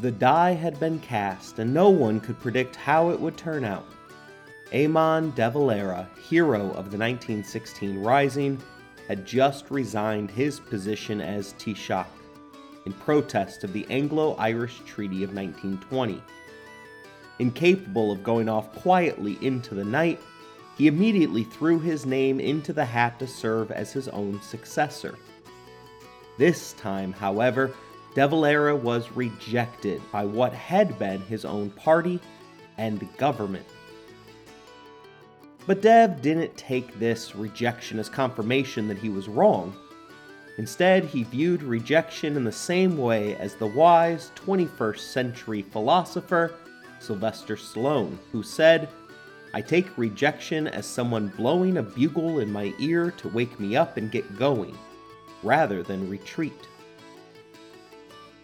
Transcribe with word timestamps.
The 0.00 0.10
die 0.10 0.52
had 0.52 0.80
been 0.80 0.98
cast, 1.00 1.58
and 1.58 1.74
no 1.74 1.90
one 1.90 2.20
could 2.20 2.40
predict 2.40 2.74
how 2.74 3.10
it 3.10 3.20
would 3.20 3.36
turn 3.36 3.64
out. 3.64 3.84
Eamon 4.72 5.34
de 5.34 5.50
Valera, 5.50 6.08
hero 6.26 6.68
of 6.68 6.90
the 6.90 6.96
1916 6.96 7.98
Rising, 7.98 8.58
had 9.08 9.26
just 9.26 9.70
resigned 9.70 10.30
his 10.30 10.58
position 10.58 11.20
as 11.20 11.52
Taoiseach 11.58 12.06
in 12.86 12.94
protest 12.94 13.62
of 13.62 13.74
the 13.74 13.86
Anglo 13.90 14.36
Irish 14.36 14.80
Treaty 14.86 15.22
of 15.22 15.34
1920. 15.34 16.22
Incapable 17.38 18.10
of 18.10 18.22
going 18.22 18.48
off 18.48 18.72
quietly 18.76 19.36
into 19.42 19.74
the 19.74 19.84
night, 19.84 20.18
he 20.78 20.86
immediately 20.86 21.44
threw 21.44 21.78
his 21.78 22.06
name 22.06 22.40
into 22.40 22.72
the 22.72 22.86
hat 22.86 23.18
to 23.18 23.26
serve 23.26 23.70
as 23.70 23.92
his 23.92 24.08
own 24.08 24.40
successor. 24.40 25.18
This 26.38 26.72
time, 26.72 27.12
however, 27.12 27.74
De 28.14 28.26
Valera 28.26 28.74
was 28.74 29.12
rejected 29.12 30.02
by 30.10 30.24
what 30.24 30.52
had 30.52 30.98
been 30.98 31.20
his 31.22 31.44
own 31.44 31.70
party 31.70 32.18
and 32.76 33.06
government. 33.16 33.66
But 35.66 35.82
Dev 35.82 36.20
didn't 36.20 36.56
take 36.56 36.98
this 36.98 37.36
rejection 37.36 37.98
as 37.98 38.08
confirmation 38.08 38.88
that 38.88 38.98
he 38.98 39.08
was 39.08 39.28
wrong. 39.28 39.74
Instead, 40.58 41.04
he 41.04 41.22
viewed 41.22 41.62
rejection 41.62 42.36
in 42.36 42.44
the 42.44 42.52
same 42.52 42.98
way 42.98 43.36
as 43.36 43.54
the 43.54 43.66
wise 43.66 44.32
21st 44.34 44.98
century 44.98 45.62
philosopher 45.62 46.54
Sylvester 46.98 47.56
Stallone, 47.56 48.18
who 48.32 48.42
said, 48.42 48.88
I 49.54 49.60
take 49.60 49.96
rejection 49.96 50.68
as 50.68 50.86
someone 50.86 51.28
blowing 51.28 51.78
a 51.78 51.82
bugle 51.82 52.40
in 52.40 52.52
my 52.52 52.72
ear 52.78 53.10
to 53.12 53.28
wake 53.28 53.58
me 53.58 53.76
up 53.76 53.96
and 53.96 54.10
get 54.10 54.38
going, 54.38 54.76
rather 55.42 55.82
than 55.82 56.10
retreat. 56.10 56.68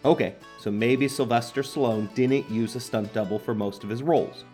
Okay, 0.07 0.35
so 0.57 0.71
maybe 0.71 1.09
Sylvester 1.09 1.61
Stallone 1.61 2.13
didn't 2.15 2.49
use 2.49 2.77
a 2.77 2.79
stunt 2.79 3.11
double 3.11 3.37
for 3.37 3.53
most 3.53 3.83
of 3.83 3.89
his 3.89 4.01
roles. 4.01 4.45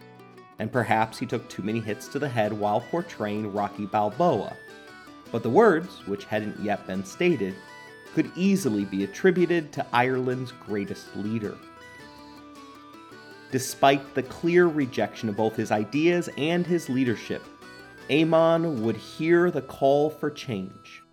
And 0.57 0.71
perhaps 0.71 1.19
he 1.19 1.27
took 1.27 1.47
too 1.47 1.61
many 1.61 1.79
hits 1.79 2.07
to 2.07 2.17
the 2.17 2.27
head 2.27 2.51
while 2.51 2.81
portraying 2.81 3.53
Rocky 3.53 3.85
Balboa. 3.85 4.57
But 5.31 5.43
the 5.43 5.51
words, 5.51 6.07
which 6.07 6.25
hadn't 6.25 6.59
yet 6.59 6.87
been 6.87 7.05
stated, 7.05 7.53
could 8.15 8.31
easily 8.35 8.83
be 8.85 9.03
attributed 9.03 9.71
to 9.73 9.85
Ireland's 9.93 10.51
greatest 10.53 11.15
leader. 11.15 11.55
Despite 13.51 14.15
the 14.15 14.23
clear 14.23 14.65
rejection 14.65 15.29
of 15.29 15.37
both 15.37 15.55
his 15.55 15.71
ideas 15.71 16.29
and 16.35 16.65
his 16.65 16.89
leadership, 16.89 17.43
Eamon 18.09 18.79
would 18.79 18.97
hear 18.97 19.51
the 19.51 19.61
call 19.61 20.09
for 20.09 20.31
change. 20.31 21.03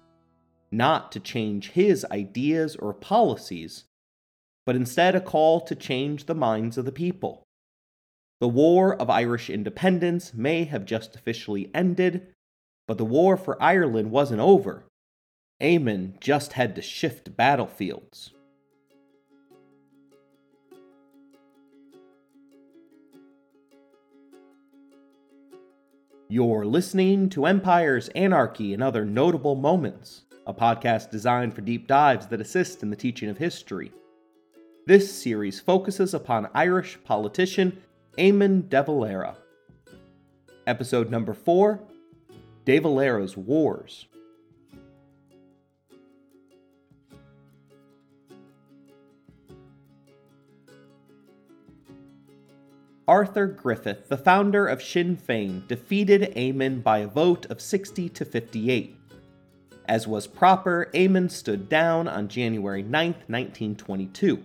Not 0.70 1.12
to 1.12 1.20
change 1.20 1.72
his 1.72 2.06
ideas 2.10 2.74
or 2.76 2.94
policies, 2.94 3.84
but 4.66 4.76
instead 4.76 5.14
a 5.14 5.20
call 5.20 5.60
to 5.60 5.74
change 5.74 6.26
the 6.26 6.34
minds 6.34 6.78
of 6.78 6.84
the 6.84 6.92
people. 6.92 7.42
The 8.40 8.48
War 8.48 8.94
of 8.94 9.10
Irish 9.10 9.50
Independence 9.50 10.32
may 10.32 10.64
have 10.64 10.84
just 10.84 11.14
officially 11.14 11.70
ended, 11.74 12.28
but 12.88 12.96
the 12.96 13.04
war 13.04 13.36
for 13.36 13.62
Ireland 13.62 14.10
wasn't 14.10 14.40
over. 14.40 14.84
Eamon 15.60 16.18
just 16.20 16.54
had 16.54 16.74
to 16.76 16.82
shift 16.82 17.36
battlefields. 17.36 18.32
You're 26.30 26.64
listening 26.64 27.28
to 27.30 27.44
Empires, 27.44 28.08
Anarchy, 28.14 28.72
and 28.72 28.82
Other 28.82 29.04
Notable 29.04 29.56
Moments, 29.56 30.22
a 30.46 30.54
podcast 30.54 31.10
designed 31.10 31.54
for 31.54 31.60
deep 31.60 31.88
dives 31.88 32.28
that 32.28 32.40
assist 32.40 32.82
in 32.82 32.90
the 32.90 32.96
teaching 32.96 33.28
of 33.28 33.36
history. 33.36 33.92
This 34.86 35.12
series 35.14 35.60
focuses 35.60 36.14
upon 36.14 36.48
Irish 36.54 36.98
politician 37.04 37.82
Eamon 38.16 38.68
de 38.70 38.82
Valera. 38.82 39.36
Episode 40.66 41.10
number 41.10 41.34
4 41.34 41.80
De 42.64 42.78
Valera's 42.78 43.36
Wars. 43.36 44.06
Arthur 53.06 53.48
Griffith, 53.48 54.08
the 54.08 54.16
founder 54.16 54.66
of 54.66 54.82
Sinn 54.82 55.16
Féin, 55.16 55.68
defeated 55.68 56.32
Eamon 56.34 56.82
by 56.82 57.00
a 57.00 57.06
vote 57.06 57.44
of 57.46 57.60
60 57.60 58.08
to 58.08 58.24
58. 58.24 58.96
As 59.86 60.08
was 60.08 60.26
proper, 60.26 60.88
Eamon 60.94 61.30
stood 61.30 61.68
down 61.68 62.08
on 62.08 62.28
January 62.28 62.82
9, 62.82 63.12
1922 63.26 64.42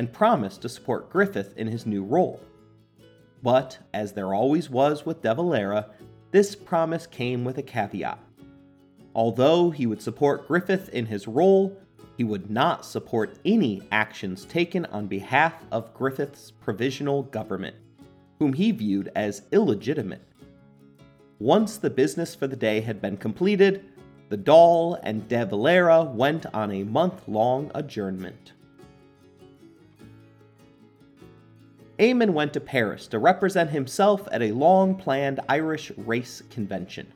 and 0.00 0.14
promised 0.14 0.62
to 0.62 0.68
support 0.70 1.10
Griffith 1.10 1.52
in 1.58 1.66
his 1.66 1.84
new 1.84 2.02
role. 2.02 2.40
But, 3.42 3.78
as 3.92 4.14
there 4.14 4.32
always 4.32 4.70
was 4.70 5.04
with 5.04 5.20
De 5.20 5.34
Valera, 5.34 5.90
this 6.30 6.56
promise 6.56 7.06
came 7.06 7.44
with 7.44 7.58
a 7.58 7.62
caveat. 7.62 8.18
Although 9.14 9.68
he 9.68 9.84
would 9.84 10.00
support 10.00 10.48
Griffith 10.48 10.88
in 10.88 11.04
his 11.04 11.28
role, 11.28 11.76
he 12.16 12.24
would 12.24 12.50
not 12.50 12.86
support 12.86 13.38
any 13.44 13.82
actions 13.92 14.46
taken 14.46 14.86
on 14.86 15.06
behalf 15.06 15.52
of 15.70 15.92
Griffith's 15.92 16.50
provisional 16.50 17.24
government, 17.24 17.76
whom 18.38 18.54
he 18.54 18.70
viewed 18.70 19.12
as 19.14 19.42
illegitimate. 19.52 20.22
Once 21.40 21.76
the 21.76 21.90
business 21.90 22.34
for 22.34 22.46
the 22.46 22.56
day 22.56 22.80
had 22.80 23.02
been 23.02 23.18
completed, 23.18 23.84
the 24.30 24.38
Dáil 24.38 24.98
and 25.02 25.28
De 25.28 25.44
Valera 25.44 26.02
went 26.04 26.46
on 26.54 26.72
a 26.72 26.84
month 26.84 27.28
long 27.28 27.70
adjournment. 27.74 28.54
Eamon 32.00 32.30
went 32.30 32.54
to 32.54 32.60
Paris 32.60 33.06
to 33.08 33.18
represent 33.18 33.68
himself 33.68 34.26
at 34.32 34.40
a 34.40 34.52
long 34.52 34.94
planned 34.94 35.38
Irish 35.50 35.92
race 35.98 36.42
convention. 36.48 37.06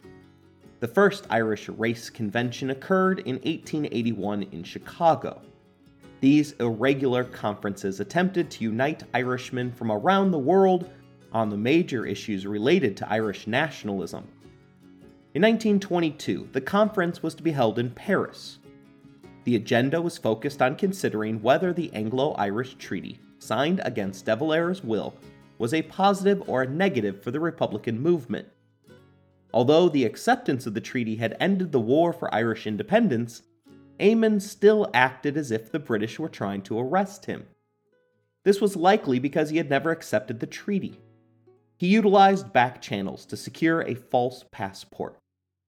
The 0.80 0.88
first 0.88 1.26
Irish 1.30 1.70
race 1.70 2.10
convention 2.10 2.68
occurred 2.68 3.20
in 3.20 3.36
1881 3.36 4.42
in 4.52 4.62
Chicago. 4.62 5.40
These 6.20 6.52
irregular 6.60 7.24
conferences 7.24 7.98
attempted 7.98 8.50
to 8.50 8.64
unite 8.64 9.04
Irishmen 9.14 9.72
from 9.72 9.90
around 9.90 10.32
the 10.32 10.38
world 10.38 10.90
on 11.32 11.48
the 11.48 11.56
major 11.56 12.04
issues 12.04 12.46
related 12.46 12.94
to 12.98 13.10
Irish 13.10 13.46
nationalism. 13.46 14.28
In 15.32 15.40
1922, 15.40 16.50
the 16.52 16.60
conference 16.60 17.22
was 17.22 17.34
to 17.36 17.42
be 17.42 17.52
held 17.52 17.78
in 17.78 17.88
Paris. 17.88 18.58
The 19.44 19.56
agenda 19.56 20.02
was 20.02 20.18
focused 20.18 20.60
on 20.60 20.76
considering 20.76 21.40
whether 21.40 21.72
the 21.72 21.90
Anglo 21.94 22.32
Irish 22.32 22.74
Treaty 22.74 23.18
signed 23.44 23.80
against 23.84 24.24
De 24.24 24.34
Valera's 24.34 24.82
will 24.82 25.14
was 25.58 25.74
a 25.74 25.82
positive 25.82 26.42
or 26.48 26.62
a 26.62 26.68
negative 26.68 27.22
for 27.22 27.30
the 27.30 27.40
Republican 27.40 28.00
movement. 28.00 28.48
Although 29.52 29.88
the 29.88 30.04
acceptance 30.04 30.66
of 30.66 30.74
the 30.74 30.80
treaty 30.80 31.16
had 31.16 31.36
ended 31.38 31.70
the 31.70 31.80
war 31.80 32.12
for 32.12 32.34
Irish 32.34 32.66
independence, 32.66 33.42
Eamon 34.00 34.42
still 34.42 34.90
acted 34.92 35.36
as 35.36 35.52
if 35.52 35.70
the 35.70 35.78
British 35.78 36.18
were 36.18 36.28
trying 36.28 36.62
to 36.62 36.78
arrest 36.78 37.26
him. 37.26 37.46
This 38.42 38.60
was 38.60 38.74
likely 38.74 39.20
because 39.20 39.50
he 39.50 39.58
had 39.58 39.70
never 39.70 39.90
accepted 39.90 40.40
the 40.40 40.46
treaty. 40.46 40.98
He 41.78 41.86
utilized 41.86 42.52
back 42.52 42.82
channels 42.82 43.24
to 43.26 43.36
secure 43.36 43.82
a 43.82 43.94
false 43.94 44.44
passport, 44.50 45.18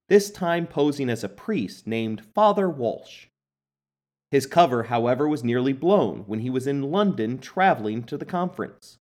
this 0.08 0.30
time 0.30 0.66
posing 0.66 1.08
as 1.08 1.22
a 1.22 1.28
priest 1.28 1.86
named 1.86 2.24
Father 2.34 2.68
Walsh. 2.68 3.26
His 4.36 4.44
cover, 4.44 4.82
however, 4.82 5.26
was 5.26 5.42
nearly 5.42 5.72
blown 5.72 6.24
when 6.26 6.40
he 6.40 6.50
was 6.50 6.66
in 6.66 6.90
London 6.92 7.38
traveling 7.38 8.02
to 8.02 8.18
the 8.18 8.26
conference. 8.26 8.98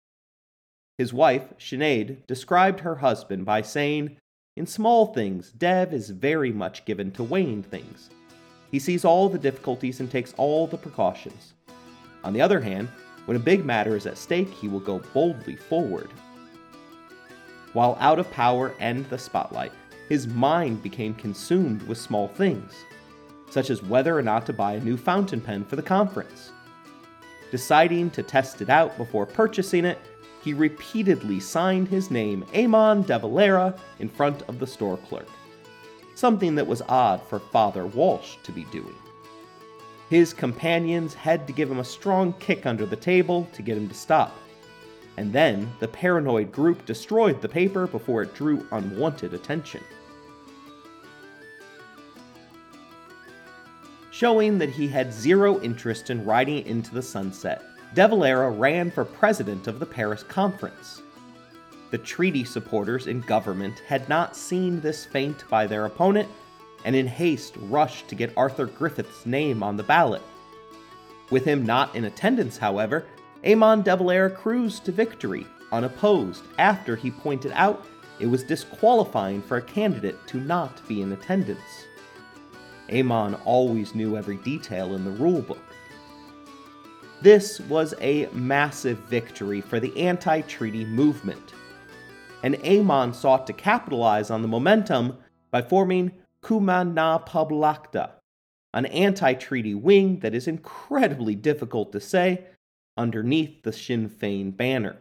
His 0.97 1.13
wife, 1.13 1.55
Sinead, 1.59 2.25
described 2.29 2.79
her 2.79 2.95
husband 2.95 3.45
by 3.45 3.61
saying, 3.63 4.17
In 4.55 4.65
small 4.65 5.07
things, 5.07 5.51
Dev 5.51 5.93
is 5.93 6.11
very 6.11 6.53
much 6.53 6.85
given 6.85 7.11
to 7.11 7.25
weighing 7.25 7.65
things. 7.65 8.11
He 8.71 8.79
sees 8.79 9.05
all 9.05 9.29
the 9.29 9.37
difficulties 9.37 9.99
and 9.99 10.09
takes 10.09 10.35
all 10.37 10.69
the 10.69 10.79
precautions. 10.79 11.55
On 12.23 12.33
the 12.33 12.41
other 12.41 12.61
hand, 12.61 12.89
when 13.25 13.37
a 13.37 13.41
big 13.41 13.65
matter 13.65 13.97
is 13.97 14.07
at 14.07 14.17
stake, 14.17 14.51
he 14.51 14.69
will 14.69 14.79
go 14.79 15.01
boldly 15.13 15.57
forward. 15.57 16.11
While 17.73 17.97
out 17.99 18.21
of 18.21 18.31
power 18.31 18.73
and 18.79 19.05
the 19.07 19.19
spotlight, 19.19 19.73
his 20.09 20.29
mind 20.29 20.81
became 20.81 21.13
consumed 21.13 21.83
with 21.89 21.99
small 21.99 22.29
things 22.29 22.73
such 23.51 23.71
as 23.71 23.83
whether 23.83 24.17
or 24.17 24.23
not 24.23 24.47
to 24.47 24.53
buy 24.53 24.75
a 24.75 24.81
new 24.81 24.97
fountain 24.97 25.41
pen 25.41 25.65
for 25.65 25.77
the 25.77 25.83
conference. 25.83 26.53
Deciding 27.51 28.11
to 28.11 28.23
test 28.23 28.63
it 28.63 28.71
out 28.71 28.97
before 28.97 29.27
purchasing 29.27 29.85
it, 29.85 29.99
he 30.43 30.53
repeatedly 30.53 31.41
signed 31.41 31.89
his 31.89 32.11
name 32.11 32.45
Eamon 32.53 33.07
de 33.07 33.19
Valera 33.19 33.75
in 33.99 34.09
front 34.09 34.43
of 34.43 34.59
the 34.59 34.67
store 34.67 34.99
clerk, 34.99 35.29
something 36.15 36.55
that 36.55 36.67
was 36.67 36.83
odd 36.89 37.23
for 37.29 37.39
Father 37.39 37.87
Walsh 37.87 38.37
to 38.43 38.53
be 38.53 38.65
doing. 38.65 38.95
His 40.11 40.35
companions 40.35 41.15
had 41.15 41.47
to 41.47 41.53
give 41.53 41.71
him 41.71 41.79
a 41.79 41.85
strong 41.85 42.35
kick 42.35 42.67
under 42.67 42.85
the 42.85 42.97
table 42.97 43.49
to 43.55 43.63
get 43.63 43.77
him 43.77 43.89
to 43.89 43.95
stop. 43.95 44.37
And 45.17 45.33
then 45.33 45.73
the 45.79 45.89
paranoid 45.89 46.53
group 46.53 46.85
destroyed 46.85 47.41
the 47.41 47.49
paper 47.49 47.87
before 47.87 48.23
it 48.23 48.35
drew 48.35 48.67
unwanted 48.73 49.33
attention. 49.33 49.83
Showing 54.15 54.59
that 54.59 54.71
he 54.71 54.87
had 54.87 55.13
zero 55.13 55.61
interest 55.61 56.09
in 56.09 56.25
riding 56.25 56.65
into 56.67 56.95
the 56.95 57.03
sunset. 57.03 57.65
De 57.95 58.07
Valera 58.07 58.49
ran 58.49 58.89
for 58.89 59.05
president 59.05 59.67
of 59.67 59.81
the 59.81 59.87
Paris 59.87 60.23
Conference. 60.23 61.03
The 61.91 61.99
treaty 61.99 62.45
supporters 62.45 63.09
in 63.09 63.23
government 63.23 63.81
had 63.89 64.09
not 64.09 64.37
seen 64.37 64.81
this 64.81 65.05
feint 65.05 65.43
by 65.49 65.67
their 65.67 65.87
opponent 65.87 66.29
and 66.85 66.95
in 66.95 67.09
haste 67.09 67.55
rushed 67.63 68.07
to 68.07 68.15
get 68.15 68.33
Arthur 68.37 68.67
Griffith's 68.67 69.27
name 69.27 69.65
on 69.65 69.77
the 69.77 69.83
ballot. 69.83 70.23
With 71.31 71.45
him 71.45 71.67
not 71.67 71.97
in 71.97 72.05
attendance, 72.05 72.57
however, 72.57 73.07
Eamon 73.43 73.83
de 73.83 73.97
Valera 73.97 74.31
cruised 74.31 74.85
to 74.85 74.93
victory 74.93 75.45
unopposed 75.73 76.45
after 76.59 76.95
he 76.95 77.11
pointed 77.11 77.51
out 77.57 77.85
it 78.21 78.27
was 78.27 78.45
disqualifying 78.45 79.43
for 79.43 79.57
a 79.57 79.63
candidate 79.63 80.25
to 80.29 80.37
not 80.37 80.87
be 80.87 81.03
in 81.03 81.11
attendance. 81.11 81.87
Eamon 82.89 83.41
always 83.45 83.95
knew 83.95 84.17
every 84.17 84.37
detail 84.39 84.95
in 84.95 85.05
the 85.05 85.11
rulebook. 85.11 85.59
This 87.23 87.61
was 87.61 87.95
a 88.01 88.29
massive 88.33 88.99
victory 88.99 89.61
for 89.61 89.81
the 89.81 89.99
anti 89.99 90.43
treaty 90.43 90.85
movement, 90.85 91.55
and 92.43 92.57
Eamon 92.57 93.15
sought 93.15 93.47
to 93.47 93.53
capitalize 93.53 94.31
on 94.31 94.43
the 94.43 94.49
momentum 94.49 95.17
by 95.51 95.63
forming 95.63 96.13
Cumann 96.43 96.93
na 96.93 97.19
Poblachta, 97.19 98.11
an 98.75 98.87
anti 98.87 99.33
treaty 99.35 99.75
wing 99.75 100.19
that 100.21 100.35
is 100.35 100.47
incredibly 100.47 101.35
difficult 101.35 101.93
to 101.93 102.01
say 102.01 102.45
underneath 102.97 103.63
the 103.63 103.73
Sinn 103.73 104.09
Féin 104.09 104.55
banner. 104.55 104.99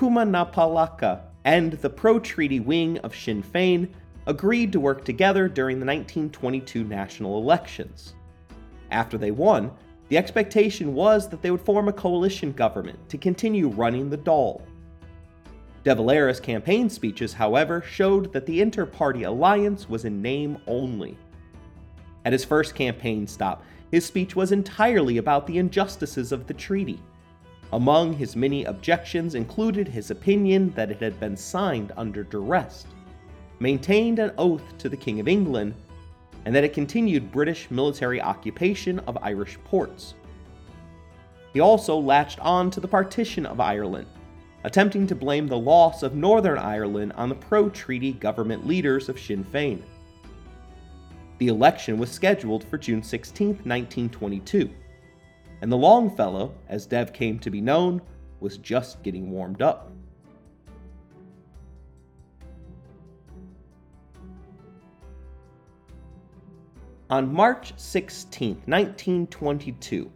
Na 0.00 1.18
and 1.44 1.72
the 1.72 1.90
pro 1.90 2.20
treaty 2.20 2.60
wing 2.60 2.98
of 2.98 3.16
Sinn 3.16 3.42
Féin 3.42 3.88
agreed 4.28 4.70
to 4.72 4.78
work 4.78 5.06
together 5.06 5.48
during 5.48 5.80
the 5.80 5.86
1922 5.86 6.84
national 6.84 7.38
elections. 7.38 8.14
After 8.90 9.16
they 9.16 9.30
won, 9.30 9.72
the 10.10 10.18
expectation 10.18 10.94
was 10.94 11.30
that 11.30 11.40
they 11.40 11.50
would 11.50 11.62
form 11.62 11.88
a 11.88 11.92
coalition 11.94 12.52
government 12.52 12.98
to 13.08 13.16
continue 13.16 13.68
running 13.68 14.10
the 14.10 14.18
Dáil. 14.18 14.60
De 15.82 15.94
Valera's 15.94 16.40
campaign 16.40 16.90
speeches, 16.90 17.32
however, 17.32 17.80
showed 17.80 18.30
that 18.34 18.44
the 18.44 18.60
inter 18.60 18.84
party 18.84 19.22
alliance 19.22 19.88
was 19.88 20.04
in 20.04 20.20
name 20.20 20.58
only. 20.66 21.16
At 22.26 22.34
his 22.34 22.44
first 22.44 22.74
campaign 22.74 23.26
stop, 23.26 23.64
his 23.90 24.04
speech 24.04 24.36
was 24.36 24.52
entirely 24.52 25.16
about 25.16 25.46
the 25.46 25.56
injustices 25.56 26.32
of 26.32 26.46
the 26.46 26.54
treaty. 26.54 27.00
Among 27.72 28.12
his 28.12 28.36
many 28.36 28.64
objections 28.64 29.34
included 29.34 29.88
his 29.88 30.10
opinion 30.10 30.70
that 30.70 30.90
it 30.90 31.00
had 31.00 31.18
been 31.18 31.36
signed 31.36 31.92
under 31.96 32.24
duress 32.24 32.84
maintained 33.60 34.18
an 34.18 34.32
oath 34.38 34.76
to 34.78 34.88
the 34.88 34.96
King 34.96 35.20
of 35.20 35.28
England, 35.28 35.74
and 36.44 36.54
that 36.54 36.64
it 36.64 36.72
continued 36.72 37.32
British 37.32 37.70
military 37.70 38.20
occupation 38.20 38.98
of 39.00 39.18
Irish 39.22 39.58
ports. 39.64 40.14
He 41.52 41.60
also 41.60 41.96
latched 41.96 42.38
on 42.40 42.70
to 42.70 42.80
the 42.80 42.88
partition 42.88 43.46
of 43.46 43.60
Ireland, 43.60 44.06
attempting 44.64 45.06
to 45.06 45.14
blame 45.14 45.46
the 45.46 45.58
loss 45.58 46.02
of 46.02 46.14
Northern 46.14 46.58
Ireland 46.58 47.12
on 47.16 47.28
the 47.28 47.34
pro 47.34 47.68
treaty 47.68 48.12
government 48.12 48.66
leaders 48.66 49.08
of 49.08 49.18
Sinn 49.18 49.44
Féin. 49.44 49.82
The 51.38 51.48
election 51.48 51.98
was 51.98 52.10
scheduled 52.10 52.64
for 52.64 52.78
June 52.78 53.02
16, 53.02 53.48
1922, 53.48 54.70
and 55.62 55.72
the 55.72 55.76
Longfellow, 55.76 56.54
as 56.68 56.86
Dev 56.86 57.12
came 57.12 57.38
to 57.40 57.50
be 57.50 57.60
known, 57.60 58.02
was 58.40 58.58
just 58.58 59.02
getting 59.02 59.30
warmed 59.30 59.62
up. 59.62 59.92
On 67.10 67.32
March 67.32 67.72
16, 67.78 68.48
1922, 68.66 70.10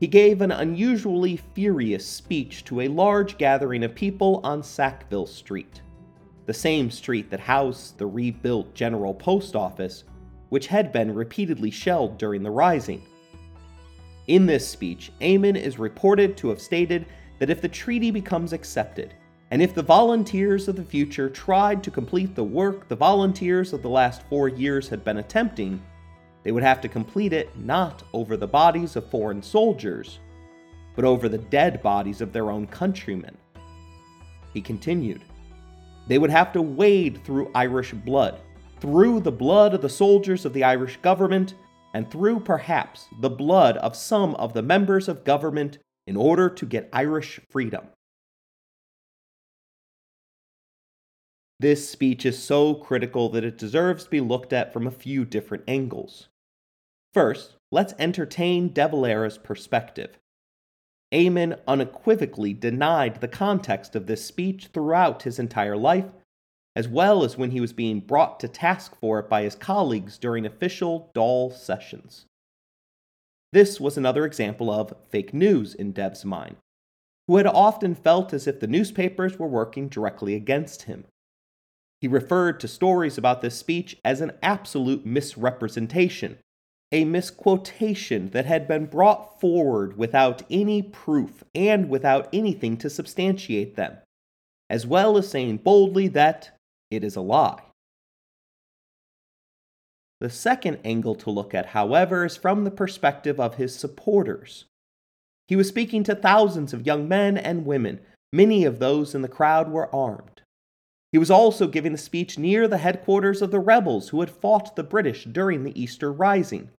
he 0.00 0.06
gave 0.06 0.40
an 0.40 0.50
unusually 0.50 1.36
furious 1.36 2.06
speech 2.06 2.64
to 2.64 2.80
a 2.80 2.88
large 2.88 3.36
gathering 3.36 3.84
of 3.84 3.94
people 3.94 4.40
on 4.42 4.62
Sackville 4.62 5.26
Street, 5.26 5.82
the 6.46 6.54
same 6.54 6.90
street 6.90 7.28
that 7.30 7.40
housed 7.40 7.98
the 7.98 8.06
rebuilt 8.06 8.72
General 8.72 9.12
Post 9.12 9.56
Office, 9.56 10.04
which 10.48 10.68
had 10.68 10.90
been 10.90 11.14
repeatedly 11.14 11.70
shelled 11.70 12.16
during 12.16 12.42
the 12.42 12.50
Rising. 12.50 13.02
In 14.26 14.46
this 14.46 14.66
speech, 14.66 15.12
Eamon 15.20 15.54
is 15.54 15.78
reported 15.78 16.34
to 16.38 16.48
have 16.48 16.62
stated 16.62 17.04
that 17.40 17.50
if 17.50 17.60
the 17.60 17.68
treaty 17.68 18.10
becomes 18.10 18.54
accepted, 18.54 19.12
and 19.50 19.60
if 19.60 19.74
the 19.74 19.82
volunteers 19.82 20.66
of 20.66 20.76
the 20.76 20.82
future 20.82 21.28
tried 21.28 21.82
to 21.82 21.90
complete 21.90 22.34
the 22.34 22.42
work 22.42 22.88
the 22.88 22.96
volunteers 22.96 23.74
of 23.74 23.82
the 23.82 23.90
last 23.90 24.22
four 24.30 24.48
years 24.48 24.88
had 24.88 25.04
been 25.04 25.18
attempting, 25.18 25.82
they 26.48 26.52
would 26.52 26.62
have 26.62 26.80
to 26.80 26.88
complete 26.88 27.34
it 27.34 27.54
not 27.58 28.02
over 28.14 28.34
the 28.34 28.46
bodies 28.46 28.96
of 28.96 29.10
foreign 29.10 29.42
soldiers, 29.42 30.18
but 30.96 31.04
over 31.04 31.28
the 31.28 31.36
dead 31.36 31.82
bodies 31.82 32.22
of 32.22 32.32
their 32.32 32.50
own 32.50 32.66
countrymen. 32.66 33.36
He 34.54 34.62
continued, 34.62 35.20
They 36.06 36.16
would 36.16 36.30
have 36.30 36.54
to 36.54 36.62
wade 36.62 37.22
through 37.22 37.50
Irish 37.54 37.92
blood, 37.92 38.40
through 38.80 39.20
the 39.20 39.30
blood 39.30 39.74
of 39.74 39.82
the 39.82 39.90
soldiers 39.90 40.46
of 40.46 40.54
the 40.54 40.64
Irish 40.64 40.96
government, 41.02 41.52
and 41.92 42.10
through 42.10 42.40
perhaps 42.40 43.08
the 43.20 43.28
blood 43.28 43.76
of 43.76 43.94
some 43.94 44.34
of 44.36 44.54
the 44.54 44.62
members 44.62 45.06
of 45.06 45.24
government 45.24 45.76
in 46.06 46.16
order 46.16 46.48
to 46.48 46.64
get 46.64 46.88
Irish 46.94 47.40
freedom. 47.50 47.88
This 51.60 51.90
speech 51.90 52.24
is 52.24 52.42
so 52.42 52.72
critical 52.72 53.28
that 53.28 53.44
it 53.44 53.58
deserves 53.58 54.04
to 54.04 54.10
be 54.10 54.22
looked 54.22 54.54
at 54.54 54.72
from 54.72 54.86
a 54.86 54.90
few 54.90 55.26
different 55.26 55.64
angles. 55.68 56.28
First, 57.14 57.56
let's 57.70 57.94
entertain 57.98 58.72
De 58.72 58.86
Valera's 58.86 59.38
perspective. 59.38 60.18
Eamon 61.12 61.58
unequivocally 61.66 62.52
denied 62.52 63.20
the 63.20 63.28
context 63.28 63.96
of 63.96 64.06
this 64.06 64.24
speech 64.24 64.68
throughout 64.68 65.22
his 65.22 65.38
entire 65.38 65.76
life, 65.76 66.10
as 66.76 66.86
well 66.86 67.24
as 67.24 67.38
when 67.38 67.50
he 67.50 67.60
was 67.60 67.72
being 67.72 68.00
brought 68.00 68.38
to 68.40 68.48
task 68.48 68.94
for 69.00 69.18
it 69.18 69.28
by 69.28 69.42
his 69.42 69.54
colleagues 69.54 70.18
during 70.18 70.44
official 70.44 71.10
Dáil 71.14 71.52
sessions. 71.52 72.26
This 73.52 73.80
was 73.80 73.96
another 73.96 74.26
example 74.26 74.70
of 74.70 74.94
fake 75.08 75.32
news 75.32 75.74
in 75.74 75.92
Dev's 75.92 76.26
mind, 76.26 76.56
who 77.26 77.38
had 77.38 77.46
often 77.46 77.94
felt 77.94 78.34
as 78.34 78.46
if 78.46 78.60
the 78.60 78.66
newspapers 78.66 79.38
were 79.38 79.48
working 79.48 79.88
directly 79.88 80.34
against 80.34 80.82
him. 80.82 81.06
He 82.02 82.06
referred 82.06 82.60
to 82.60 82.68
stories 82.68 83.16
about 83.16 83.40
this 83.40 83.56
speech 83.56 83.96
as 84.04 84.20
an 84.20 84.32
absolute 84.42 85.06
misrepresentation 85.06 86.38
a 86.90 87.04
misquotation 87.04 88.30
that 88.30 88.46
had 88.46 88.66
been 88.66 88.86
brought 88.86 89.38
forward 89.40 89.98
without 89.98 90.42
any 90.50 90.82
proof 90.82 91.44
and 91.54 91.88
without 91.88 92.28
anything 92.32 92.76
to 92.78 92.88
substantiate 92.88 93.76
them, 93.76 93.98
as 94.70 94.86
well 94.86 95.18
as 95.18 95.28
saying 95.28 95.58
boldly 95.58 96.08
that 96.08 96.56
it 96.90 97.04
is 97.04 97.16
a 97.16 97.20
lie. 97.20 97.60
The 100.20 100.30
second 100.30 100.78
angle 100.84 101.14
to 101.16 101.30
look 101.30 101.54
at, 101.54 101.66
however, 101.66 102.24
is 102.24 102.36
from 102.36 102.64
the 102.64 102.70
perspective 102.70 103.38
of 103.38 103.54
his 103.54 103.76
supporters. 103.76 104.64
He 105.46 105.56
was 105.56 105.68
speaking 105.68 106.02
to 106.04 106.14
thousands 106.14 106.72
of 106.72 106.86
young 106.86 107.06
men 107.06 107.38
and 107.38 107.66
women, 107.66 108.00
many 108.32 108.64
of 108.64 108.78
those 108.78 109.14
in 109.14 109.22
the 109.22 109.28
crowd 109.28 109.70
were 109.70 109.94
armed. 109.94 110.42
He 111.12 111.18
was 111.18 111.30
also 111.30 111.68
giving 111.68 111.94
a 111.94 111.98
speech 111.98 112.38
near 112.38 112.66
the 112.66 112.78
headquarters 112.78 113.40
of 113.40 113.50
the 113.50 113.60
rebels 113.60 114.08
who 114.08 114.20
had 114.20 114.30
fought 114.30 114.76
the 114.76 114.82
British 114.82 115.24
during 115.24 115.62
the 115.62 115.80
Easter 115.80 116.12
Rising. 116.12 116.70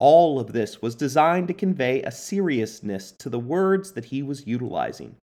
All 0.00 0.38
of 0.38 0.52
this 0.52 0.80
was 0.80 0.94
designed 0.94 1.48
to 1.48 1.54
convey 1.54 2.02
a 2.02 2.12
seriousness 2.12 3.10
to 3.12 3.28
the 3.28 3.38
words 3.38 3.92
that 3.92 4.06
he 4.06 4.22
was 4.22 4.46
utilizing. 4.46 5.16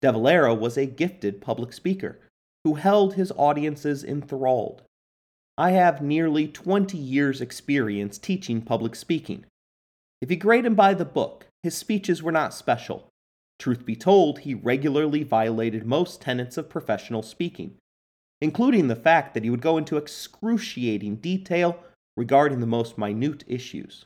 De 0.00 0.10
Valera 0.10 0.54
was 0.54 0.78
a 0.78 0.86
gifted 0.86 1.40
public 1.40 1.72
speaker 1.72 2.18
who 2.64 2.74
held 2.74 3.14
his 3.14 3.32
audiences 3.36 4.04
enthralled. 4.04 4.82
I 5.58 5.72
have 5.72 6.00
nearly 6.00 6.48
20 6.48 6.96
years' 6.96 7.40
experience 7.40 8.16
teaching 8.16 8.62
public 8.62 8.94
speaking. 8.94 9.44
If 10.20 10.30
you 10.30 10.36
grade 10.36 10.64
him 10.64 10.74
by 10.74 10.94
the 10.94 11.04
book, 11.04 11.46
his 11.62 11.76
speeches 11.76 12.22
were 12.22 12.32
not 12.32 12.54
special. 12.54 13.08
Truth 13.58 13.84
be 13.84 13.96
told, 13.96 14.40
he 14.40 14.54
regularly 14.54 15.24
violated 15.24 15.84
most 15.84 16.20
tenets 16.20 16.56
of 16.56 16.68
professional 16.68 17.22
speaking, 17.22 17.74
including 18.40 18.86
the 18.86 18.96
fact 18.96 19.34
that 19.34 19.42
he 19.42 19.50
would 19.50 19.60
go 19.60 19.76
into 19.76 19.96
excruciating 19.96 21.16
detail 21.16 21.82
regarding 22.18 22.58
the 22.58 22.66
most 22.66 22.98
minute 22.98 23.44
issues. 23.46 24.04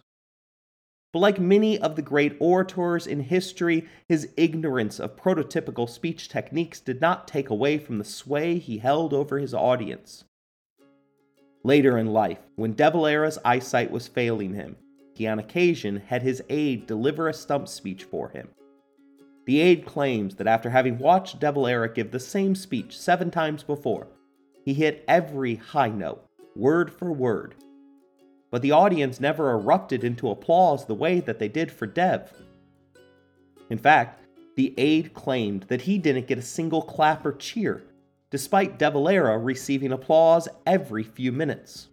But 1.14 1.21
like 1.21 1.40
many 1.40 1.78
of 1.78 1.97
the 1.97 2.02
great 2.02 2.37
orators 2.40 3.07
in 3.07 3.21
history, 3.21 3.88
his 4.07 4.28
ignorance 4.37 5.00
of 5.00 5.16
prototypical 5.16 5.88
speech 5.88 6.28
techniques 6.28 6.78
did 6.78 7.00
not 7.00 7.26
take 7.26 7.49
away 7.49 7.78
from 7.78 7.97
the 7.97 8.04
sway 8.04 8.59
he 8.59 8.78
held 8.78 9.14
over 9.14 9.38
his 9.38 9.54
audience. 9.54 10.25
Later 11.64 11.97
in 11.97 12.12
life, 12.12 12.38
when 12.57 12.75
De 12.75 12.90
Valera's 12.90 13.38
eyesight 13.47 13.90
was 13.90 14.09
failing 14.09 14.52
him, 14.52 14.76
he 15.14 15.26
on 15.26 15.38
occasion 15.38 16.02
had 16.07 16.21
his 16.21 16.42
aide 16.50 16.87
deliver 16.87 17.28
a 17.28 17.35
stump 17.35 17.66
speech 17.66 18.04
for 18.04 18.28
him. 18.28 18.49
The 19.47 19.61
aide 19.61 19.87
claims 19.87 20.37
that 20.37 20.47
after 20.47 20.69
having 20.69 20.99
watched 20.99 21.40
De 21.40 21.50
Valera 21.50 21.92
give 21.92 22.11
the 22.11 22.21
same 22.21 22.54
speech 22.54 22.99
seven 22.99 23.31
times 23.31 23.62
before, 23.62 24.09
he 24.66 24.75
hit 24.75 25.02
every 25.09 25.57
high 25.57 25.88
note, 25.88 26.25
word 26.54 26.92
for 26.92 27.11
word, 27.11 27.54
but 28.52 28.61
the 28.61 28.71
audience 28.71 29.18
never 29.18 29.50
erupted 29.50 30.04
into 30.04 30.30
applause 30.30 30.85
the 30.85 30.94
way 30.94 31.21
that 31.21 31.38
they 31.38 31.49
did 31.49 31.73
for 31.73 31.87
Dev. 31.87 32.30
In 33.71 33.78
fact, 33.78 34.21
the 34.56 34.75
aide 34.76 35.14
claimed 35.14 35.62
that 35.64 35.80
he 35.80 35.97
didn't 35.97 36.26
get 36.26 36.37
a 36.37 36.42
single 36.42 36.82
clap 36.82 37.25
or 37.25 37.32
cheer, 37.32 37.82
despite 38.30 38.78
De 38.78 38.90
Valera 38.90 39.38
receiving 39.38 39.90
applause 39.90 40.49
every 40.66 41.02
few 41.02 41.32
minutes. 41.32 41.88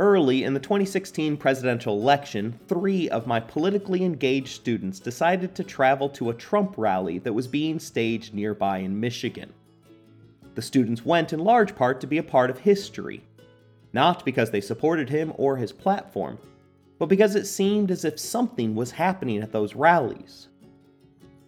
Early 0.00 0.42
in 0.42 0.52
the 0.52 0.60
2016 0.60 1.36
presidential 1.36 1.96
election, 1.96 2.58
three 2.66 3.08
of 3.08 3.28
my 3.28 3.38
politically 3.38 4.04
engaged 4.04 4.48
students 4.48 4.98
decided 4.98 5.54
to 5.54 5.62
travel 5.62 6.08
to 6.10 6.30
a 6.30 6.34
Trump 6.34 6.74
rally 6.76 7.18
that 7.18 7.32
was 7.32 7.46
being 7.46 7.78
staged 7.78 8.34
nearby 8.34 8.78
in 8.78 8.98
Michigan. 8.98 9.52
The 10.58 10.62
students 10.62 11.04
went 11.04 11.32
in 11.32 11.38
large 11.38 11.76
part 11.76 12.00
to 12.00 12.08
be 12.08 12.18
a 12.18 12.22
part 12.24 12.50
of 12.50 12.58
history, 12.58 13.22
not 13.92 14.24
because 14.24 14.50
they 14.50 14.60
supported 14.60 15.08
him 15.08 15.32
or 15.36 15.56
his 15.56 15.70
platform, 15.70 16.36
but 16.98 17.06
because 17.06 17.36
it 17.36 17.46
seemed 17.46 17.92
as 17.92 18.04
if 18.04 18.18
something 18.18 18.74
was 18.74 18.90
happening 18.90 19.40
at 19.40 19.52
those 19.52 19.76
rallies. 19.76 20.48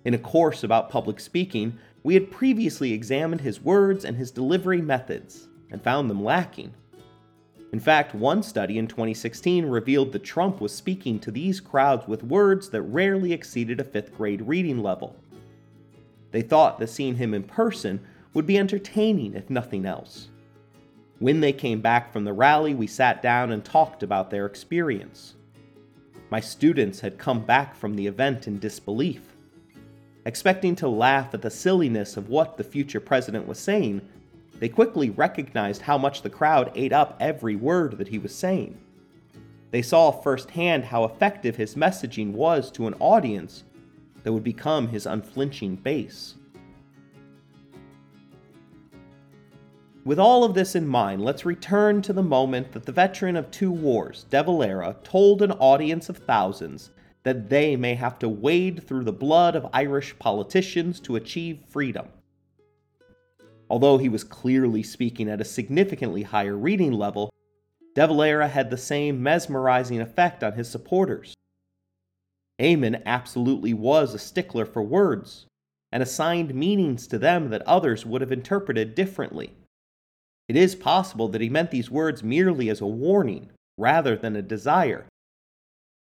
In 0.04 0.14
a 0.14 0.18
course 0.18 0.62
about 0.62 0.90
public 0.90 1.18
speaking, 1.18 1.76
we 2.04 2.14
had 2.14 2.30
previously 2.30 2.92
examined 2.92 3.40
his 3.40 3.60
words 3.60 4.04
and 4.04 4.16
his 4.16 4.30
delivery 4.30 4.80
methods 4.80 5.48
and 5.72 5.82
found 5.82 6.08
them 6.08 6.22
lacking. 6.22 6.72
In 7.72 7.80
fact, 7.80 8.14
one 8.14 8.44
study 8.44 8.78
in 8.78 8.86
2016 8.86 9.66
revealed 9.66 10.12
that 10.12 10.22
Trump 10.22 10.60
was 10.60 10.72
speaking 10.72 11.18
to 11.18 11.32
these 11.32 11.58
crowds 11.58 12.06
with 12.06 12.22
words 12.22 12.70
that 12.70 12.82
rarely 12.82 13.32
exceeded 13.32 13.80
a 13.80 13.84
fifth 13.84 14.16
grade 14.16 14.42
reading 14.42 14.78
level. 14.84 15.16
They 16.30 16.42
thought 16.42 16.78
that 16.78 16.90
seeing 16.90 17.16
him 17.16 17.34
in 17.34 17.42
person 17.42 18.06
would 18.34 18.46
be 18.46 18.58
entertaining, 18.58 19.34
if 19.34 19.50
nothing 19.50 19.84
else. 19.86 20.28
When 21.18 21.40
they 21.40 21.52
came 21.52 21.80
back 21.80 22.12
from 22.12 22.24
the 22.24 22.32
rally, 22.32 22.74
we 22.74 22.86
sat 22.86 23.22
down 23.22 23.52
and 23.52 23.64
talked 23.64 24.02
about 24.02 24.30
their 24.30 24.46
experience. 24.46 25.34
My 26.30 26.40
students 26.40 27.00
had 27.00 27.18
come 27.18 27.44
back 27.44 27.74
from 27.74 27.94
the 27.94 28.06
event 28.06 28.46
in 28.46 28.58
disbelief. 28.58 29.22
Expecting 30.24 30.76
to 30.76 30.88
laugh 30.88 31.34
at 31.34 31.42
the 31.42 31.50
silliness 31.50 32.16
of 32.16 32.28
what 32.28 32.56
the 32.56 32.64
future 32.64 33.00
president 33.00 33.46
was 33.46 33.58
saying, 33.58 34.00
they 34.60 34.68
quickly 34.68 35.10
recognized 35.10 35.82
how 35.82 35.98
much 35.98 36.22
the 36.22 36.30
crowd 36.30 36.70
ate 36.74 36.92
up 36.92 37.16
every 37.18 37.56
word 37.56 37.98
that 37.98 38.08
he 38.08 38.18
was 38.18 38.34
saying. 38.34 38.78
They 39.70 39.82
saw 39.82 40.10
firsthand 40.10 40.84
how 40.84 41.04
effective 41.04 41.56
his 41.56 41.74
messaging 41.74 42.32
was 42.32 42.70
to 42.72 42.86
an 42.86 42.94
audience 42.98 43.64
that 44.22 44.32
would 44.32 44.44
become 44.44 44.88
his 44.88 45.06
unflinching 45.06 45.76
base. 45.76 46.34
With 50.02 50.18
all 50.18 50.44
of 50.44 50.54
this 50.54 50.74
in 50.74 50.86
mind, 50.86 51.22
let's 51.22 51.44
return 51.44 52.00
to 52.02 52.14
the 52.14 52.22
moment 52.22 52.72
that 52.72 52.86
the 52.86 52.92
veteran 52.92 53.36
of 53.36 53.50
two 53.50 53.70
wars, 53.70 54.24
De 54.30 54.42
Valera, 54.42 54.96
told 55.04 55.42
an 55.42 55.52
audience 55.52 56.08
of 56.08 56.16
thousands 56.16 56.90
that 57.22 57.50
they 57.50 57.76
may 57.76 57.94
have 57.94 58.18
to 58.20 58.28
wade 58.28 58.82
through 58.86 59.04
the 59.04 59.12
blood 59.12 59.54
of 59.54 59.68
Irish 59.74 60.18
politicians 60.18 61.00
to 61.00 61.16
achieve 61.16 61.64
freedom. 61.68 62.08
Although 63.68 63.98
he 63.98 64.08
was 64.08 64.24
clearly 64.24 64.82
speaking 64.82 65.28
at 65.28 65.40
a 65.40 65.44
significantly 65.44 66.22
higher 66.22 66.56
reading 66.56 66.92
level, 66.92 67.30
De 67.94 68.06
Valera 68.06 68.48
had 68.48 68.70
the 68.70 68.78
same 68.78 69.22
mesmerizing 69.22 70.00
effect 70.00 70.42
on 70.42 70.54
his 70.54 70.70
supporters. 70.70 71.34
Eamon 72.58 73.02
absolutely 73.04 73.74
was 73.74 74.14
a 74.14 74.18
stickler 74.18 74.64
for 74.64 74.82
words, 74.82 75.46
and 75.92 76.02
assigned 76.02 76.54
meanings 76.54 77.06
to 77.06 77.18
them 77.18 77.50
that 77.50 77.62
others 77.62 78.06
would 78.06 78.22
have 78.22 78.32
interpreted 78.32 78.94
differently. 78.94 79.52
It 80.50 80.56
is 80.56 80.74
possible 80.74 81.28
that 81.28 81.40
he 81.40 81.48
meant 81.48 81.70
these 81.70 81.92
words 81.92 82.24
merely 82.24 82.68
as 82.70 82.80
a 82.80 82.86
warning, 82.86 83.50
rather 83.78 84.16
than 84.16 84.34
a 84.34 84.42
desire. 84.42 85.06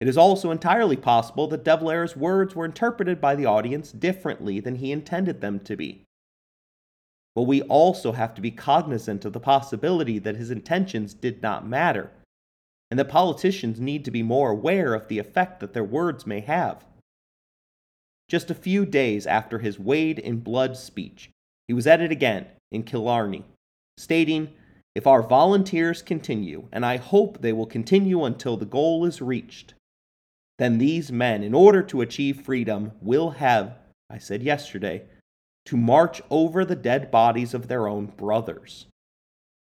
It 0.01 0.09
is 0.09 0.17
also 0.17 0.51
entirely 0.51 0.97
possible 0.97 1.47
that 1.47 1.63
De 1.63 1.77
Valera's 1.77 2.17
words 2.17 2.53
were 2.53 2.65
interpreted 2.65 3.21
by 3.21 3.35
the 3.35 3.45
audience 3.45 3.93
differently 3.93 4.59
than 4.59 4.75
he 4.75 4.91
intended 4.91 5.39
them 5.39 5.61
to 5.61 5.77
be. 5.77 6.03
But 7.33 7.43
we 7.43 7.61
also 7.61 8.11
have 8.11 8.35
to 8.35 8.41
be 8.41 8.51
cognizant 8.51 9.23
of 9.23 9.31
the 9.31 9.39
possibility 9.39 10.19
that 10.19 10.35
his 10.35 10.51
intentions 10.51 11.13
did 11.13 11.41
not 11.41 11.65
matter, 11.65 12.11
and 12.91 12.99
that 12.99 13.07
politicians 13.07 13.79
need 13.79 14.03
to 14.03 14.11
be 14.11 14.21
more 14.21 14.49
aware 14.49 14.93
of 14.93 15.07
the 15.07 15.17
effect 15.17 15.61
that 15.61 15.71
their 15.71 15.85
words 15.85 16.27
may 16.27 16.41
have. 16.41 16.83
Just 18.27 18.51
a 18.51 18.53
few 18.53 18.85
days 18.85 19.25
after 19.25 19.59
his 19.59 19.79
Wade 19.79 20.19
in 20.19 20.41
Blood 20.41 20.75
speech, 20.75 21.29
he 21.69 21.73
was 21.73 21.87
at 21.87 22.01
it 22.01 22.11
again 22.11 22.47
in 22.69 22.83
Killarney, 22.83 23.45
stating, 23.97 24.53
If 24.93 25.07
our 25.07 25.21
volunteers 25.21 26.01
continue, 26.01 26.67
and 26.71 26.85
I 26.85 26.97
hope 26.97 27.41
they 27.41 27.53
will 27.53 27.65
continue 27.65 28.23
until 28.23 28.57
the 28.57 28.65
goal 28.65 29.05
is 29.05 29.21
reached, 29.21 29.73
then 30.57 30.77
these 30.77 31.11
men, 31.11 31.43
in 31.43 31.53
order 31.53 31.83
to 31.83 32.01
achieve 32.01 32.41
freedom, 32.41 32.93
will 33.01 33.31
have, 33.31 33.77
I 34.09 34.17
said 34.17 34.41
yesterday, 34.41 35.03
to 35.65 35.77
march 35.77 36.21
over 36.29 36.63
the 36.63 36.75
dead 36.75 37.11
bodies 37.11 37.53
of 37.53 37.67
their 37.67 37.87
own 37.87 38.05
brothers. 38.05 38.85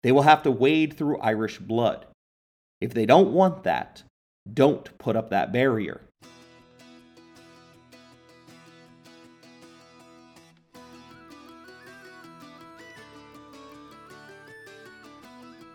They 0.02 0.12
will 0.12 0.23
have 0.23 0.42
to 0.44 0.50
wade 0.50 0.94
through 0.94 1.18
Irish 1.18 1.58
blood. 1.58 2.06
If 2.80 2.94
they 2.94 3.04
don't 3.04 3.32
want 3.32 3.64
that, 3.64 4.02
don't 4.52 4.97
put 4.99 5.16
up 5.16 5.30
that 5.30 5.52
barrier. 5.52 6.08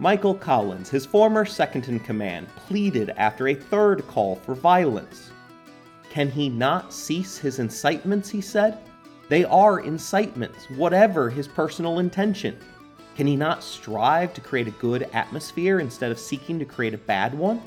Michael 0.04 0.36
Collins, 0.36 0.90
his 0.90 1.06
former 1.06 1.46
second 1.46 1.88
in 1.88 1.98
command, 1.98 2.50
pleaded 2.58 3.12
after 3.12 3.48
a 3.48 3.56
third 3.56 4.06
call 4.06 4.36
for 4.36 4.54
violence. 4.54 5.32
Can 6.10 6.30
he 6.30 6.50
not 6.50 6.92
cease 6.92 7.38
his 7.38 7.60
incitements, 7.60 8.30
he 8.30 8.42
said? 8.42 8.80
They 9.30 9.46
are 9.46 9.80
incitements, 9.80 10.70
whatever 10.72 11.30
his 11.30 11.48
personal 11.48 12.00
intention. 12.00 12.58
Can 13.16 13.28
he 13.28 13.38
not 13.38 13.64
strive 13.64 14.34
to 14.34 14.42
create 14.42 14.68
a 14.68 14.72
good 14.72 15.04
atmosphere 15.14 15.80
instead 15.80 16.12
of 16.12 16.20
seeking 16.20 16.60
to 16.60 16.66
create 16.66 16.94
a 16.94 16.98
bad 16.98 17.34
one? 17.34 17.62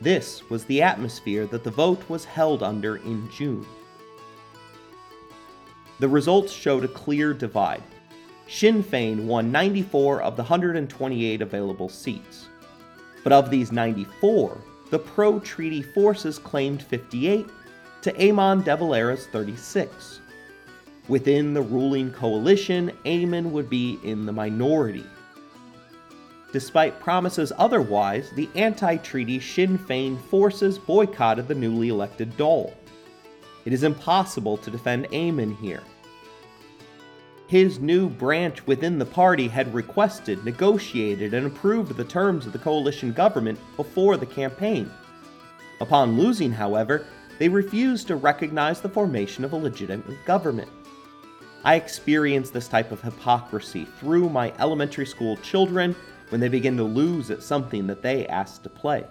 This 0.00 0.48
was 0.48 0.64
the 0.66 0.80
atmosphere 0.80 1.44
that 1.46 1.64
the 1.64 1.72
vote 1.72 2.08
was 2.08 2.24
held 2.24 2.62
under 2.62 2.98
in 2.98 3.28
June. 3.32 3.66
The 5.98 6.08
results 6.08 6.52
showed 6.52 6.84
a 6.84 6.88
clear 6.88 7.34
divide. 7.34 7.82
Sinn 8.50 8.82
Féin 8.82 9.26
won 9.26 9.52
94 9.52 10.22
of 10.22 10.34
the 10.34 10.42
128 10.42 11.40
available 11.40 11.88
seats. 11.88 12.48
But 13.22 13.32
of 13.32 13.48
these 13.48 13.70
94, 13.70 14.60
the 14.90 14.98
pro 14.98 15.38
treaty 15.38 15.82
forces 15.82 16.36
claimed 16.36 16.82
58 16.82 17.46
to 18.02 18.12
Eamon 18.14 18.64
de 18.64 18.76
Valera's 18.76 19.28
36. 19.28 20.18
Within 21.06 21.54
the 21.54 21.62
ruling 21.62 22.10
coalition, 22.10 22.90
Eamon 23.04 23.52
would 23.52 23.70
be 23.70 24.00
in 24.02 24.26
the 24.26 24.32
minority. 24.32 25.06
Despite 26.52 26.98
promises 26.98 27.52
otherwise, 27.56 28.32
the 28.34 28.48
anti 28.56 28.96
treaty 28.96 29.38
Sinn 29.38 29.78
Féin 29.78 30.20
forces 30.24 30.76
boycotted 30.76 31.46
the 31.46 31.54
newly 31.54 31.88
elected 31.88 32.36
Dáil. 32.36 32.74
It 33.64 33.72
is 33.72 33.84
impossible 33.84 34.56
to 34.56 34.72
defend 34.72 35.06
Eamon 35.10 35.56
here. 35.60 35.82
His 37.50 37.80
new 37.80 38.08
branch 38.08 38.64
within 38.68 38.96
the 38.96 39.04
party 39.04 39.48
had 39.48 39.74
requested, 39.74 40.44
negotiated, 40.44 41.34
and 41.34 41.48
approved 41.48 41.96
the 41.96 42.04
terms 42.04 42.46
of 42.46 42.52
the 42.52 42.60
coalition 42.60 43.10
government 43.10 43.58
before 43.76 44.16
the 44.16 44.24
campaign. 44.24 44.88
Upon 45.80 46.16
losing, 46.16 46.52
however, 46.52 47.06
they 47.40 47.48
refused 47.48 48.06
to 48.06 48.14
recognize 48.14 48.80
the 48.80 48.88
formation 48.88 49.44
of 49.44 49.52
a 49.52 49.56
legitimate 49.56 50.24
government. 50.24 50.68
I 51.64 51.74
experience 51.74 52.50
this 52.50 52.68
type 52.68 52.92
of 52.92 53.02
hypocrisy 53.02 53.84
through 53.98 54.28
my 54.28 54.52
elementary 54.60 55.06
school 55.06 55.36
children 55.38 55.96
when 56.28 56.40
they 56.40 56.48
begin 56.48 56.76
to 56.76 56.84
lose 56.84 57.32
at 57.32 57.42
something 57.42 57.88
that 57.88 58.00
they 58.00 58.28
ask 58.28 58.62
to 58.62 58.68
play. 58.68 59.04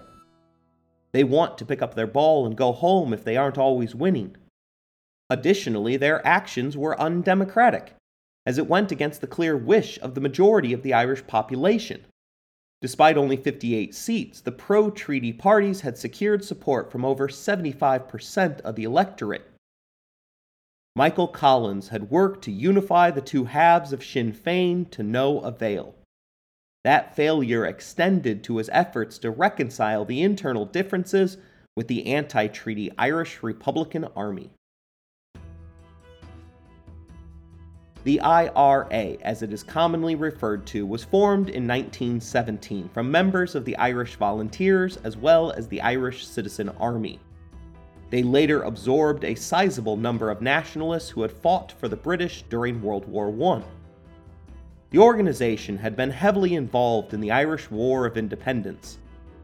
They 1.12 1.24
want 1.24 1.58
to 1.58 1.66
pick 1.66 1.82
up 1.82 1.94
their 1.94 2.06
ball 2.06 2.46
and 2.46 2.56
go 2.56 2.72
home 2.72 3.12
if 3.12 3.22
they 3.22 3.36
aren't 3.36 3.58
always 3.58 3.94
winning. 3.94 4.34
Additionally, 5.28 5.98
their 5.98 6.26
actions 6.26 6.74
were 6.74 6.98
undemocratic, 6.98 7.92
as 8.50 8.58
it 8.58 8.66
went 8.66 8.90
against 8.90 9.20
the 9.20 9.28
clear 9.28 9.56
wish 9.56 9.96
of 10.00 10.16
the 10.16 10.20
majority 10.20 10.72
of 10.72 10.82
the 10.82 10.92
Irish 10.92 11.24
population. 11.28 12.04
Despite 12.82 13.16
only 13.16 13.36
58 13.36 13.94
seats, 13.94 14.40
the 14.40 14.50
pro 14.50 14.90
treaty 14.90 15.32
parties 15.32 15.82
had 15.82 15.96
secured 15.96 16.44
support 16.44 16.90
from 16.90 17.04
over 17.04 17.28
75% 17.28 18.60
of 18.62 18.74
the 18.74 18.82
electorate. 18.82 19.48
Michael 20.96 21.28
Collins 21.28 21.90
had 21.90 22.10
worked 22.10 22.42
to 22.42 22.50
unify 22.50 23.12
the 23.12 23.20
two 23.20 23.44
halves 23.44 23.92
of 23.92 24.02
Sinn 24.02 24.32
Féin 24.32 24.90
to 24.90 25.04
no 25.04 25.38
avail. 25.42 25.94
That 26.82 27.14
failure 27.14 27.64
extended 27.64 28.42
to 28.42 28.56
his 28.56 28.68
efforts 28.72 29.16
to 29.18 29.30
reconcile 29.30 30.04
the 30.04 30.22
internal 30.22 30.66
differences 30.66 31.36
with 31.76 31.86
the 31.86 32.04
anti 32.08 32.48
treaty 32.48 32.90
Irish 32.98 33.44
Republican 33.44 34.06
Army. 34.16 34.50
The 38.02 38.20
IRA, 38.20 39.18
as 39.22 39.42
it 39.42 39.52
is 39.52 39.62
commonly 39.62 40.14
referred 40.14 40.64
to, 40.68 40.86
was 40.86 41.04
formed 41.04 41.50
in 41.50 41.68
1917 41.68 42.88
from 42.94 43.10
members 43.10 43.54
of 43.54 43.66
the 43.66 43.76
Irish 43.76 44.16
Volunteers 44.16 44.96
as 45.04 45.18
well 45.18 45.52
as 45.52 45.68
the 45.68 45.82
Irish 45.82 46.26
Citizen 46.26 46.70
Army. 46.80 47.20
They 48.08 48.22
later 48.22 48.62
absorbed 48.62 49.24
a 49.24 49.34
sizable 49.34 49.98
number 49.98 50.30
of 50.30 50.40
nationalists 50.40 51.10
who 51.10 51.20
had 51.20 51.30
fought 51.30 51.72
for 51.72 51.88
the 51.88 51.96
British 51.96 52.42
during 52.48 52.80
World 52.80 53.06
War 53.06 53.28
I. 53.54 53.62
The 54.88 54.98
organization 54.98 55.76
had 55.76 55.94
been 55.94 56.10
heavily 56.10 56.54
involved 56.54 57.12
in 57.12 57.20
the 57.20 57.30
Irish 57.30 57.70
War 57.70 58.06
of 58.06 58.16
Independence 58.16 58.98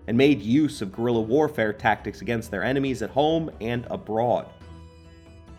and 0.09 0.17
made 0.17 0.41
use 0.41 0.81
of 0.81 0.93
guerrilla 0.93 1.21
warfare 1.21 1.75
tactics 1.75 2.23
against 2.23 2.51
their 2.51 2.65
enemies 2.65 3.03
at 3.03 3.11
home 3.11 3.51
and 3.61 3.87
abroad. 3.91 4.49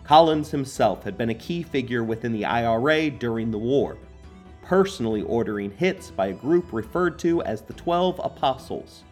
Collins 0.08 0.50
himself 0.50 1.04
had 1.04 1.18
been 1.18 1.32
a 1.32 1.36
key 1.36 1.62
figure 1.62 2.02
within 2.02 2.32
the 2.32 2.46
IRA 2.46 3.10
during 3.10 3.52
the 3.52 3.58
war, 3.58 3.98
personally 4.62 5.22
ordering 5.24 5.70
hits 5.70 6.12
by 6.12 6.28
a 6.28 6.34
group 6.34 6.72
referred 6.72 7.20
to 7.20 7.44
as 7.44 7.62
the 7.62 7.74
Twelve 7.74 8.18
Apostles 8.24 9.04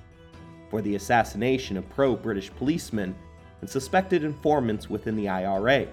for 0.70 0.82
the 0.82 0.96
assassination 0.96 1.76
of 1.76 1.90
pro 1.90 2.16
British 2.16 2.50
policemen 2.56 3.14
and 3.60 3.70
suspected 3.70 4.24
informants 4.24 4.90
within 4.90 5.18
the 5.18 5.28
IRA. 5.28 5.86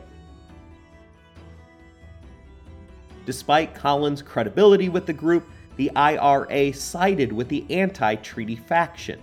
Despite 3.27 3.75
Collins' 3.75 4.23
credibility 4.23 4.89
with 4.89 5.07
the 5.07 5.13
group, 5.13 5.51
the 5.75 5.91
IRA 5.97 6.73
sided 6.73 7.33
with 7.33 7.49
the 7.49 7.67
anti 7.71 8.15
treaty 8.15 8.55
faction. 8.55 9.21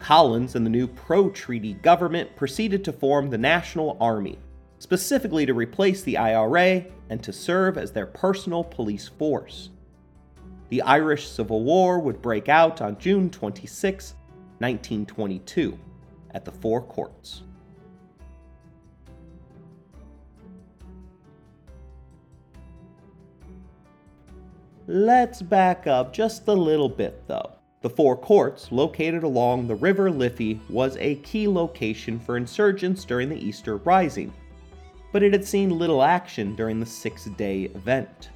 Collins 0.00 0.56
and 0.56 0.66
the 0.66 0.70
new 0.70 0.88
pro 0.88 1.30
treaty 1.30 1.74
government 1.74 2.34
proceeded 2.34 2.84
to 2.84 2.92
form 2.92 3.30
the 3.30 3.38
National 3.38 3.96
Army, 4.00 4.36
specifically 4.80 5.44
to 5.44 5.52
replace 5.52 6.02
the 6.02 6.16
IRA 6.16 6.86
and 7.10 7.22
to 7.22 7.32
serve 7.32 7.76
as 7.76 7.92
their 7.92 8.06
personal 8.06 8.64
police 8.64 9.06
force. 9.06 9.68
The 10.70 10.80
Irish 10.82 11.28
Civil 11.28 11.62
War 11.62 12.00
would 12.00 12.22
break 12.22 12.48
out 12.48 12.80
on 12.80 12.98
June 12.98 13.28
26, 13.28 14.14
1922, 14.58 15.78
at 16.32 16.46
the 16.46 16.50
Four 16.50 16.80
Courts. 16.80 17.42
Let's 24.86 25.42
back 25.42 25.86
up 25.86 26.12
just 26.12 26.48
a 26.48 26.54
little 26.54 26.88
bit 26.88 27.22
though. 27.28 27.52
The 27.82 27.90
Four 27.90 28.16
Courts, 28.16 28.72
located 28.72 29.24
along 29.24 29.66
the 29.66 29.74
River 29.74 30.10
Liffey, 30.10 30.58
was 30.70 30.96
a 30.96 31.16
key 31.16 31.46
location 31.48 32.18
for 32.18 32.38
insurgents 32.38 33.04
during 33.04 33.28
the 33.28 33.38
Easter 33.38 33.76
Rising, 33.76 34.32
but 35.12 35.22
it 35.22 35.32
had 35.32 35.44
seen 35.44 35.78
little 35.78 36.02
action 36.02 36.54
during 36.54 36.80
the 36.80 36.86
six 36.86 37.24
day 37.24 37.64
event. 37.74 38.30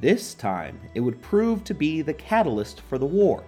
This 0.00 0.34
time, 0.34 0.80
it 0.94 1.00
would 1.00 1.22
prove 1.22 1.64
to 1.64 1.74
be 1.74 2.02
the 2.02 2.14
catalyst 2.14 2.80
for 2.82 2.98
the 2.98 3.06
war. 3.06 3.44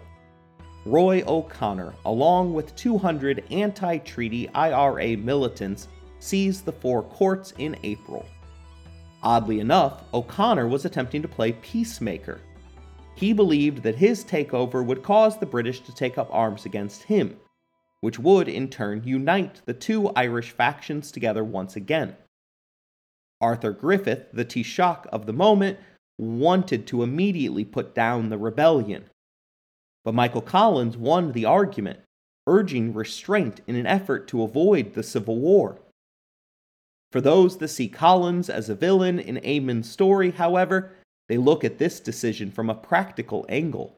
Rory 0.87 1.23
O'Connor, 1.25 1.95
along 2.07 2.55
with 2.55 2.75
200 2.77 3.45
anti 3.51 3.99
treaty 3.99 4.49
IRA 4.51 5.17
militants, 5.17 5.89
seized 6.19 6.65
the 6.65 6.73
four 6.73 7.03
courts 7.03 7.53
in 7.59 7.77
April. 7.83 8.25
Oddly 9.23 9.61
enough, 9.61 10.05
O'Connor 10.15 10.69
was 10.69 10.85
attempting 10.85 11.23
to 11.23 11.29
play 11.29 11.53
peacemaker. 11.53 12.41
He 13.15 13.33
believed 13.33 13.83
that 13.83 13.97
his 13.97 14.25
takeover 14.25 14.85
would 14.85 15.03
cause 15.03 15.37
the 15.37 15.47
British 15.47 15.81
to 15.81 15.95
take 15.95 16.19
up 16.19 16.29
arms 16.31 16.67
against 16.67 17.03
him, 17.03 17.37
which 18.01 18.19
would 18.19 18.49
in 18.49 18.69
turn 18.69 19.03
unite 19.05 19.63
the 19.65 19.75
two 19.75 20.09
Irish 20.11 20.51
factions 20.51 21.11
together 21.11 21.43
once 21.43 21.77
again. 21.77 22.17
Arthur 23.41 23.73
Griffith, 23.73 24.27
the 24.33 24.45
Taoiseach 24.45 25.07
of 25.07 25.27
the 25.27 25.33
moment, 25.33 25.79
wanted 26.19 26.87
to 26.89 27.03
immediately 27.03 27.65
put 27.65 27.95
down 27.95 28.29
the 28.29 28.39
rebellion. 28.39 29.05
But 30.05 30.15
Michael 30.15 30.43
Collins 30.43 30.97
won 30.97 31.33
the 31.33 31.45
argument, 31.45 32.01
urging 32.47 32.93
restraint 32.95 33.61
in 33.67 33.77
an 33.77 33.87
effort 33.87 34.27
to 34.29 34.43
avoid 34.43 34.95
the 34.95 35.03
Civil 35.03 35.39
War. 35.39 35.79
For 37.13 37.21
those 37.21 37.59
that 37.59 37.69
see 37.69 37.89
Collins 37.89 38.51
as 38.51 38.69
a 38.69 38.75
villain 38.75 39.19
in 39.19 39.37
Eamon's 39.37 39.91
story, 39.91 40.33
however, 40.33 40.93
they 41.29 41.37
look 41.37 41.63
at 41.65 41.79
this 41.79 42.01
decision 42.01 42.51
from 42.51 42.69
a 42.69 42.75
practical 42.75 43.47
angle 43.49 43.97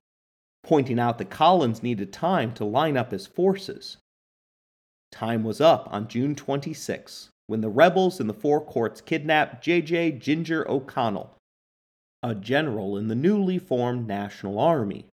pointing 0.63 0.99
out 0.99 1.19
that 1.19 1.31
Collins 1.31 1.83
needed 1.83 2.13
time 2.13 2.53
to 2.55 2.65
line 2.65 2.97
up 2.97 3.13
his 3.13 3.27
forces. 3.27 3.97
Time 5.11 5.43
was 5.43 5.61
up 5.61 5.89
on 5.91 6.09
June 6.09 6.35
26 6.35 7.31
when 7.47 7.61
the 7.61 7.69
rebels 7.69 8.21
in 8.21 8.29
the 8.29 8.35
Four 8.35 8.65
Courts 8.65 9.01
kidnapped 9.01 9.65
J.J. 9.65 10.13
Ginger 10.13 10.69
O'Connell, 10.71 11.37
a 12.23 12.35
general 12.35 12.97
in 12.97 13.09
the 13.09 13.17
newly 13.17 13.59
formed 13.59 14.07
National 14.07 14.61
Army. 14.61 15.07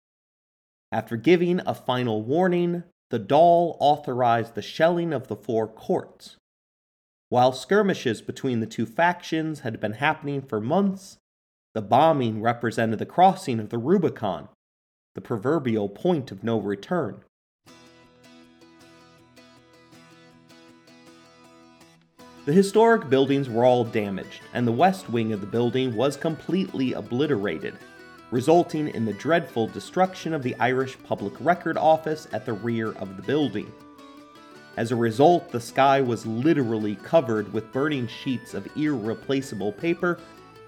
After 0.92 1.16
giving 1.16 1.62
a 1.66 1.74
final 1.74 2.22
warning, 2.24 2.84
the 3.10 3.20
Dáil 3.20 3.78
authorized 3.80 4.56
the 4.56 4.62
shelling 4.62 5.14
of 5.14 5.28
the 5.28 5.36
Four 5.36 5.68
Courts. 5.68 6.36
While 7.30 7.54
skirmishes 7.54 8.22
between 8.22 8.60
the 8.60 8.68
two 8.68 8.86
factions 8.86 9.62
had 9.62 9.80
been 9.80 9.94
happening 9.94 10.42
for 10.42 10.60
months, 10.60 11.18
the 11.74 11.82
bombing 11.82 12.42
represented 12.42 13.00
the 13.00 13.06
crossing 13.06 13.60
of 13.60 13.70
the 13.70 13.78
Rubicon 13.78 14.50
the 15.16 15.22
proverbial 15.22 15.88
point 15.88 16.30
of 16.30 16.44
no 16.44 16.60
return. 16.60 17.24
The 22.46 22.54
historic 22.54 23.10
buildings 23.10 23.50
were 23.50 23.66
all 23.66 23.86
damaged, 23.86 24.42
and 24.54 24.68
the 24.68 24.74
west 24.74 25.10
wing 25.10 25.34
of 25.34 25.40
the 25.40 25.48
building 25.48 25.96
was 25.96 26.18
completely 26.18 26.94
obliterated, 26.94 27.76
resulting 28.30 28.90
in 28.90 29.06
the 29.06 29.14
dreadful 29.14 29.68
destruction 29.68 30.34
of 30.34 30.44
the 30.44 30.56
Irish 30.60 30.98
Public 31.06 31.34
Record 31.40 31.78
Office 31.78 32.28
at 32.34 32.46
the 32.46 32.54
rear 32.54 32.92
of 32.92 33.16
the 33.16 33.24
building. 33.24 33.72
As 34.78 34.92
a 34.92 34.98
result, 34.98 35.50
the 35.50 35.62
sky 35.62 36.02
was 36.02 36.26
literally 36.26 36.98
covered 36.98 37.52
with 37.54 37.72
burning 37.72 38.08
sheets 38.08 38.54
of 38.54 38.68
irreplaceable 38.76 39.72
paper 39.72 40.20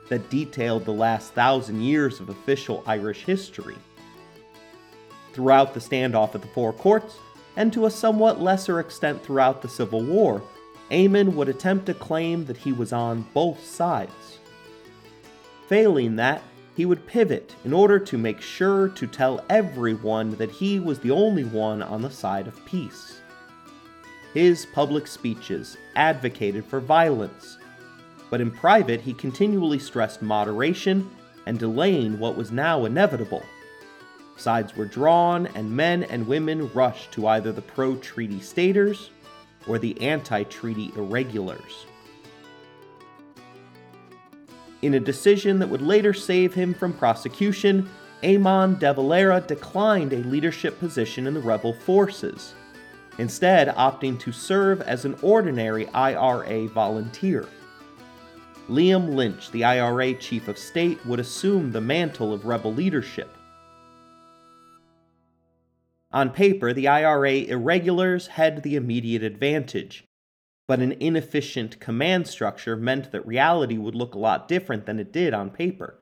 that 0.07 0.29
detailed 0.29 0.85
the 0.85 0.93
last 0.93 1.33
thousand 1.33 1.81
years 1.81 2.21
of 2.21 2.29
official 2.29 2.81
Irish 2.87 3.25
history 3.25 3.75
throughout 5.33 5.73
the 5.73 5.79
standoff 5.79 6.35
at 6.35 6.41
the 6.41 6.47
Four 6.47 6.73
Courts, 6.73 7.17
and 7.55 7.73
to 7.73 7.85
a 7.85 7.91
somewhat 7.91 8.41
lesser 8.41 8.79
extent 8.79 9.23
throughout 9.23 9.61
the 9.61 9.69
Civil 9.69 10.03
War, 10.03 10.41
Eamon 10.91 11.33
would 11.33 11.49
attempt 11.49 11.85
to 11.87 11.93
claim 11.93 12.45
that 12.45 12.57
he 12.57 12.71
was 12.71 12.93
on 12.93 13.27
both 13.33 13.65
sides. 13.65 14.39
Failing 15.67 16.15
that, 16.15 16.41
he 16.75 16.85
would 16.85 17.07
pivot 17.07 17.55
in 17.65 17.73
order 17.73 17.99
to 17.99 18.17
make 18.17 18.39
sure 18.39 18.87
to 18.89 19.07
tell 19.07 19.43
everyone 19.49 20.31
that 20.37 20.51
he 20.51 20.79
was 20.79 20.99
the 20.99 21.11
only 21.11 21.43
one 21.43 21.81
on 21.81 22.03
the 22.03 22.09
side 22.09 22.47
of 22.47 22.65
peace. 22.65 23.19
His 24.33 24.67
public 24.67 25.07
speeches 25.07 25.75
advocated 25.95 26.63
for 26.63 26.79
violence, 26.79 27.57
but 28.29 28.39
in 28.39 28.51
private 28.51 29.01
he 29.01 29.13
continually 29.13 29.79
stressed 29.79 30.21
moderation 30.21 31.09
and 31.47 31.57
delaying 31.57 32.19
what 32.19 32.37
was 32.37 32.51
now 32.51 32.85
inevitable 32.85 33.43
Sides 34.37 34.75
were 34.75 34.85
drawn, 34.85 35.47
and 35.47 35.71
men 35.71 36.03
and 36.03 36.27
women 36.27 36.71
rushed 36.73 37.11
to 37.13 37.27
either 37.27 37.51
the 37.51 37.61
pro 37.61 37.97
treaty 37.97 38.39
staters 38.39 39.09
or 39.67 39.77
the 39.79 39.99
anti 39.99 40.43
treaty 40.43 40.91
irregulars. 40.95 41.85
In 44.81 44.93
a 44.93 44.99
decision 44.99 45.59
that 45.59 45.69
would 45.69 45.81
later 45.81 46.13
save 46.13 46.53
him 46.53 46.73
from 46.73 46.93
prosecution, 46.93 47.89
Eamon 48.23 48.79
de 48.79 48.93
Valera 48.93 49.41
declined 49.41 50.13
a 50.13 50.17
leadership 50.17 50.79
position 50.79 51.27
in 51.27 51.33
the 51.33 51.39
rebel 51.39 51.73
forces, 51.73 52.53
instead, 53.17 53.69
opting 53.69 54.19
to 54.19 54.31
serve 54.31 54.81
as 54.81 55.05
an 55.05 55.15
ordinary 55.21 55.87
IRA 55.89 56.67
volunteer. 56.67 57.47
Liam 58.69 59.15
Lynch, 59.15 59.49
the 59.51 59.63
IRA 59.63 60.13
chief 60.13 60.47
of 60.47 60.57
state, 60.57 61.03
would 61.05 61.19
assume 61.19 61.71
the 61.71 61.81
mantle 61.81 62.33
of 62.33 62.45
rebel 62.45 62.73
leadership, 62.73 63.36
on 66.11 66.29
paper, 66.29 66.73
the 66.73 66.87
IRA 66.87 67.33
irregulars 67.33 68.27
had 68.27 68.63
the 68.63 68.75
immediate 68.75 69.23
advantage, 69.23 70.05
but 70.67 70.79
an 70.79 70.93
inefficient 70.93 71.79
command 71.79 72.27
structure 72.27 72.75
meant 72.75 73.11
that 73.11 73.27
reality 73.27 73.77
would 73.77 73.95
look 73.95 74.15
a 74.15 74.19
lot 74.19 74.47
different 74.47 74.85
than 74.85 74.99
it 74.99 75.11
did 75.11 75.33
on 75.33 75.49
paper. 75.49 75.99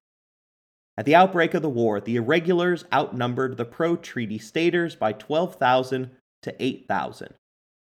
At 0.97 1.05
the 1.05 1.15
outbreak 1.15 1.53
of 1.53 1.61
the 1.61 1.69
war, 1.69 1.99
the 1.99 2.15
irregulars 2.15 2.85
outnumbered 2.93 3.57
the 3.57 3.65
pro 3.65 3.95
treaty 3.95 4.37
staters 4.37 4.95
by 4.95 5.11
12,000 5.11 6.11
to 6.43 6.63
8,000 6.63 7.33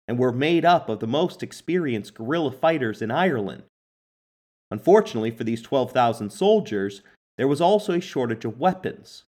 and 0.09 0.19
were 0.19 0.33
made 0.33 0.65
up 0.65 0.89
of 0.89 1.01
the 1.01 1.07
most 1.07 1.43
experienced 1.43 2.15
guerrilla 2.15 2.53
fighters 2.53 3.03
in 3.03 3.11
Ireland. 3.11 3.65
Unfortunately 4.71 5.31
for 5.31 5.45
these 5.45 5.61
12,000 5.61 6.31
soldiers, 6.31 7.03
there 7.37 7.49
was 7.49 7.61
also 7.61 7.93
a 7.93 8.01
shortage 8.01 8.45
of 8.45 8.59
weapons, 8.59 9.25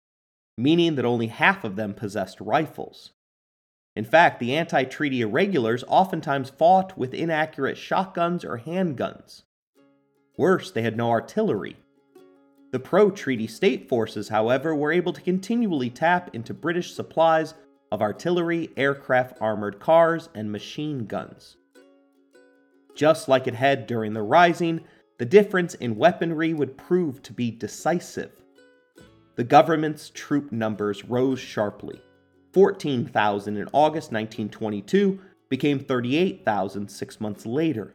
meaning 0.60 0.96
that 0.96 1.06
only 1.06 1.28
half 1.28 1.64
of 1.64 1.76
them 1.76 1.94
possessed 1.94 2.42
rifles. 2.42 3.14
In 3.96 4.06
fact, 4.06 4.40
the 4.40 4.56
anti 4.56 4.84
treaty 4.84 5.22
irregulars 5.22 5.84
oftentimes 5.88 6.50
fought 6.50 6.98
with 6.98 7.14
inaccurate 7.14 7.78
shotguns 7.78 8.46
or 8.46 8.60
handguns. 8.60 9.44
Worse, 10.38 10.72
they 10.72 10.84
had 10.84 10.98
no 10.98 11.10
artillery, 11.10 11.78
The 12.72 12.80
pro 12.80 13.10
treaty 13.10 13.48
state 13.48 13.90
forces, 13.90 14.30
however, 14.30 14.76
were 14.76 14.92
able 14.92 15.14
to 15.14 15.22
continually 15.22 15.90
tap 15.90 16.34
into 16.36 16.54
British 16.54 16.94
supplies 16.94 17.56
of 17.92 18.02
artillery, 18.02 18.70
aircraft, 18.78 19.42
armored 19.42 19.80
cars, 19.80 20.30
and 20.36 20.52
machine 20.52 21.08
guns. 21.08 21.58
Just 22.96 23.28
like 23.28 23.48
it 23.48 23.56
had 23.56 23.88
during 23.88 24.14
the 24.14 24.22
Rising, 24.22 24.82
the 25.18 25.26
difference 25.26 25.74
in 25.76 25.96
weaponry 25.96 26.54
would 26.54 26.78
prove 26.78 27.22
to 27.24 27.34
be 27.34 27.50
decisive. 27.50 28.32
The 29.40 29.46
government's 29.46 30.12
troop 30.14 30.52
numbers 30.52 31.06
rose 31.06 31.40
sharply. 31.40 32.02
14,000 32.52 33.56
in 33.56 33.70
August 33.72 34.12
1922 34.12 35.18
became 35.48 35.80
38,000 35.80 36.92
six 36.92 37.22
months 37.22 37.46
later. 37.46 37.94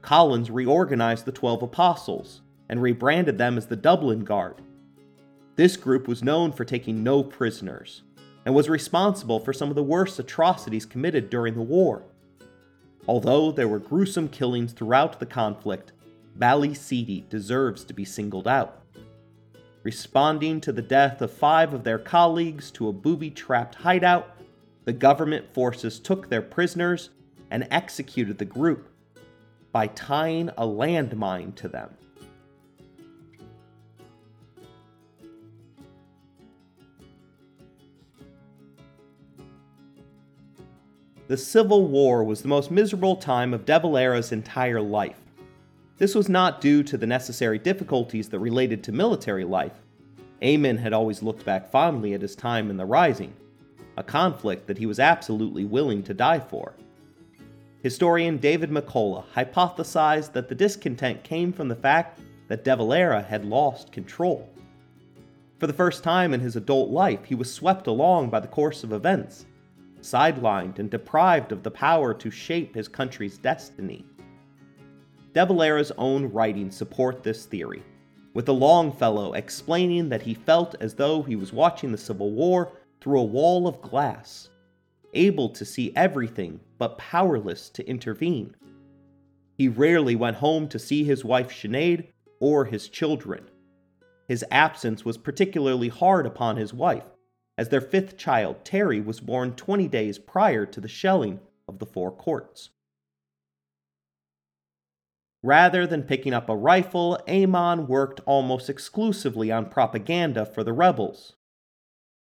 Collins 0.00 0.50
reorganized 0.50 1.26
the 1.26 1.32
Twelve 1.32 1.62
Apostles 1.62 2.40
and 2.70 2.80
rebranded 2.80 3.36
them 3.36 3.58
as 3.58 3.66
the 3.66 3.76
Dublin 3.76 4.24
Guard. 4.24 4.62
This 5.56 5.76
group 5.76 6.08
was 6.08 6.24
known 6.24 6.50
for 6.50 6.64
taking 6.64 7.02
no 7.02 7.22
prisoners 7.22 8.00
and 8.46 8.54
was 8.54 8.70
responsible 8.70 9.40
for 9.40 9.52
some 9.52 9.68
of 9.68 9.74
the 9.74 9.82
worst 9.82 10.18
atrocities 10.18 10.86
committed 10.86 11.28
during 11.28 11.52
the 11.52 11.60
war. 11.60 12.04
Although 13.06 13.52
there 13.52 13.68
were 13.68 13.78
gruesome 13.78 14.30
killings 14.30 14.72
throughout 14.72 15.20
the 15.20 15.26
conflict, 15.26 15.92
Ballyseedy 16.38 17.28
deserves 17.28 17.84
to 17.84 17.92
be 17.92 18.06
singled 18.06 18.48
out. 18.48 18.83
Responding 19.84 20.62
to 20.62 20.72
the 20.72 20.80
death 20.80 21.20
of 21.20 21.30
five 21.30 21.74
of 21.74 21.84
their 21.84 21.98
colleagues 21.98 22.70
to 22.70 22.88
a 22.88 22.92
booby 22.92 23.30
trapped 23.30 23.74
hideout, 23.74 24.34
the 24.86 24.94
government 24.94 25.52
forces 25.52 26.00
took 26.00 26.30
their 26.30 26.40
prisoners 26.40 27.10
and 27.50 27.68
executed 27.70 28.38
the 28.38 28.46
group 28.46 28.88
by 29.72 29.86
tying 29.88 30.48
a 30.56 30.66
landmine 30.66 31.54
to 31.56 31.68
them. 31.68 31.90
The 41.28 41.36
Civil 41.36 41.88
War 41.88 42.24
was 42.24 42.40
the 42.40 42.48
most 42.48 42.70
miserable 42.70 43.16
time 43.16 43.52
of 43.52 43.66
De 43.66 43.78
Valera's 43.78 44.32
entire 44.32 44.80
life. 44.80 45.23
This 46.04 46.14
was 46.14 46.28
not 46.28 46.60
due 46.60 46.82
to 46.82 46.98
the 46.98 47.06
necessary 47.06 47.58
difficulties 47.58 48.28
that 48.28 48.38
related 48.38 48.84
to 48.84 48.92
military 48.92 49.46
life. 49.46 49.72
Eamon 50.42 50.78
had 50.78 50.92
always 50.92 51.22
looked 51.22 51.46
back 51.46 51.70
fondly 51.70 52.12
at 52.12 52.20
his 52.20 52.36
time 52.36 52.68
in 52.68 52.76
the 52.76 52.84
Rising, 52.84 53.32
a 53.96 54.02
conflict 54.02 54.66
that 54.66 54.76
he 54.76 54.84
was 54.84 55.00
absolutely 55.00 55.64
willing 55.64 56.02
to 56.02 56.12
die 56.12 56.40
for. 56.40 56.74
Historian 57.82 58.36
David 58.36 58.68
McCullagh 58.68 59.24
hypothesized 59.34 60.34
that 60.34 60.46
the 60.46 60.54
discontent 60.54 61.24
came 61.24 61.54
from 61.54 61.68
the 61.68 61.74
fact 61.74 62.20
that 62.48 62.64
De 62.64 62.76
Valera 62.76 63.22
had 63.22 63.46
lost 63.46 63.90
control. 63.90 64.46
For 65.58 65.66
the 65.66 65.72
first 65.72 66.04
time 66.04 66.34
in 66.34 66.40
his 66.40 66.54
adult 66.54 66.90
life, 66.90 67.24
he 67.24 67.34
was 67.34 67.50
swept 67.50 67.86
along 67.86 68.28
by 68.28 68.40
the 68.40 68.48
course 68.48 68.84
of 68.84 68.92
events, 68.92 69.46
sidelined 70.02 70.78
and 70.78 70.90
deprived 70.90 71.50
of 71.50 71.62
the 71.62 71.70
power 71.70 72.12
to 72.12 72.30
shape 72.30 72.74
his 72.74 72.88
country's 72.88 73.38
destiny. 73.38 74.04
De 75.34 75.44
Valera's 75.44 75.90
own 75.98 76.30
writings 76.30 76.76
support 76.76 77.24
this 77.24 77.44
theory, 77.44 77.82
with 78.34 78.46
the 78.46 78.54
Longfellow 78.54 79.32
explaining 79.32 80.08
that 80.08 80.22
he 80.22 80.32
felt 80.32 80.76
as 80.80 80.94
though 80.94 81.24
he 81.24 81.34
was 81.34 81.52
watching 81.52 81.90
the 81.90 81.98
Civil 81.98 82.30
War 82.30 82.70
through 83.00 83.18
a 83.18 83.24
wall 83.24 83.66
of 83.66 83.82
glass, 83.82 84.48
able 85.12 85.48
to 85.48 85.64
see 85.64 85.92
everything 85.96 86.60
but 86.78 86.98
powerless 86.98 87.68
to 87.70 87.84
intervene. 87.88 88.54
He 89.58 89.66
rarely 89.66 90.14
went 90.14 90.36
home 90.36 90.68
to 90.68 90.78
see 90.78 91.02
his 91.02 91.24
wife 91.24 91.50
Sinead 91.50 92.06
or 92.38 92.64
his 92.64 92.88
children. 92.88 93.50
His 94.28 94.44
absence 94.52 95.04
was 95.04 95.18
particularly 95.18 95.88
hard 95.88 96.26
upon 96.26 96.58
his 96.58 96.72
wife, 96.72 97.10
as 97.58 97.70
their 97.70 97.80
fifth 97.80 98.16
child, 98.16 98.64
Terry, 98.64 99.00
was 99.00 99.18
born 99.18 99.56
20 99.56 99.88
days 99.88 100.16
prior 100.16 100.64
to 100.64 100.80
the 100.80 100.86
shelling 100.86 101.40
of 101.66 101.80
the 101.80 101.86
four 101.86 102.12
courts. 102.12 102.70
Rather 105.44 105.86
than 105.86 106.04
picking 106.04 106.32
up 106.32 106.48
a 106.48 106.56
rifle, 106.56 107.20
Eamon 107.28 107.86
worked 107.86 108.18
almost 108.24 108.70
exclusively 108.70 109.52
on 109.52 109.68
propaganda 109.68 110.46
for 110.46 110.64
the 110.64 110.72
rebels. 110.72 111.34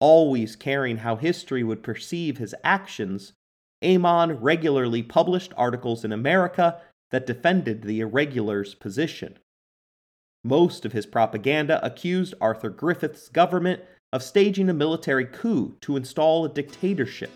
Always 0.00 0.56
caring 0.56 0.96
how 0.98 1.14
history 1.14 1.62
would 1.62 1.84
perceive 1.84 2.38
his 2.38 2.52
actions, 2.64 3.32
Eamon 3.80 4.36
regularly 4.40 5.04
published 5.04 5.52
articles 5.56 6.04
in 6.04 6.10
America 6.10 6.80
that 7.12 7.26
defended 7.26 7.82
the 7.82 8.00
irregulars' 8.00 8.74
position. 8.74 9.38
Most 10.42 10.84
of 10.84 10.90
his 10.90 11.06
propaganda 11.06 11.78
accused 11.86 12.34
Arthur 12.40 12.70
Griffith's 12.70 13.28
government 13.28 13.82
of 14.12 14.24
staging 14.24 14.68
a 14.68 14.74
military 14.74 15.26
coup 15.26 15.76
to 15.82 15.96
install 15.96 16.44
a 16.44 16.48
dictatorship. 16.48 17.30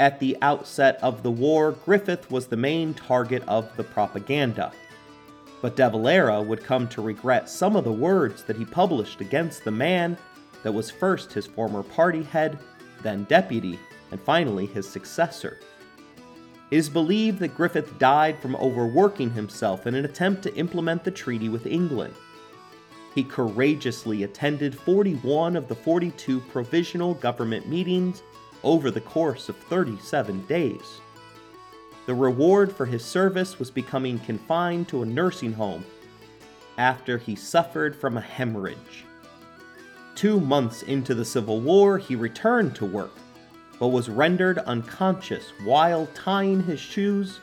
At 0.00 0.18
the 0.18 0.36
outset 0.42 0.98
of 1.02 1.22
the 1.22 1.30
war, 1.30 1.72
Griffith 1.84 2.28
was 2.30 2.46
the 2.46 2.56
main 2.56 2.94
target 2.94 3.44
of 3.46 3.76
the 3.76 3.84
propaganda. 3.84 4.72
But 5.62 5.76
De 5.76 5.88
Valera 5.88 6.42
would 6.42 6.64
come 6.64 6.88
to 6.88 7.00
regret 7.00 7.48
some 7.48 7.76
of 7.76 7.84
the 7.84 7.92
words 7.92 8.42
that 8.44 8.56
he 8.56 8.64
published 8.64 9.20
against 9.20 9.64
the 9.64 9.70
man 9.70 10.18
that 10.64 10.74
was 10.74 10.90
first 10.90 11.32
his 11.32 11.46
former 11.46 11.82
party 11.82 12.24
head, 12.24 12.58
then 13.02 13.24
deputy, 13.24 13.78
and 14.10 14.20
finally 14.20 14.66
his 14.66 14.88
successor. 14.88 15.60
It 16.70 16.76
is 16.76 16.88
believed 16.88 17.38
that 17.38 17.56
Griffith 17.56 17.98
died 18.00 18.40
from 18.40 18.56
overworking 18.56 19.30
himself 19.30 19.86
in 19.86 19.94
an 19.94 20.04
attempt 20.04 20.42
to 20.42 20.54
implement 20.56 21.04
the 21.04 21.10
treaty 21.12 21.48
with 21.48 21.66
England. 21.66 22.14
He 23.14 23.22
courageously 23.22 24.24
attended 24.24 24.76
41 24.76 25.54
of 25.54 25.68
the 25.68 25.74
42 25.76 26.40
provisional 26.40 27.14
government 27.14 27.68
meetings 27.68 28.24
over 28.64 28.90
the 28.90 29.00
course 29.00 29.48
of 29.48 29.56
37 29.56 30.46
days. 30.46 31.00
The 32.06 32.14
reward 32.14 32.74
for 32.74 32.86
his 32.86 33.04
service 33.04 33.58
was 33.58 33.70
becoming 33.70 34.18
confined 34.18 34.88
to 34.88 35.02
a 35.02 35.06
nursing 35.06 35.52
home 35.52 35.84
after 36.76 37.18
he 37.18 37.36
suffered 37.36 37.94
from 37.94 38.16
a 38.16 38.20
hemorrhage. 38.20 39.04
Two 40.14 40.40
months 40.40 40.82
into 40.82 41.14
the 41.14 41.24
Civil 41.24 41.60
War, 41.60 41.98
he 41.98 42.16
returned 42.16 42.74
to 42.76 42.84
work, 42.84 43.12
but 43.78 43.88
was 43.88 44.08
rendered 44.08 44.58
unconscious 44.58 45.52
while 45.64 46.08
tying 46.14 46.62
his 46.62 46.80
shoes 46.80 47.40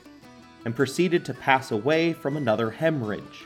and 0.66 0.76
proceeded 0.76 1.26
to 1.26 1.34
pass 1.34 1.72
away 1.72 2.14
from 2.14 2.38
another 2.38 2.70
hemorrhage. 2.70 3.46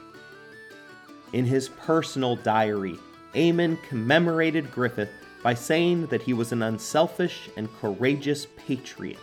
In 1.33 1.45
his 1.45 1.69
personal 1.69 2.35
diary, 2.35 2.97
Eamon 3.33 3.81
commemorated 3.83 4.71
Griffith 4.71 5.09
by 5.45 5.53
saying 5.53 6.07
that 6.07 6.23
he 6.23 6.33
was 6.33 6.51
an 6.51 6.63
unselfish 6.63 7.51
and 7.55 7.71
courageous 7.79 8.47
patriot. 8.57 9.19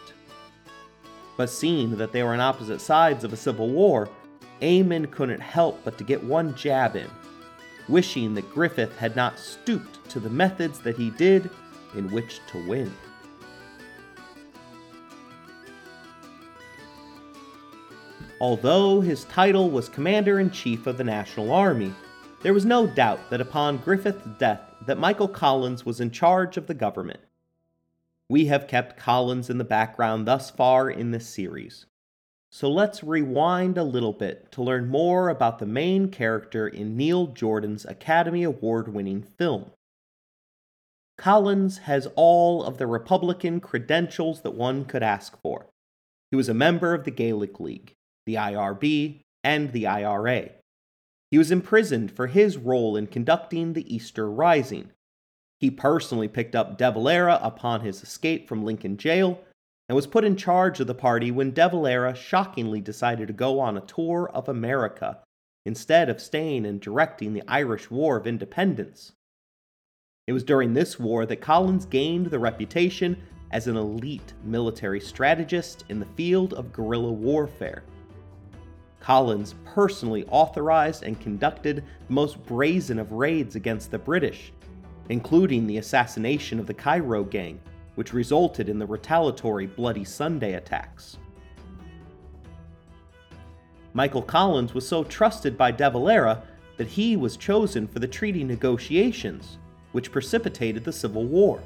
But 1.36 1.50
seeing 1.50 1.96
that 1.96 2.12
they 2.12 2.22
were 2.22 2.32
on 2.32 2.38
opposite 2.38 2.80
sides 2.80 3.24
of 3.24 3.32
a 3.32 3.36
civil 3.36 3.70
war, 3.70 4.08
Eamon 4.60 5.10
couldn't 5.10 5.40
help 5.40 5.80
but 5.82 5.98
to 5.98 6.04
get 6.04 6.22
one 6.22 6.54
jab 6.54 6.94
in, 6.94 7.10
wishing 7.88 8.34
that 8.34 8.54
Griffith 8.54 8.96
had 8.98 9.16
not 9.16 9.36
stooped 9.36 10.08
to 10.10 10.20
the 10.20 10.30
methods 10.30 10.78
that 10.82 10.96
he 10.96 11.10
did 11.10 11.50
in 11.96 12.08
which 12.12 12.38
to 12.52 12.68
win. 12.68 12.94
Although 18.40 19.00
his 19.00 19.24
title 19.24 19.70
was 19.70 19.88
Commander 19.88 20.38
in 20.38 20.52
Chief 20.52 20.86
of 20.86 20.98
the 20.98 21.02
National 21.02 21.50
Army, 21.50 21.92
there 22.42 22.52
was 22.52 22.64
no 22.64 22.86
doubt 22.86 23.30
that 23.30 23.40
upon 23.40 23.78
Griffith's 23.78 24.26
death 24.38 24.60
that 24.86 24.98
Michael 24.98 25.28
Collins 25.28 25.86
was 25.86 26.00
in 26.00 26.10
charge 26.10 26.56
of 26.56 26.66
the 26.66 26.74
government. 26.74 27.20
We 28.28 28.46
have 28.46 28.66
kept 28.66 28.96
Collins 28.96 29.48
in 29.48 29.58
the 29.58 29.64
background 29.64 30.26
thus 30.26 30.50
far 30.50 30.90
in 30.90 31.12
this 31.12 31.28
series. 31.28 31.86
So 32.50 32.68
let's 32.68 33.04
rewind 33.04 33.78
a 33.78 33.84
little 33.84 34.12
bit 34.12 34.50
to 34.52 34.62
learn 34.62 34.88
more 34.88 35.28
about 35.28 35.58
the 35.58 35.66
main 35.66 36.10
character 36.10 36.66
in 36.66 36.96
Neil 36.96 37.28
Jordan's 37.28 37.84
Academy 37.84 38.42
Award 38.42 38.92
winning 38.92 39.22
film. 39.22 39.70
Collins 41.16 41.78
has 41.78 42.08
all 42.16 42.64
of 42.64 42.78
the 42.78 42.86
Republican 42.86 43.60
credentials 43.60 44.40
that 44.40 44.54
one 44.54 44.84
could 44.84 45.02
ask 45.02 45.40
for. 45.40 45.66
He 46.30 46.36
was 46.36 46.48
a 46.48 46.54
member 46.54 46.92
of 46.92 47.04
the 47.04 47.10
Gaelic 47.10 47.60
League, 47.60 47.92
the 48.26 48.34
IRB, 48.34 49.20
and 49.44 49.72
the 49.72 49.86
IRA. 49.86 50.50
He 51.32 51.38
was 51.38 51.50
imprisoned 51.50 52.12
for 52.12 52.26
his 52.26 52.58
role 52.58 52.94
in 52.94 53.06
conducting 53.06 53.72
the 53.72 53.92
Easter 53.92 54.30
Rising. 54.30 54.90
He 55.58 55.70
personally 55.70 56.28
picked 56.28 56.54
up 56.54 56.76
De 56.76 56.92
Valera 56.92 57.40
upon 57.42 57.80
his 57.80 58.02
escape 58.02 58.46
from 58.46 58.62
Lincoln 58.62 58.98
Jail 58.98 59.40
and 59.88 59.96
was 59.96 60.06
put 60.06 60.24
in 60.24 60.36
charge 60.36 60.78
of 60.78 60.86
the 60.86 60.94
party 60.94 61.30
when 61.30 61.52
De 61.52 61.66
Valera 61.66 62.14
shockingly 62.14 62.82
decided 62.82 63.28
to 63.28 63.32
go 63.32 63.60
on 63.60 63.78
a 63.78 63.80
tour 63.80 64.30
of 64.34 64.46
America 64.46 65.20
instead 65.64 66.10
of 66.10 66.20
staying 66.20 66.66
and 66.66 66.82
directing 66.82 67.32
the 67.32 67.42
Irish 67.48 67.90
War 67.90 68.18
of 68.18 68.26
Independence. 68.26 69.12
It 70.26 70.34
was 70.34 70.44
during 70.44 70.74
this 70.74 70.98
war 70.98 71.24
that 71.24 71.40
Collins 71.40 71.86
gained 71.86 72.26
the 72.26 72.40
reputation 72.40 73.16
as 73.50 73.68
an 73.68 73.78
elite 73.78 74.34
military 74.44 75.00
strategist 75.00 75.84
in 75.88 75.98
the 75.98 76.06
field 76.14 76.52
of 76.52 76.74
guerrilla 76.74 77.12
warfare. 77.12 77.84
Collins 79.02 79.56
personally 79.64 80.24
authorized 80.30 81.02
and 81.02 81.20
conducted 81.20 81.84
the 82.06 82.12
most 82.12 82.42
brazen 82.46 83.00
of 83.00 83.10
raids 83.10 83.56
against 83.56 83.90
the 83.90 83.98
British, 83.98 84.52
including 85.08 85.66
the 85.66 85.78
assassination 85.78 86.60
of 86.60 86.68
the 86.68 86.74
Cairo 86.74 87.24
Gang, 87.24 87.60
which 87.96 88.12
resulted 88.12 88.68
in 88.68 88.78
the 88.78 88.86
retaliatory 88.86 89.66
Bloody 89.66 90.04
Sunday 90.04 90.54
attacks. 90.54 91.18
Michael 93.92 94.22
Collins 94.22 94.72
was 94.72 94.86
so 94.86 95.02
trusted 95.02 95.58
by 95.58 95.72
De 95.72 95.90
Valera 95.90 96.44
that 96.76 96.86
he 96.86 97.16
was 97.16 97.36
chosen 97.36 97.88
for 97.88 97.98
the 97.98 98.06
treaty 98.06 98.44
negotiations, 98.44 99.58
which 99.90 100.12
precipitated 100.12 100.84
the 100.84 100.92
Civil 100.92 101.24
War. 101.24 101.60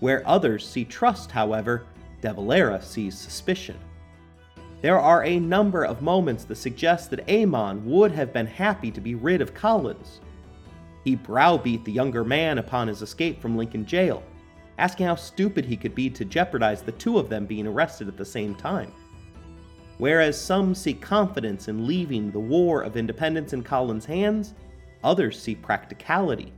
Where 0.00 0.22
others 0.28 0.68
see 0.68 0.84
trust, 0.84 1.30
however, 1.30 1.86
De 2.20 2.32
Valera 2.32 2.80
sees 2.82 3.18
suspicion. 3.18 3.76
There 4.82 5.00
are 5.00 5.24
a 5.24 5.40
number 5.40 5.84
of 5.84 6.02
moments 6.02 6.44
that 6.44 6.56
suggest 6.56 7.10
that 7.10 7.26
Eamon 7.26 7.82
would 7.84 8.12
have 8.12 8.32
been 8.32 8.46
happy 8.46 8.90
to 8.90 9.00
be 9.00 9.14
rid 9.14 9.40
of 9.40 9.54
Collins. 9.54 10.20
He 11.02 11.16
browbeat 11.16 11.84
the 11.84 11.92
younger 11.92 12.24
man 12.24 12.58
upon 12.58 12.88
his 12.88 13.00
escape 13.00 13.40
from 13.40 13.56
Lincoln 13.56 13.86
jail, 13.86 14.22
asking 14.78 15.06
how 15.06 15.14
stupid 15.14 15.64
he 15.64 15.76
could 15.76 15.94
be 15.94 16.10
to 16.10 16.24
jeopardize 16.24 16.82
the 16.82 16.92
two 16.92 17.18
of 17.18 17.28
them 17.28 17.46
being 17.46 17.66
arrested 17.66 18.06
at 18.06 18.18
the 18.18 18.24
same 18.24 18.54
time. 18.54 18.92
Whereas 19.98 20.38
some 20.38 20.74
see 20.74 20.92
confidence 20.92 21.68
in 21.68 21.86
leaving 21.86 22.30
the 22.30 22.38
War 22.38 22.82
of 22.82 22.98
Independence 22.98 23.54
in 23.54 23.62
Collins' 23.62 24.04
hands, 24.04 24.52
others 25.02 25.40
see 25.40 25.54
practicality. 25.54 26.52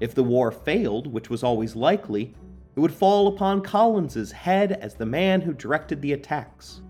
If 0.00 0.14
the 0.14 0.22
war 0.22 0.50
failed, 0.50 1.06
which 1.06 1.30
was 1.30 1.42
always 1.42 1.74
likely, 1.74 2.34
it 2.76 2.80
would 2.80 2.92
fall 2.92 3.28
upon 3.28 3.62
Collins's 3.62 4.32
head 4.32 4.72
as 4.72 4.94
the 4.94 5.06
man 5.06 5.40
who 5.40 5.54
directed 5.54 6.02
the 6.02 6.12
attacks. 6.12 6.82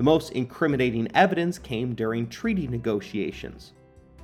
The 0.00 0.04
most 0.04 0.32
incriminating 0.32 1.08
evidence 1.14 1.58
came 1.58 1.94
during 1.94 2.26
treaty 2.26 2.66
negotiations, 2.66 3.74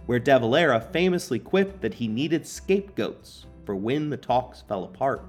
where 0.06 0.18
De 0.18 0.38
Valera 0.38 0.80
famously 0.80 1.38
quipped 1.38 1.82
that 1.82 1.92
he 1.92 2.08
needed 2.08 2.46
scapegoats 2.46 3.44
for 3.66 3.76
when 3.76 4.08
the 4.08 4.16
talks 4.16 4.62
fell 4.62 4.84
apart. 4.84 5.26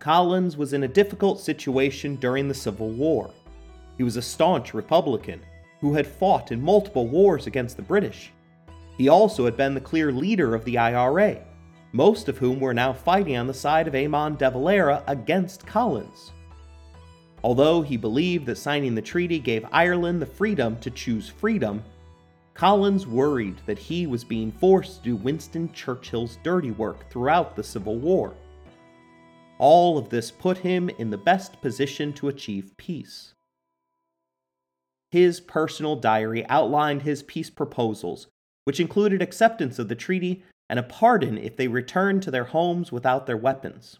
Collins 0.00 0.56
was 0.56 0.72
in 0.72 0.82
a 0.82 0.88
difficult 0.88 1.38
situation 1.38 2.16
during 2.16 2.48
the 2.48 2.54
Civil 2.54 2.90
War. 2.90 3.30
He 3.96 4.02
was 4.02 4.16
a 4.16 4.22
staunch 4.22 4.74
Republican 4.74 5.40
who 5.80 5.94
had 5.94 6.08
fought 6.08 6.50
in 6.50 6.60
multiple 6.60 7.06
wars 7.06 7.46
against 7.46 7.76
the 7.76 7.84
British. 7.84 8.32
He 8.98 9.08
also 9.08 9.44
had 9.44 9.56
been 9.56 9.74
the 9.74 9.80
clear 9.80 10.10
leader 10.10 10.52
of 10.56 10.64
the 10.64 10.78
IRA, 10.78 11.38
most 11.92 12.28
of 12.28 12.38
whom 12.38 12.58
were 12.58 12.74
now 12.74 12.92
fighting 12.92 13.36
on 13.36 13.46
the 13.46 13.54
side 13.54 13.86
of 13.86 13.94
Eamon 13.94 14.36
de 14.38 14.50
Valera 14.50 15.04
against 15.06 15.66
Collins. 15.66 16.32
Although 17.44 17.82
he 17.82 17.96
believed 17.96 18.46
that 18.46 18.56
signing 18.56 18.94
the 18.94 19.02
treaty 19.02 19.38
gave 19.38 19.66
Ireland 19.72 20.22
the 20.22 20.26
freedom 20.26 20.78
to 20.80 20.90
choose 20.90 21.28
freedom, 21.28 21.82
Collins 22.54 23.06
worried 23.06 23.60
that 23.66 23.78
he 23.78 24.06
was 24.06 24.24
being 24.24 24.52
forced 24.52 24.98
to 24.98 25.10
do 25.10 25.16
Winston 25.16 25.72
Churchill's 25.72 26.38
dirty 26.42 26.70
work 26.70 27.10
throughout 27.10 27.56
the 27.56 27.64
Civil 27.64 27.98
War. 27.98 28.34
All 29.58 29.98
of 29.98 30.08
this 30.08 30.30
put 30.30 30.58
him 30.58 30.88
in 30.98 31.10
the 31.10 31.18
best 31.18 31.60
position 31.60 32.12
to 32.14 32.28
achieve 32.28 32.76
peace. 32.76 33.34
His 35.10 35.40
personal 35.40 35.96
diary 35.96 36.46
outlined 36.48 37.02
his 37.02 37.22
peace 37.22 37.50
proposals, 37.50 38.28
which 38.64 38.80
included 38.80 39.20
acceptance 39.20 39.78
of 39.78 39.88
the 39.88 39.94
treaty 39.94 40.42
and 40.72 40.78
a 40.78 40.82
pardon 40.82 41.36
if 41.36 41.54
they 41.54 41.68
returned 41.68 42.22
to 42.22 42.30
their 42.30 42.44
homes 42.44 42.90
without 42.90 43.26
their 43.26 43.36
weapons. 43.36 43.98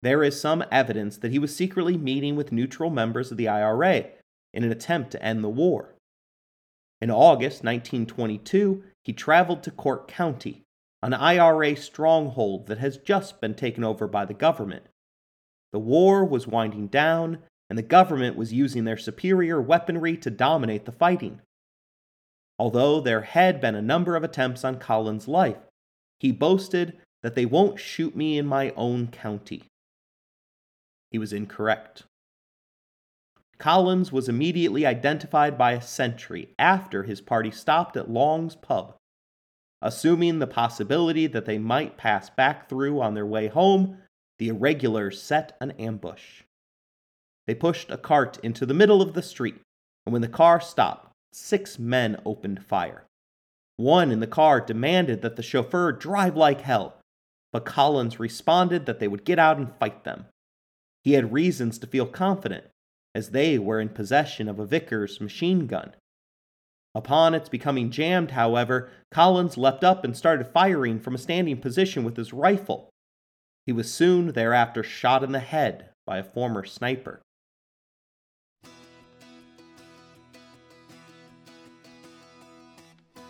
There 0.00 0.24
is 0.24 0.40
some 0.40 0.64
evidence 0.72 1.18
that 1.18 1.30
he 1.30 1.38
was 1.38 1.54
secretly 1.54 1.98
meeting 1.98 2.36
with 2.36 2.52
neutral 2.52 2.88
members 2.88 3.30
of 3.30 3.36
the 3.36 3.48
IRA 3.48 4.06
in 4.54 4.64
an 4.64 4.72
attempt 4.72 5.10
to 5.10 5.22
end 5.22 5.44
the 5.44 5.50
war. 5.50 5.94
In 7.02 7.10
August 7.10 7.62
1922, 7.64 8.82
he 9.04 9.12
traveled 9.12 9.62
to 9.64 9.70
Cork 9.70 10.08
County, 10.08 10.62
an 11.02 11.12
IRA 11.12 11.76
stronghold 11.76 12.66
that 12.68 12.78
has 12.78 12.96
just 12.96 13.38
been 13.42 13.54
taken 13.54 13.84
over 13.84 14.08
by 14.08 14.24
the 14.24 14.32
government. 14.32 14.84
The 15.74 15.78
war 15.78 16.24
was 16.24 16.46
winding 16.46 16.86
down, 16.86 17.40
and 17.68 17.78
the 17.78 17.82
government 17.82 18.38
was 18.38 18.54
using 18.54 18.84
their 18.84 18.96
superior 18.96 19.60
weaponry 19.60 20.16
to 20.16 20.30
dominate 20.30 20.86
the 20.86 20.92
fighting. 20.92 21.42
Although 22.62 23.00
there 23.00 23.22
had 23.22 23.60
been 23.60 23.74
a 23.74 23.82
number 23.82 24.14
of 24.14 24.22
attempts 24.22 24.62
on 24.62 24.78
Collins' 24.78 25.26
life, 25.26 25.56
he 26.20 26.30
boasted 26.30 26.96
that 27.20 27.34
they 27.34 27.44
won't 27.44 27.80
shoot 27.80 28.14
me 28.14 28.38
in 28.38 28.46
my 28.46 28.70
own 28.76 29.08
county. 29.08 29.64
He 31.10 31.18
was 31.18 31.32
incorrect. 31.32 32.04
Collins 33.58 34.12
was 34.12 34.28
immediately 34.28 34.86
identified 34.86 35.58
by 35.58 35.72
a 35.72 35.82
sentry 35.82 36.50
after 36.56 37.02
his 37.02 37.20
party 37.20 37.50
stopped 37.50 37.96
at 37.96 38.08
Long's 38.08 38.54
pub. 38.54 38.94
Assuming 39.80 40.38
the 40.38 40.46
possibility 40.46 41.26
that 41.26 41.46
they 41.46 41.58
might 41.58 41.96
pass 41.96 42.30
back 42.30 42.68
through 42.68 43.00
on 43.00 43.14
their 43.14 43.26
way 43.26 43.48
home, 43.48 43.98
the 44.38 44.46
irregulars 44.46 45.20
set 45.20 45.56
an 45.60 45.72
ambush. 45.80 46.44
They 47.48 47.56
pushed 47.56 47.90
a 47.90 47.98
cart 47.98 48.38
into 48.44 48.64
the 48.64 48.72
middle 48.72 49.02
of 49.02 49.14
the 49.14 49.22
street, 49.22 49.56
and 50.06 50.12
when 50.12 50.22
the 50.22 50.28
car 50.28 50.60
stopped, 50.60 51.11
six 51.32 51.78
men 51.78 52.20
opened 52.24 52.64
fire. 52.64 53.04
One 53.76 54.10
in 54.10 54.20
the 54.20 54.26
car 54.26 54.60
demanded 54.60 55.22
that 55.22 55.36
the 55.36 55.42
chauffeur 55.42 55.92
drive 55.92 56.36
like 56.36 56.60
hell, 56.60 56.96
but 57.52 57.64
Collins 57.64 58.20
responded 58.20 58.86
that 58.86 58.98
they 58.98 59.08
would 59.08 59.24
get 59.24 59.38
out 59.38 59.56
and 59.56 59.74
fight 59.78 60.04
them. 60.04 60.26
He 61.04 61.12
had 61.14 61.32
reasons 61.32 61.78
to 61.78 61.86
feel 61.86 62.06
confident, 62.06 62.64
as 63.14 63.30
they 63.30 63.58
were 63.58 63.80
in 63.80 63.88
possession 63.88 64.48
of 64.48 64.58
a 64.58 64.66
Vickers 64.66 65.20
machine 65.20 65.66
gun. 65.66 65.94
Upon 66.94 67.34
its 67.34 67.48
becoming 67.48 67.90
jammed, 67.90 68.32
however, 68.32 68.90
Collins 69.10 69.56
leapt 69.56 69.82
up 69.82 70.04
and 70.04 70.16
started 70.16 70.46
firing 70.46 71.00
from 71.00 71.14
a 71.14 71.18
standing 71.18 71.58
position 71.58 72.04
with 72.04 72.16
his 72.16 72.32
rifle. 72.32 72.90
He 73.66 73.72
was 73.72 73.92
soon 73.92 74.32
thereafter 74.32 74.82
shot 74.82 75.24
in 75.24 75.32
the 75.32 75.40
head 75.40 75.88
by 76.06 76.18
a 76.18 76.24
former 76.24 76.64
sniper. 76.64 77.22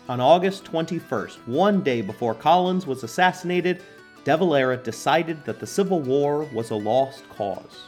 On 0.09 0.19
August 0.19 0.65
21st, 0.65 1.37
one 1.47 1.81
day 1.81 2.01
before 2.01 2.35
Collins 2.35 2.85
was 2.85 3.03
assassinated, 3.03 3.81
De 4.25 4.35
Valera 4.35 4.75
decided 4.75 5.45
that 5.45 5.61
the 5.61 5.65
Civil 5.65 6.01
War 6.01 6.43
was 6.53 6.71
a 6.71 6.75
lost 6.75 7.23
cause. 7.29 7.83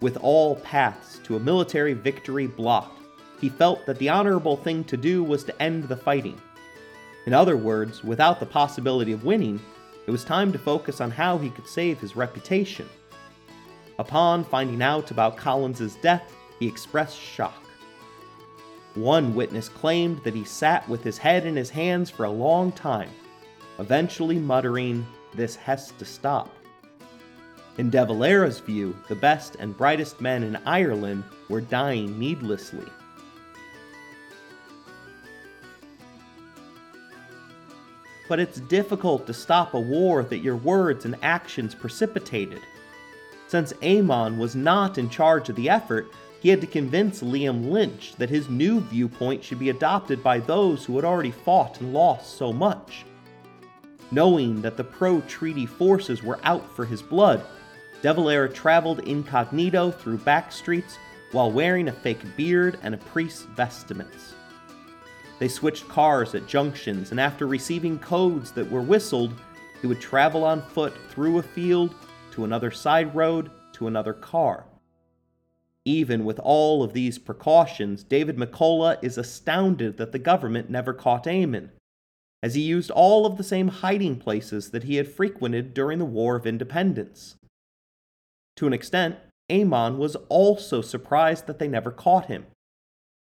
With 0.00 0.16
all 0.18 0.54
paths 0.56 1.18
to 1.24 1.34
a 1.34 1.40
military 1.40 1.92
victory 1.92 2.46
blocked, 2.46 3.02
he 3.40 3.48
felt 3.48 3.84
that 3.86 3.98
the 3.98 4.08
honorable 4.08 4.56
thing 4.56 4.84
to 4.84 4.96
do 4.96 5.24
was 5.24 5.42
to 5.42 5.62
end 5.62 5.88
the 5.88 5.96
fighting. 5.96 6.40
In 7.26 7.34
other 7.34 7.56
words, 7.56 8.04
without 8.04 8.38
the 8.38 8.46
possibility 8.46 9.10
of 9.10 9.24
winning, 9.24 9.60
it 10.06 10.12
was 10.12 10.24
time 10.24 10.52
to 10.52 10.58
focus 10.58 11.00
on 11.00 11.10
how 11.10 11.36
he 11.36 11.50
could 11.50 11.66
save 11.66 11.98
his 11.98 12.14
reputation. 12.14 12.88
Upon 13.98 14.44
finding 14.44 14.82
out 14.82 15.10
about 15.10 15.36
Collins's 15.36 15.96
death, 15.96 16.32
he 16.60 16.68
expressed 16.68 17.18
shock. 17.18 17.67
One 18.98 19.36
witness 19.36 19.68
claimed 19.68 20.24
that 20.24 20.34
he 20.34 20.42
sat 20.42 20.88
with 20.88 21.04
his 21.04 21.18
head 21.18 21.46
in 21.46 21.54
his 21.54 21.70
hands 21.70 22.10
for 22.10 22.24
a 22.24 22.30
long 22.30 22.72
time, 22.72 23.10
eventually 23.78 24.40
muttering, 24.40 25.06
This 25.36 25.54
has 25.54 25.92
to 26.00 26.04
stop. 26.04 26.52
In 27.76 27.90
De 27.90 28.04
Valera's 28.04 28.58
view, 28.58 28.96
the 29.06 29.14
best 29.14 29.54
and 29.60 29.76
brightest 29.76 30.20
men 30.20 30.42
in 30.42 30.56
Ireland 30.66 31.22
were 31.48 31.60
dying 31.60 32.18
needlessly. 32.18 32.88
But 38.28 38.40
it's 38.40 38.58
difficult 38.62 39.28
to 39.28 39.32
stop 39.32 39.74
a 39.74 39.80
war 39.80 40.24
that 40.24 40.38
your 40.38 40.56
words 40.56 41.04
and 41.04 41.14
actions 41.22 41.72
precipitated. 41.72 42.62
Since 43.46 43.74
Eamon 43.74 44.38
was 44.38 44.56
not 44.56 44.98
in 44.98 45.08
charge 45.08 45.48
of 45.48 45.54
the 45.54 45.70
effort, 45.70 46.08
he 46.40 46.48
had 46.48 46.60
to 46.60 46.66
convince 46.66 47.22
Liam 47.22 47.70
Lynch 47.70 48.14
that 48.16 48.30
his 48.30 48.48
new 48.48 48.80
viewpoint 48.80 49.42
should 49.42 49.58
be 49.58 49.70
adopted 49.70 50.22
by 50.22 50.38
those 50.38 50.84
who 50.84 50.96
had 50.96 51.04
already 51.04 51.32
fought 51.32 51.80
and 51.80 51.92
lost 51.92 52.36
so 52.36 52.52
much. 52.52 53.04
Knowing 54.10 54.62
that 54.62 54.76
the 54.76 54.84
pro 54.84 55.20
treaty 55.22 55.66
forces 55.66 56.22
were 56.22 56.38
out 56.44 56.74
for 56.74 56.84
his 56.84 57.02
blood, 57.02 57.44
De 58.00 58.14
Valera 58.14 58.48
traveled 58.48 59.00
incognito 59.00 59.90
through 59.90 60.18
back 60.18 60.52
streets 60.52 60.96
while 61.32 61.50
wearing 61.50 61.88
a 61.88 61.92
fake 61.92 62.24
beard 62.36 62.78
and 62.82 62.94
a 62.94 62.98
priest's 62.98 63.42
vestments. 63.42 64.34
They 65.38 65.48
switched 65.48 65.88
cars 65.88 66.34
at 66.34 66.46
junctions, 66.46 67.10
and 67.10 67.20
after 67.20 67.46
receiving 67.46 67.98
codes 67.98 68.50
that 68.52 68.70
were 68.70 68.80
whistled, 68.80 69.34
he 69.80 69.86
would 69.86 70.00
travel 70.00 70.44
on 70.44 70.62
foot 70.62 70.94
through 71.10 71.38
a 71.38 71.42
field 71.42 71.94
to 72.32 72.44
another 72.44 72.70
side 72.70 73.14
road 73.14 73.50
to 73.72 73.88
another 73.88 74.12
car. 74.12 74.64
Even 75.88 76.26
with 76.26 76.38
all 76.40 76.82
of 76.82 76.92
these 76.92 77.18
precautions, 77.18 78.04
David 78.04 78.36
McCullagh 78.36 78.98
is 79.00 79.16
astounded 79.16 79.96
that 79.96 80.12
the 80.12 80.18
government 80.18 80.68
never 80.68 80.92
caught 80.92 81.24
Eamon. 81.24 81.70
as 82.42 82.54
he 82.54 82.60
used 82.60 82.90
all 82.90 83.24
of 83.24 83.38
the 83.38 83.42
same 83.42 83.68
hiding 83.68 84.16
places 84.16 84.70
that 84.70 84.84
he 84.84 84.96
had 84.96 85.08
frequented 85.08 85.72
during 85.72 85.98
the 85.98 86.04
War 86.04 86.36
of 86.36 86.46
Independence. 86.46 87.36
To 88.56 88.66
an 88.66 88.74
extent, 88.74 89.16
Eamon 89.50 89.96
was 89.96 90.14
also 90.28 90.82
surprised 90.82 91.46
that 91.46 91.58
they 91.58 91.66
never 91.66 91.90
caught 91.90 92.26
him, 92.26 92.44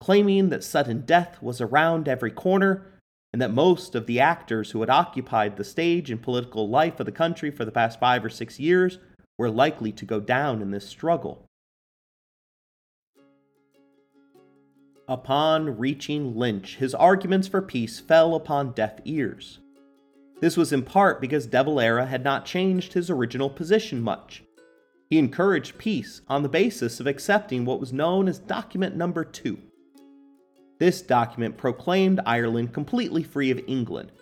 claiming 0.01 0.49
that 0.49 0.65
sudden 0.65 1.05
death 1.05 1.41
was 1.41 1.61
around 1.61 2.09
every 2.09 2.29
corner 2.29 2.91
and 3.31 3.41
that 3.41 3.53
most 3.53 3.95
of 3.95 4.05
the 4.05 4.19
actors 4.19 4.71
who 4.71 4.81
had 4.81 4.89
occupied 4.89 5.55
the 5.55 5.63
stage 5.63 6.11
and 6.11 6.21
political 6.21 6.67
life 6.67 6.99
of 6.99 7.05
the 7.05 7.11
country 7.13 7.51
for 7.51 7.63
the 7.63 7.71
past 7.71 8.01
five 8.01 8.25
or 8.25 8.29
six 8.29 8.59
years 8.59 8.99
were 9.37 9.49
likely 9.49 9.93
to 9.93 10.03
go 10.03 10.19
down 10.19 10.61
in 10.61 10.71
this 10.71 10.85
struggle. 10.85 11.45
Upon 15.09 15.77
reaching 15.77 16.37
Lynch, 16.37 16.77
his 16.77 16.95
arguments 16.95 17.49
for 17.49 17.61
peace 17.61 17.99
fell 17.99 18.35
upon 18.35 18.71
deaf 18.71 18.99
ears. 19.03 19.59
This 20.39 20.55
was 20.55 20.71
in 20.71 20.83
part 20.83 21.19
because 21.19 21.47
De 21.47 21.61
Valera 21.61 22.05
had 22.05 22.23
not 22.23 22.45
changed 22.45 22.93
his 22.93 23.09
original 23.09 23.49
position 23.49 24.01
much. 24.01 24.43
He 25.09 25.17
encouraged 25.17 25.77
peace 25.77 26.21
on 26.29 26.43
the 26.43 26.47
basis 26.47 27.01
of 27.01 27.07
accepting 27.07 27.65
what 27.65 27.81
was 27.81 27.91
known 27.91 28.29
as 28.29 28.39
Document 28.39 28.95
Number 28.95 29.25
2 29.25 29.57
this 30.79 31.01
document 31.01 31.57
proclaimed 31.57 32.21
Ireland 32.25 32.73
completely 32.73 33.21
free 33.21 33.51
of 33.51 33.59
England, 33.67 34.13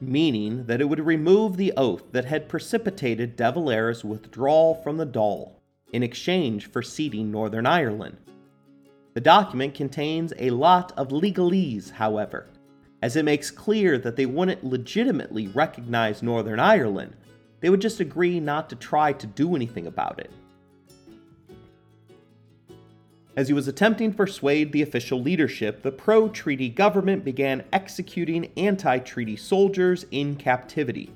meaning 0.00 0.64
that 0.64 0.80
it 0.80 0.86
would 0.86 1.04
remove 1.04 1.56
the 1.56 1.74
oath 1.76 2.10
that 2.12 2.24
had 2.24 2.48
precipitated 2.48 3.36
De 3.36 3.52
Valera's 3.52 4.02
withdrawal 4.02 4.74
from 4.74 4.96
the 4.96 5.06
Dáil 5.06 5.52
in 5.92 6.02
exchange 6.02 6.70
for 6.70 6.80
ceding 6.80 7.30
Northern 7.30 7.66
Ireland. 7.66 8.16
The 9.14 9.20
document 9.20 9.74
contains 9.74 10.32
a 10.38 10.50
lot 10.50 10.92
of 10.96 11.08
legalese, 11.08 11.90
however, 11.90 12.48
as 13.02 13.16
it 13.16 13.24
makes 13.24 13.50
clear 13.50 13.98
that 13.98 14.16
they 14.16 14.26
wouldn't 14.26 14.64
legitimately 14.64 15.48
recognize 15.48 16.22
Northern 16.22 16.60
Ireland, 16.60 17.16
they 17.60 17.70
would 17.70 17.80
just 17.80 18.00
agree 18.00 18.40
not 18.40 18.70
to 18.70 18.76
try 18.76 19.12
to 19.12 19.26
do 19.26 19.54
anything 19.54 19.86
about 19.86 20.18
it 20.18 20.30
as 23.36 23.48
he 23.48 23.54
was 23.54 23.68
attempting 23.68 24.10
to 24.10 24.16
persuade 24.16 24.72
the 24.72 24.82
official 24.82 25.20
leadership, 25.20 25.82
the 25.82 25.92
pro 25.92 26.28
treaty 26.28 26.68
government 26.68 27.24
began 27.24 27.64
executing 27.72 28.52
anti 28.56 28.98
treaty 28.98 29.36
soldiers 29.36 30.04
in 30.10 30.36
captivity. 30.36 31.10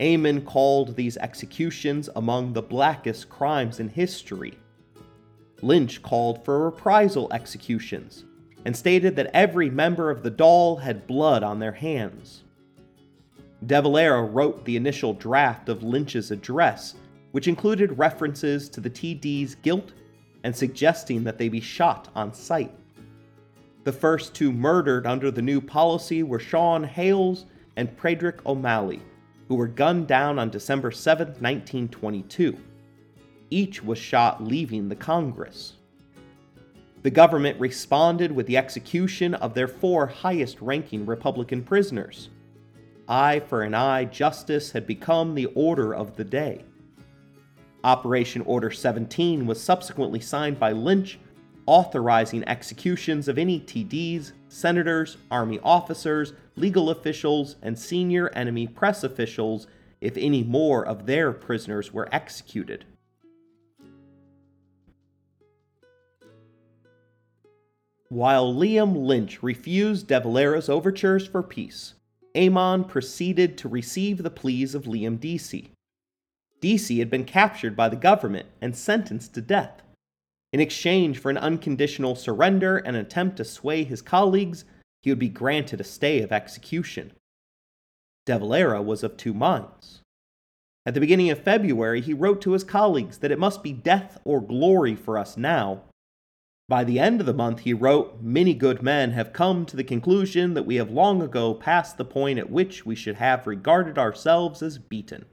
Eamon 0.00 0.44
called 0.44 0.96
these 0.96 1.16
executions 1.18 2.08
among 2.16 2.52
the 2.52 2.62
blackest 2.62 3.28
crimes 3.28 3.78
in 3.78 3.88
history. 3.88 4.58
Lynch 5.62 6.02
called 6.02 6.44
for 6.44 6.64
reprisal 6.64 7.32
executions 7.32 8.24
and 8.64 8.76
stated 8.76 9.16
that 9.16 9.30
every 9.32 9.70
member 9.70 10.10
of 10.10 10.22
the 10.22 10.30
Dáil 10.30 10.80
had 10.80 11.06
blood 11.06 11.42
on 11.42 11.58
their 11.58 11.72
hands. 11.72 12.42
De 13.66 13.80
Valera 13.80 14.22
wrote 14.22 14.64
the 14.64 14.76
initial 14.76 15.14
draft 15.14 15.68
of 15.68 15.82
Lynch's 15.82 16.30
address, 16.30 16.94
which 17.30 17.48
included 17.48 17.98
references 17.98 18.68
to 18.68 18.80
the 18.80 18.90
TD's 18.90 19.54
guilt 19.56 19.92
and 20.44 20.54
suggesting 20.54 21.22
that 21.24 21.38
they 21.38 21.48
be 21.48 21.60
shot 21.60 22.08
on 22.14 22.34
sight. 22.34 22.74
The 23.84 23.92
first 23.92 24.34
two 24.34 24.52
murdered 24.52 25.06
under 25.06 25.30
the 25.30 25.42
new 25.42 25.60
policy 25.60 26.22
were 26.22 26.38
Sean 26.38 26.84
Hales 26.84 27.46
and 27.76 27.96
Padraig 27.96 28.40
O'Malley, 28.46 29.02
who 29.48 29.54
were 29.54 29.68
gunned 29.68 30.08
down 30.08 30.38
on 30.38 30.50
December 30.50 30.90
7, 30.90 31.26
1922. 31.28 32.56
Each 33.52 33.84
was 33.84 33.98
shot 33.98 34.42
leaving 34.42 34.88
the 34.88 34.96
Congress. 34.96 35.74
The 37.02 37.10
government 37.10 37.60
responded 37.60 38.32
with 38.32 38.46
the 38.46 38.56
execution 38.56 39.34
of 39.34 39.52
their 39.52 39.68
four 39.68 40.06
highest 40.06 40.62
ranking 40.62 41.04
Republican 41.04 41.62
prisoners. 41.62 42.30
Eye 43.06 43.40
for 43.40 43.60
an 43.60 43.74
eye 43.74 44.06
justice 44.06 44.72
had 44.72 44.86
become 44.86 45.34
the 45.34 45.44
order 45.54 45.94
of 45.94 46.16
the 46.16 46.24
day. 46.24 46.64
Operation 47.84 48.40
Order 48.46 48.70
17 48.70 49.46
was 49.46 49.62
subsequently 49.62 50.20
signed 50.20 50.58
by 50.58 50.72
Lynch, 50.72 51.18
authorizing 51.66 52.48
executions 52.48 53.28
of 53.28 53.36
any 53.36 53.60
TDs, 53.60 54.32
senators, 54.48 55.18
army 55.30 55.60
officers, 55.62 56.32
legal 56.56 56.88
officials, 56.88 57.56
and 57.60 57.78
senior 57.78 58.30
enemy 58.30 58.66
press 58.66 59.04
officials 59.04 59.66
if 60.00 60.16
any 60.16 60.42
more 60.42 60.86
of 60.86 61.04
their 61.04 61.32
prisoners 61.32 61.92
were 61.92 62.08
executed. 62.12 62.86
While 68.12 68.52
Liam 68.52 69.06
Lynch 69.06 69.42
refused 69.42 70.08
De 70.08 70.20
Valera's 70.20 70.68
overtures 70.68 71.26
for 71.26 71.42
peace, 71.42 71.94
Eamon 72.34 72.86
proceeded 72.86 73.56
to 73.56 73.70
receive 73.70 74.22
the 74.22 74.28
pleas 74.28 74.74
of 74.74 74.84
Liam 74.84 75.18
Deasy. 75.18 75.70
Deasy 76.60 76.98
had 76.98 77.08
been 77.08 77.24
captured 77.24 77.74
by 77.74 77.88
the 77.88 77.96
government 77.96 78.48
and 78.60 78.76
sentenced 78.76 79.32
to 79.32 79.40
death. 79.40 79.80
In 80.52 80.60
exchange 80.60 81.16
for 81.16 81.30
an 81.30 81.38
unconditional 81.38 82.14
surrender 82.14 82.76
and 82.76 82.96
an 82.96 83.06
attempt 83.06 83.38
to 83.38 83.46
sway 83.46 83.82
his 83.82 84.02
colleagues, 84.02 84.66
he 85.00 85.08
would 85.08 85.18
be 85.18 85.30
granted 85.30 85.80
a 85.80 85.84
stay 85.84 86.20
of 86.20 86.32
execution. 86.32 87.12
De 88.26 88.38
Valera 88.38 88.82
was 88.82 89.02
of 89.02 89.16
two 89.16 89.32
minds. 89.32 90.02
At 90.84 90.92
the 90.92 91.00
beginning 91.00 91.30
of 91.30 91.42
February, 91.42 92.02
he 92.02 92.12
wrote 92.12 92.42
to 92.42 92.52
his 92.52 92.62
colleagues 92.62 93.20
that 93.20 93.32
it 93.32 93.38
must 93.38 93.62
be 93.62 93.72
death 93.72 94.18
or 94.22 94.42
glory 94.42 94.96
for 94.96 95.16
us 95.16 95.38
now. 95.38 95.84
By 96.72 96.84
the 96.84 96.98
end 96.98 97.20
of 97.20 97.26
the 97.26 97.34
month, 97.34 97.60
he 97.60 97.74
wrote, 97.74 98.22
Many 98.22 98.54
good 98.54 98.80
men 98.80 99.10
have 99.10 99.34
come 99.34 99.66
to 99.66 99.76
the 99.76 99.84
conclusion 99.84 100.54
that 100.54 100.64
we 100.64 100.76
have 100.76 100.90
long 100.90 101.20
ago 101.20 101.52
passed 101.52 101.98
the 101.98 102.04
point 102.06 102.38
at 102.38 102.48
which 102.48 102.86
we 102.86 102.94
should 102.94 103.16
have 103.16 103.46
regarded 103.46 103.98
ourselves 103.98 104.62
as 104.62 104.78
beaten. 104.78 105.26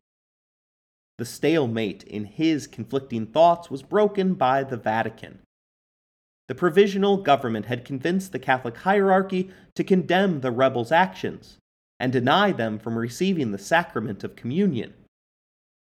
The 1.18 1.24
stalemate 1.24 2.04
in 2.04 2.26
his 2.26 2.68
conflicting 2.68 3.26
thoughts 3.26 3.72
was 3.72 3.84
broken 3.84 4.34
by 4.34 4.66
the 4.66 4.76
Vatican. 4.76 5.40
The 6.50 6.56
provisional 6.56 7.16
government 7.16 7.68
had 7.68 7.86
convinced 7.86 8.34
the 8.34 8.40
Catholic 8.40 8.76
hierarchy 8.76 9.50
to 9.76 9.84
condemn 9.86 10.42
the 10.42 10.52
rebels' 10.52 10.92
actions 10.92 11.58
and 12.02 12.12
deny 12.12 12.52
them 12.52 12.78
from 12.78 12.98
receiving 12.98 13.54
the 13.54 13.58
sacrament 13.58 14.26
of 14.26 14.36
communion. 14.36 14.94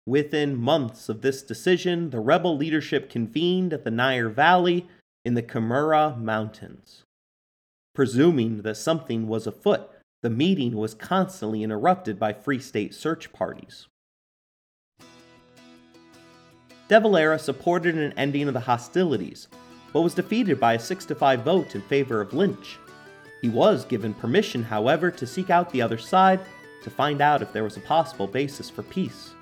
Within 0.04 0.56
months 0.56 1.08
of 1.08 1.22
this 1.22 1.42
decision, 1.42 2.10
the 2.10 2.20
rebel 2.20 2.54
leadership 2.54 3.08
convened 3.08 3.72
at 3.72 3.84
the 3.84 3.90
Nire 3.90 4.28
Valley 4.28 4.86
in 5.28 5.34
the 5.34 5.42
Comeragh 5.42 6.16
Mountains. 6.16 7.04
Presuming 7.94 8.62
that 8.62 8.78
something 8.78 9.28
was 9.28 9.46
afoot, 9.46 9.90
the 10.22 10.30
meeting 10.30 10.74
was 10.74 10.94
constantly 10.94 11.62
interrupted 11.62 12.18
by 12.18 12.32
Free 12.32 12.58
State 12.58 12.94
search 12.94 13.30
parties. 13.30 13.88
De 16.88 16.98
Valera 16.98 17.38
supported 17.38 17.94
an 17.94 18.14
ending 18.16 18.48
of 18.48 18.54
the 18.54 18.60
hostilities, 18.60 19.48
but 19.92 20.00
was 20.00 20.14
defeated 20.14 20.58
by 20.58 20.72
a 20.72 20.78
6 20.78 21.04
5 21.04 21.42
vote 21.42 21.74
in 21.74 21.82
favor 21.82 22.22
of 22.22 22.32
Lynch. 22.32 22.78
He 23.42 23.50
was 23.50 23.84
given 23.84 24.14
permission, 24.14 24.62
however, 24.62 25.10
to 25.10 25.26
seek 25.26 25.50
out 25.50 25.70
the 25.70 25.82
other 25.82 25.98
side 25.98 26.40
to 26.82 26.88
find 26.88 27.20
out 27.20 27.42
if 27.42 27.52
there 27.52 27.64
was 27.64 27.76
a 27.76 27.80
possible 27.80 28.28
basis 28.28 28.70
for 28.70 28.82
peace. 28.82 29.34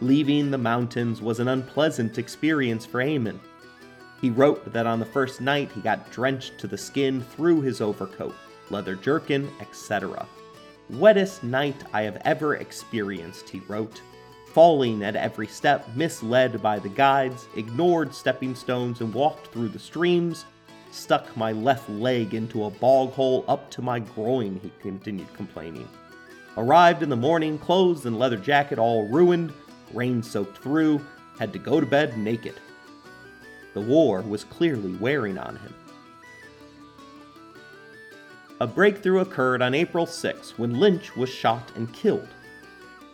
Leaving 0.00 0.50
the 0.50 0.56
mountains 0.56 1.20
was 1.20 1.38
an 1.38 1.48
unpleasant 1.48 2.16
experience 2.16 2.86
for 2.86 3.00
Eamon. 3.04 3.38
He 4.20 4.30
wrote 4.30 4.72
that 4.72 4.86
on 4.86 4.98
the 4.98 5.04
first 5.04 5.40
night 5.40 5.70
he 5.72 5.80
got 5.80 6.10
drenched 6.10 6.58
to 6.58 6.66
the 6.66 6.78
skin 6.78 7.20
through 7.20 7.60
his 7.60 7.80
overcoat, 7.80 8.34
leather 8.70 8.94
jerkin, 8.94 9.50
etc. 9.60 10.26
Wettest 10.90 11.42
night 11.42 11.82
I 11.92 12.02
have 12.02 12.20
ever 12.24 12.56
experienced, 12.56 13.48
he 13.48 13.60
wrote 13.68 14.00
falling 14.56 15.02
at 15.02 15.16
every 15.16 15.46
step, 15.46 15.86
misled 15.94 16.62
by 16.62 16.78
the 16.78 16.88
guides, 16.88 17.46
ignored 17.56 18.14
stepping 18.14 18.54
stones 18.54 19.02
and 19.02 19.12
walked 19.12 19.48
through 19.48 19.68
the 19.68 19.78
streams, 19.78 20.46
stuck 20.90 21.36
my 21.36 21.52
left 21.52 21.90
leg 21.90 22.32
into 22.32 22.64
a 22.64 22.70
bog 22.70 23.12
hole 23.12 23.44
up 23.48 23.70
to 23.70 23.82
my 23.82 23.98
groin, 23.98 24.58
he 24.62 24.72
continued 24.80 25.30
complaining. 25.34 25.86
Arrived 26.56 27.02
in 27.02 27.10
the 27.10 27.14
morning, 27.16 27.58
clothes 27.58 28.06
and 28.06 28.18
leather 28.18 28.38
jacket 28.38 28.78
all 28.78 29.06
ruined, 29.08 29.52
rain 29.92 30.22
soaked 30.22 30.56
through, 30.62 31.04
had 31.38 31.52
to 31.52 31.58
go 31.58 31.78
to 31.78 31.84
bed 31.84 32.16
naked. 32.16 32.54
The 33.76 33.82
war 33.82 34.22
was 34.22 34.42
clearly 34.42 34.94
wearing 34.94 35.36
on 35.36 35.56
him. 35.56 35.74
A 38.58 38.66
breakthrough 38.66 39.20
occurred 39.20 39.60
on 39.60 39.74
April 39.74 40.06
6 40.06 40.58
when 40.58 40.80
Lynch 40.80 41.14
was 41.14 41.28
shot 41.28 41.72
and 41.76 41.92
killed. 41.92 42.28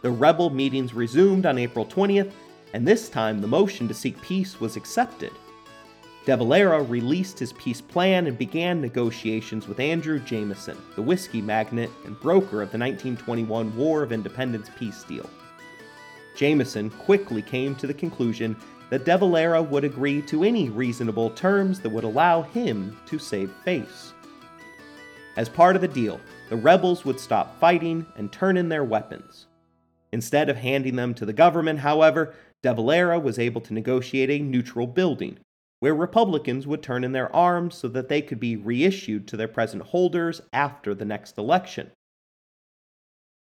The 0.02 0.12
rebel 0.12 0.50
meetings 0.50 0.94
resumed 0.94 1.46
on 1.46 1.58
April 1.58 1.84
20th, 1.84 2.30
and 2.74 2.86
this 2.86 3.08
time 3.08 3.40
the 3.40 3.48
motion 3.48 3.88
to 3.88 3.94
seek 3.94 4.22
peace 4.22 4.60
was 4.60 4.76
accepted. 4.76 5.32
De 6.26 6.36
Valera 6.36 6.80
released 6.80 7.40
his 7.40 7.52
peace 7.54 7.80
plan 7.80 8.28
and 8.28 8.38
began 8.38 8.80
negotiations 8.80 9.66
with 9.66 9.80
Andrew 9.80 10.20
Jameson, 10.20 10.78
the 10.94 11.02
whiskey 11.02 11.42
magnate 11.42 11.90
and 12.04 12.20
broker 12.20 12.62
of 12.62 12.70
the 12.70 12.78
1921 12.78 13.76
War 13.76 14.04
of 14.04 14.12
Independence 14.12 14.70
peace 14.78 15.02
deal. 15.02 15.28
Jameson 16.36 16.88
quickly 16.88 17.42
came 17.42 17.74
to 17.74 17.88
the 17.88 17.92
conclusion 17.92 18.56
that 18.92 19.06
De 19.06 19.16
Valera 19.16 19.62
would 19.62 19.84
agree 19.84 20.20
to 20.20 20.44
any 20.44 20.68
reasonable 20.68 21.30
terms 21.30 21.80
that 21.80 21.88
would 21.88 22.04
allow 22.04 22.42
him 22.42 22.94
to 23.06 23.18
save 23.18 23.50
face. 23.64 24.12
As 25.38 25.48
part 25.48 25.76
of 25.76 25.80
the 25.80 25.88
deal, 25.88 26.20
the 26.50 26.58
rebels 26.58 27.02
would 27.06 27.18
stop 27.18 27.58
fighting 27.58 28.04
and 28.16 28.30
turn 28.30 28.58
in 28.58 28.68
their 28.68 28.84
weapons. 28.84 29.46
Instead 30.12 30.50
of 30.50 30.58
handing 30.58 30.96
them 30.96 31.14
to 31.14 31.24
the 31.24 31.32
government, 31.32 31.78
however, 31.78 32.34
De 32.62 32.74
Valera 32.74 33.18
was 33.18 33.38
able 33.38 33.62
to 33.62 33.72
negotiate 33.72 34.28
a 34.28 34.40
neutral 34.40 34.86
building, 34.86 35.38
where 35.80 35.94
Republicans 35.94 36.66
would 36.66 36.82
turn 36.82 37.02
in 37.02 37.12
their 37.12 37.34
arms 37.34 37.74
so 37.74 37.88
that 37.88 38.10
they 38.10 38.20
could 38.20 38.38
be 38.38 38.56
reissued 38.56 39.26
to 39.26 39.38
their 39.38 39.48
present 39.48 39.84
holders 39.84 40.42
after 40.52 40.94
the 40.94 41.06
next 41.06 41.38
election. 41.38 41.90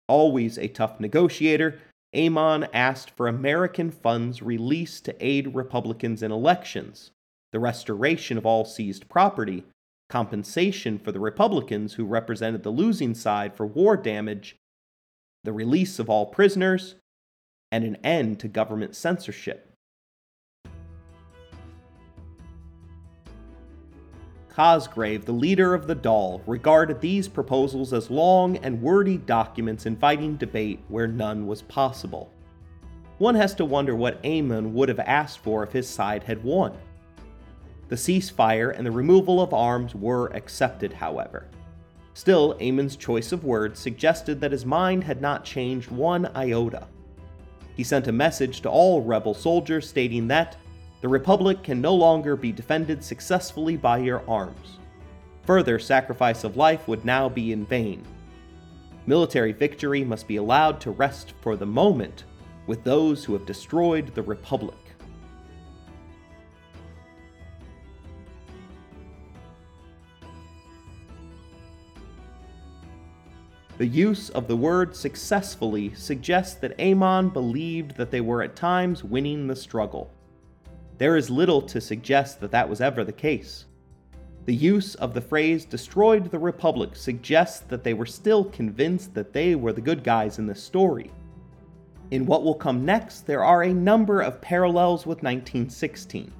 Always 0.07 0.59
a 0.59 0.69
tough 0.69 1.01
negotiator, 1.01 1.81
Eamon 2.15 2.69
asked 2.73 3.11
for 3.11 3.29
American 3.29 3.91
funds 3.91 4.43
released 4.43 5.05
to 5.05 5.25
aid 5.25 5.55
Republicans 5.55 6.23
in 6.23 6.33
elections, 6.33 7.13
the 7.53 7.61
restoration 7.61 8.37
of 8.37 8.45
all 8.45 8.65
seized 8.65 9.09
property, 9.09 9.65
compensation 10.09 10.99
for 10.99 11.13
the 11.13 11.21
Republicans 11.21 11.95
who 11.95 12.05
represented 12.05 12.63
the 12.63 12.71
losing 12.71 13.15
side 13.15 13.55
for 13.55 13.65
war 13.67 13.97
damage, 13.97 14.57
the 15.45 15.53
release 15.53 15.99
of 15.99 16.11
all 16.11 16.27
prisoners, 16.27 16.97
and 17.71 17.85
an 17.85 17.97
end 17.97 18.41
to 18.41 18.49
government 18.49 18.97
censorship. 18.97 19.70
Cosgrave, 24.51 25.25
the 25.25 25.33
leader 25.33 25.75
of 25.75 25.87
the 25.87 25.97
Dáil, 25.97 26.43
regarded 26.47 27.01
these 27.01 27.29
proposals 27.29 27.93
as 27.93 28.11
long 28.11 28.57
and 28.59 28.83
wordy 28.83 29.17
documents 29.17 29.87
inviting 29.87 30.37
debate 30.37 30.81
where 30.89 31.07
none 31.07 31.47
was 31.47 31.63
possible. 31.63 32.33
One 33.19 33.35
has 33.35 33.55
to 33.55 33.65
wonder 33.65 33.95
what 33.95 34.23
Eamon 34.23 34.73
would 34.73 34.89
have 34.89 34.99
asked 35.01 35.39
for 35.39 35.63
if 35.63 35.73
his 35.73 35.89
side 35.89 36.25
had 36.25 36.43
won. 36.43 36.73
The 37.89 37.97
ceasefire 37.97 38.77
and 38.77 38.87
the 38.87 38.91
removal 38.91 39.41
of 39.41 39.55
arms 39.55 39.95
were 39.95 40.29
accepted, 40.29 40.93
however. 40.93 41.47
Still, 42.15 42.55
Eamon's 42.55 42.97
choice 42.97 43.33
of 43.33 43.45
words 43.45 43.79
suggested 43.79 44.41
that 44.41 44.53
his 44.53 44.67
mind 44.67 45.05
had 45.05 45.21
not 45.21 45.45
changed 45.45 45.91
one 45.91 46.27
iota. 46.37 46.87
He 47.77 47.85
sent 47.85 48.09
a 48.09 48.13
message 48.13 48.61
to 48.63 48.69
all 48.69 49.01
rebel 49.01 49.33
soldiers 49.33 49.89
stating 49.89 50.29
that 50.29 50.57
the 51.01 51.09
Republic 51.09 51.63
can 51.63 51.81
no 51.81 51.95
longer 51.95 52.37
be 52.37 52.53
defended 52.53 53.03
successfully 53.03 53.77
by 53.77 53.99
your 53.99 54.23
arms. 54.29 54.79
Further 55.45 55.79
sacrifice 55.79 56.45
of 56.45 56.57
life 56.57 56.87
would 56.87 57.05
now 57.05 57.29
be 57.29 57.53
in 57.53 57.65
vain. 57.65 58.05
Military 59.07 59.53
victory 59.53 60.05
must 60.05 60.29
be 60.29 60.37
allowed 60.37 60.81
to 60.83 60.91
rest 60.91 61.33
for 61.41 61.57
the 61.57 61.67
moment 61.67 62.25
with 62.67 62.85
those 62.85 63.25
who 63.25 63.33
have 63.33 63.47
destroyed 63.47 64.15
the 64.15 64.23
Republic. 64.23 64.77
The 73.79 73.87
use 73.87 74.29
of 74.29 74.47
the 74.47 74.57
word 74.59 74.95
successfully 74.95 75.95
suggests 75.95 76.55
that 76.57 76.77
Eamon 76.77 77.33
believed 77.33 77.97
that 77.97 78.11
they 78.11 78.21
were 78.21 78.43
at 78.43 78.55
times 78.55 79.03
winning 79.03 79.47
the 79.47 79.57
struggle. 79.57 80.13
There 81.01 81.17
is 81.17 81.31
little 81.31 81.63
to 81.63 81.81
suggest 81.81 82.41
that 82.41 82.51
that 82.51 82.69
was 82.69 82.83
ever 82.83 83.05
the 83.05 83.11
case. 83.11 83.65
The 84.45 84.55
use 84.55 84.97
of 84.97 85.15
the 85.15 85.21
phrase 85.23 85.65
destroyed 85.65 86.31
the 86.31 86.39
Republic 86.39 86.95
suggests 86.95 87.61
that 87.69 87.83
they 87.83 87.95
were 87.95 88.05
still 88.05 88.45
convinced 88.45 89.15
that 89.15 89.33
they 89.33 89.55
were 89.55 89.73
the 89.73 89.81
good 89.81 90.05
guys 90.05 90.39
in 90.39 90.47
this 90.47 90.63
story. 90.63 91.11
In 92.11 92.27
what 92.27 92.45
will 92.45 92.55
come 92.55 92.85
next, 92.85 93.23
there 93.27 93.43
are 93.43 93.63
a 93.63 93.73
number 93.73 94.21
of 94.21 94.43
parallels 94.43 95.07
with 95.07 95.23
1916. 95.23 96.31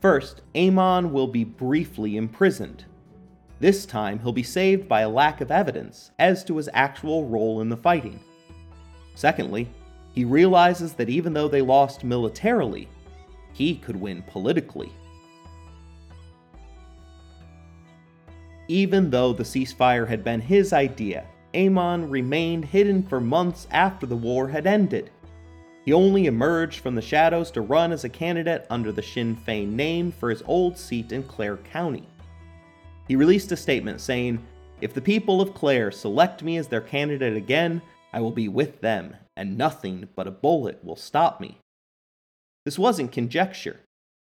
First, 0.00 0.40
Eamon 0.54 1.10
will 1.10 1.26
be 1.26 1.44
briefly 1.44 2.16
imprisoned. 2.16 2.86
This 3.60 3.84
time, 3.84 4.18
he'll 4.18 4.32
be 4.32 4.42
saved 4.42 4.88
by 4.88 5.02
a 5.02 5.08
lack 5.10 5.42
of 5.42 5.50
evidence 5.50 6.10
as 6.18 6.42
to 6.44 6.56
his 6.56 6.70
actual 6.72 7.26
role 7.26 7.60
in 7.60 7.68
the 7.68 7.76
fighting. 7.76 8.18
Secondly, 9.14 9.68
he 10.14 10.24
realizes 10.24 10.94
that 10.94 11.10
even 11.10 11.34
though 11.34 11.48
they 11.48 11.60
lost 11.60 12.02
militarily, 12.02 12.88
he 13.54 13.76
could 13.76 13.96
win 13.96 14.22
politically. 14.22 14.92
Even 18.68 19.10
though 19.10 19.32
the 19.32 19.44
ceasefire 19.44 20.08
had 20.08 20.24
been 20.24 20.40
his 20.40 20.72
idea, 20.72 21.26
Eamon 21.54 22.10
remained 22.10 22.64
hidden 22.64 23.02
for 23.02 23.20
months 23.20 23.68
after 23.70 24.06
the 24.06 24.16
war 24.16 24.48
had 24.48 24.66
ended. 24.66 25.10
He 25.84 25.92
only 25.92 26.26
emerged 26.26 26.80
from 26.80 26.94
the 26.94 27.02
shadows 27.02 27.50
to 27.52 27.60
run 27.60 27.92
as 27.92 28.04
a 28.04 28.08
candidate 28.08 28.66
under 28.70 28.90
the 28.90 29.02
Sinn 29.02 29.36
Féin 29.36 29.68
name 29.68 30.10
for 30.10 30.30
his 30.30 30.42
old 30.46 30.76
seat 30.76 31.12
in 31.12 31.22
Clare 31.22 31.58
County. 31.58 32.08
He 33.06 33.16
released 33.16 33.52
a 33.52 33.56
statement 33.56 34.00
saying, 34.00 34.44
If 34.80 34.94
the 34.94 35.00
people 35.00 35.40
of 35.40 35.54
Clare 35.54 35.90
select 35.90 36.42
me 36.42 36.56
as 36.56 36.68
their 36.68 36.80
candidate 36.80 37.36
again, 37.36 37.82
I 38.12 38.20
will 38.20 38.32
be 38.32 38.48
with 38.48 38.80
them, 38.80 39.14
and 39.36 39.58
nothing 39.58 40.08
but 40.16 40.26
a 40.26 40.30
bullet 40.30 40.82
will 40.82 40.96
stop 40.96 41.40
me. 41.40 41.58
This 42.64 42.78
wasn't 42.78 43.12
conjecture. 43.12 43.80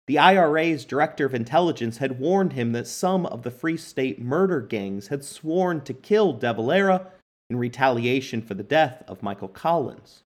The 0.08 0.20
IRA's 0.20 0.86
director 0.86 1.26
of 1.26 1.34
intelligence 1.34 1.98
had 1.98 2.20
warned 2.20 2.54
him 2.54 2.74
that 2.74 2.88
some 2.88 3.26
of 3.26 3.42
the 3.44 3.52
Free 3.52 3.78
State 3.78 4.22
murder 4.22 4.62
gangs 4.62 5.08
had 5.08 5.24
sworn 5.24 5.82
to 5.82 5.94
kill 5.94 6.34
De 6.34 6.54
Valera 6.54 7.12
in 7.50 7.58
retaliation 7.58 8.42
for 8.42 8.54
the 8.54 8.64
death 8.64 9.04
of 9.08 9.24
Michael 9.24 9.48
Collins. 9.48 10.24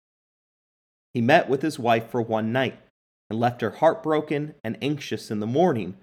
He 1.13 1.21
met 1.21 1.49
with 1.49 1.61
his 1.61 1.77
wife 1.77 2.09
for 2.09 2.21
one 2.21 2.51
night 2.51 2.79
and 3.29 3.39
left 3.39 3.61
her 3.61 3.71
heartbroken 3.71 4.55
and 4.63 4.77
anxious 4.81 5.29
in 5.29 5.39
the 5.39 5.47
morning 5.47 5.97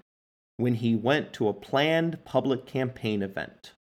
when 0.57 0.75
he 0.75 0.95
went 0.95 1.33
to 1.33 1.47
a 1.47 1.53
planned 1.53 2.23
public 2.23 2.65
campaign 2.65 3.21
event. 3.21 3.73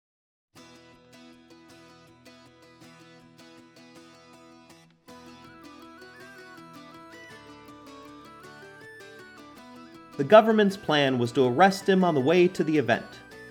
The 10.17 10.25
government's 10.25 10.77
plan 10.77 11.19
was 11.19 11.33
to 11.33 11.47
arrest 11.47 11.89
him 11.89 12.05
on 12.05 12.15
the 12.15 12.21
way 12.21 12.47
to 12.47 12.63
the 12.63 12.79
event. 12.79 13.05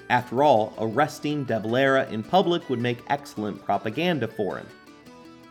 After 0.10 0.44
all, 0.44 0.74
arresting 0.78 1.44
De 1.44 1.60
Valera 1.60 2.08
in 2.10 2.24
public 2.24 2.70
would 2.70 2.80
make 2.80 3.04
excellent 3.08 3.64
propaganda 3.66 4.30
for 4.30 4.58
him. 4.58 4.68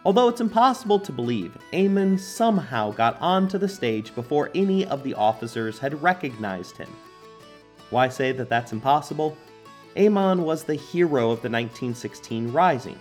Although 0.07 0.29
it's 0.29 0.41
impossible 0.41 0.99
to 1.01 1.13
believe, 1.13 1.59
Eamon 1.75 2.19
somehow 2.19 2.93
got 2.93 3.21
onto 3.21 3.59
the 3.59 3.69
stage 3.69 4.15
before 4.15 4.51
any 4.55 4.87
of 4.87 5.03
the 5.03 5.13
officers 5.13 5.79
had 5.79 6.03
recognized 6.03 6.79
him. 6.79 6.89
Why 7.91 8.09
say 8.09 8.33
that 8.33 8.49
that's 8.49 8.73
impossible? 8.73 9.37
Eamon 9.97 10.41
was 10.41 10.65
the 10.65 10.75
hero 10.75 11.25
of 11.25 11.43
the 11.43 11.51
1916 11.51 12.51
Rising. 12.53 12.99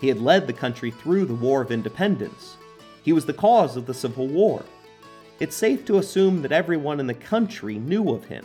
He 0.00 0.06
had 0.06 0.20
led 0.20 0.46
the 0.46 0.52
country 0.52 0.92
through 0.92 1.24
the 1.24 1.34
War 1.34 1.60
of 1.62 1.72
Independence. 1.72 2.56
He 3.02 3.12
was 3.12 3.26
the 3.26 3.34
cause 3.34 3.76
of 3.76 3.86
the 3.86 3.94
Civil 3.94 4.28
War 4.28 4.62
it's 5.40 5.56
safe 5.56 5.86
to 5.86 5.98
assume 5.98 6.42
that 6.42 6.52
everyone 6.52 7.00
in 7.00 7.06
the 7.06 7.14
country 7.14 7.78
knew 7.78 8.10
of 8.10 8.26
him. 8.26 8.44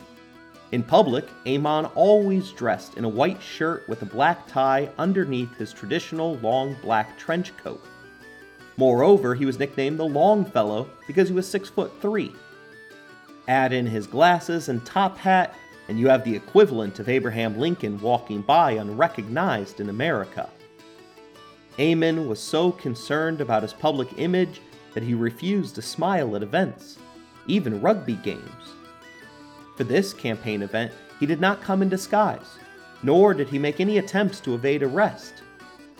In 0.72 0.82
public, 0.82 1.26
Eamon 1.46 1.92
always 1.94 2.52
dressed 2.52 2.98
in 2.98 3.04
a 3.04 3.10
white 3.10 3.42
shirt 3.42 3.88
with 3.88 4.02
a 4.02 4.06
black 4.06 4.48
tie 4.48 4.90
underneath 4.98 5.56
his 5.58 5.74
traditional 5.74 6.38
long 6.38 6.76
black 6.82 7.18
trench 7.18 7.56
coat. 7.58 7.84
Moreover, 8.78 9.36
he 9.36 9.46
was 9.46 9.60
nicknamed 9.60 10.00
the 10.00 10.06
Longfellow 10.06 10.90
because 11.06 11.30
he 11.30 11.36
was 11.36 11.48
six 11.48 11.70
foot 11.70 11.92
three. 12.02 12.32
Add 13.48 13.74
in 13.74 13.86
his 13.86 14.08
glasses 14.08 14.70
and 14.70 14.84
top 14.86 15.18
hat, 15.18 15.54
and 15.88 16.00
you 16.00 16.08
have 16.08 16.24
the 16.24 16.36
equivalent 16.36 17.00
of 17.00 17.10
Abraham 17.10 17.60
Lincoln 17.60 18.00
walking 18.00 18.42
by 18.42 18.72
unrecognized 18.72 19.80
in 19.80 19.90
America. 19.90 20.50
Eamon 21.78 22.28
was 22.28 22.40
so 22.40 22.72
concerned 22.72 23.42
about 23.42 23.62
his 23.62 23.74
public 23.74 24.08
image 24.18 24.62
that 24.96 25.04
he 25.04 25.14
refused 25.14 25.76
to 25.76 25.82
smile 25.84 26.36
at 26.36 26.42
events, 26.42 26.98
even 27.46 27.80
rugby 27.82 28.16
games. 28.16 28.74
For 29.78 29.84
this 29.84 30.14
campaign 30.14 30.64
event, 30.64 30.92
he 31.20 31.28
did 31.28 31.40
not 31.40 31.62
come 31.62 31.84
in 31.84 31.90
disguise, 31.90 32.58
nor 33.04 33.36
did 33.36 33.50
he 33.50 33.60
make 33.60 33.80
any 33.80 34.00
attempts 34.00 34.40
to 34.40 34.56
evade 34.56 34.82
arrest. 34.82 35.44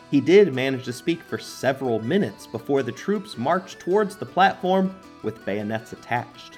He 0.10 0.22
did 0.22 0.54
manage 0.54 0.86
to 0.86 0.94
speak 0.94 1.22
for 1.22 1.38
several 1.38 2.00
minutes 2.00 2.48
before 2.48 2.84
the 2.84 2.92
troops 2.92 3.38
marched 3.38 3.80
towards 3.80 4.16
the 4.16 4.26
platform 4.26 4.96
with 5.24 5.46
bayonets 5.46 5.94
attached. 5.94 6.58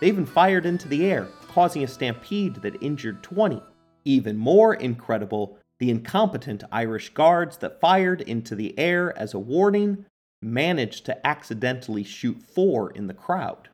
They 0.00 0.08
even 0.08 0.26
fired 0.26 0.66
into 0.66 0.88
the 0.88 1.06
air, 1.10 1.28
causing 1.48 1.84
a 1.84 1.88
stampede 1.88 2.56
that 2.56 2.82
injured 2.82 3.22
20. 3.22 3.62
Even 4.04 4.36
more 4.36 4.74
incredible, 4.74 5.58
the 5.78 5.90
incompetent 5.90 6.64
Irish 6.72 7.10
guards 7.10 7.56
that 7.58 7.80
fired 7.80 8.22
into 8.22 8.54
the 8.54 8.76
air 8.78 9.16
as 9.18 9.34
a 9.34 9.38
warning 9.38 10.04
managed 10.42 11.04
to 11.06 11.26
accidentally 11.26 12.04
shoot 12.04 12.42
four 12.42 12.90
in 12.90 13.06
the 13.06 13.14
crowd. 13.14 13.68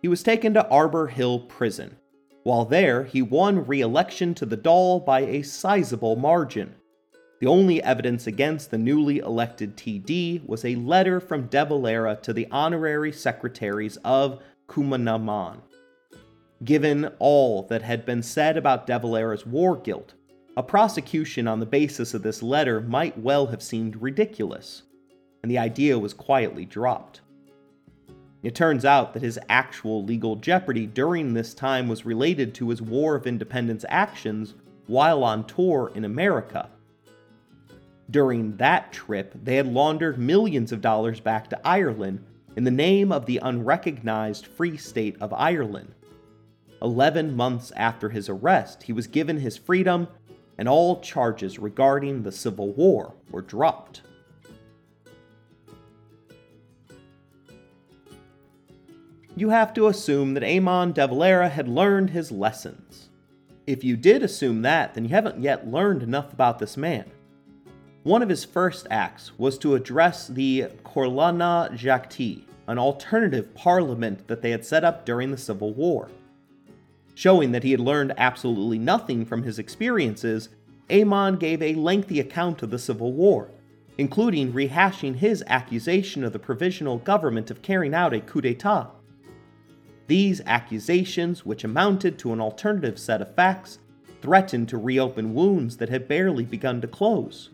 He 0.00 0.08
was 0.08 0.22
taken 0.22 0.52
to 0.54 0.68
Arbour 0.68 1.06
Hill 1.06 1.40
Prison. 1.40 1.96
While 2.42 2.66
there, 2.66 3.04
he 3.04 3.22
won 3.22 3.66
re 3.66 3.80
election 3.80 4.34
to 4.34 4.44
the 4.44 4.56
Dáil 4.56 5.04
by 5.04 5.20
a 5.20 5.42
sizable 5.42 6.16
margin. 6.16 6.74
The 7.40 7.46
only 7.46 7.82
evidence 7.82 8.26
against 8.26 8.70
the 8.70 8.78
newly 8.78 9.18
elected 9.18 9.76
TD 9.76 10.46
was 10.46 10.64
a 10.64 10.76
letter 10.76 11.20
from 11.20 11.46
De 11.46 11.64
Valera 11.64 12.18
to 12.22 12.32
the 12.32 12.46
honorary 12.50 13.12
secretaries 13.12 13.96
of 14.04 14.42
Cumann 14.68 15.04
na 15.04 15.18
mBan. 15.18 15.60
Given 16.62 17.10
all 17.18 17.62
that 17.64 17.82
had 17.82 18.06
been 18.06 18.22
said 18.22 18.56
about 18.56 18.86
De 18.86 18.98
Valera's 18.98 19.46
war 19.46 19.76
guilt, 19.76 20.14
a 20.56 20.62
prosecution 20.62 21.48
on 21.48 21.60
the 21.60 21.66
basis 21.66 22.14
of 22.14 22.22
this 22.22 22.42
letter 22.42 22.80
might 22.80 23.18
well 23.18 23.46
have 23.48 23.62
seemed 23.62 24.00
ridiculous, 24.00 24.82
and 25.42 25.50
the 25.50 25.58
idea 25.58 25.98
was 25.98 26.14
quietly 26.14 26.64
dropped. 26.64 27.20
It 28.42 28.54
turns 28.54 28.84
out 28.84 29.14
that 29.14 29.22
his 29.22 29.38
actual 29.48 30.04
legal 30.04 30.36
jeopardy 30.36 30.86
during 30.86 31.32
this 31.32 31.54
time 31.54 31.88
was 31.88 32.04
related 32.04 32.54
to 32.54 32.68
his 32.68 32.82
War 32.82 33.14
of 33.14 33.26
Independence 33.26 33.84
actions 33.88 34.54
while 34.86 35.24
on 35.24 35.46
tour 35.46 35.90
in 35.94 36.04
America. 36.04 36.68
During 38.10 38.56
that 38.58 38.92
trip, 38.92 39.34
they 39.42 39.56
had 39.56 39.66
laundered 39.66 40.18
millions 40.18 40.72
of 40.72 40.82
dollars 40.82 41.20
back 41.20 41.48
to 41.50 41.66
Ireland 41.66 42.22
in 42.54 42.64
the 42.64 42.70
name 42.70 43.10
of 43.10 43.24
the 43.26 43.40
unrecognized 43.42 44.46
Free 44.46 44.76
State 44.76 45.16
of 45.20 45.32
Ireland. 45.32 45.94
Eleven 46.82 47.34
months 47.34 47.72
after 47.76 48.10
his 48.10 48.28
arrest, 48.28 48.82
he 48.82 48.92
was 48.92 49.06
given 49.06 49.38
his 49.38 49.56
freedom, 49.56 50.06
and 50.58 50.68
all 50.68 51.00
charges 51.00 51.58
regarding 51.58 52.22
the 52.22 52.32
Civil 52.32 52.72
War 52.72 53.14
were 53.30 53.42
dropped. 53.42 54.02
You 59.36 59.48
have 59.48 59.74
to 59.74 59.88
assume 59.88 60.34
that 60.34 60.44
Eamon 60.44 60.94
de 60.94 61.08
Valera 61.08 61.48
had 61.48 61.68
learned 61.68 62.10
his 62.10 62.30
lessons. 62.30 63.08
If 63.66 63.82
you 63.82 63.96
did 63.96 64.22
assume 64.22 64.62
that, 64.62 64.94
then 64.94 65.04
you 65.04 65.10
haven't 65.10 65.42
yet 65.42 65.66
learned 65.66 66.02
enough 66.02 66.32
about 66.32 66.60
this 66.60 66.76
man. 66.76 67.10
One 68.04 68.22
of 68.22 68.28
his 68.28 68.44
first 68.44 68.86
acts 68.90 69.36
was 69.38 69.58
to 69.58 69.74
address 69.74 70.28
the 70.28 70.66
Comhairle 70.84 71.34
na 71.34 71.68
dTeachtaí, 71.68 72.44
an 72.68 72.78
alternative 72.78 73.54
parliament 73.54 74.28
that 74.28 74.42
they 74.42 74.50
had 74.50 74.64
set 74.64 74.84
up 74.84 75.04
during 75.04 75.30
the 75.30 75.36
Civil 75.36 75.72
War. 75.74 76.10
Showing 77.14 77.52
that 77.52 77.62
he 77.62 77.70
had 77.70 77.80
learned 77.80 78.14
absolutely 78.16 78.78
nothing 78.78 79.24
from 79.24 79.42
his 79.42 79.58
experiences, 79.58 80.48
Eamon 80.90 81.38
gave 81.38 81.62
a 81.62 81.74
lengthy 81.74 82.20
account 82.20 82.62
of 82.62 82.70
the 82.70 82.78
Civil 82.78 83.12
War, 83.12 83.50
including 83.96 84.52
rehashing 84.52 85.16
his 85.16 85.44
accusation 85.46 86.24
of 86.24 86.32
the 86.32 86.38
provisional 86.38 86.98
government 86.98 87.50
of 87.50 87.62
carrying 87.62 87.94
out 87.94 88.12
a 88.12 88.20
coup 88.20 88.40
d'etat. 88.40 88.90
These 90.06 90.42
accusations, 90.44 91.46
which 91.46 91.64
amounted 91.64 92.18
to 92.18 92.32
an 92.32 92.40
alternative 92.40 92.98
set 92.98 93.22
of 93.22 93.34
facts, 93.34 93.78
threatened 94.20 94.68
to 94.70 94.78
reopen 94.78 95.34
wounds 95.34 95.76
that 95.78 95.88
had 95.88 96.08
barely 96.08 96.44
begun 96.44 96.80
to 96.80 96.88
close 96.88 97.50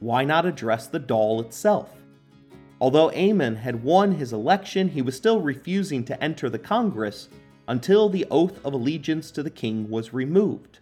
why 0.00 0.24
not 0.24 0.46
address 0.46 0.86
the 0.86 1.00
Dáil 1.00 1.44
itself? 1.44 1.94
Although 2.80 3.10
Eamon 3.10 3.56
had 3.56 3.82
won 3.82 4.12
his 4.12 4.32
election, 4.32 4.88
he 4.88 5.02
was 5.02 5.16
still 5.16 5.40
refusing 5.40 6.04
to 6.04 6.22
enter 6.22 6.48
the 6.48 6.58
Congress 6.58 7.28
until 7.68 8.08
the 8.08 8.26
oath 8.30 8.58
of 8.64 8.72
allegiance 8.72 9.30
to 9.30 9.42
the 9.42 9.50
king 9.50 9.88
was 9.90 10.14
removed. 10.14 10.80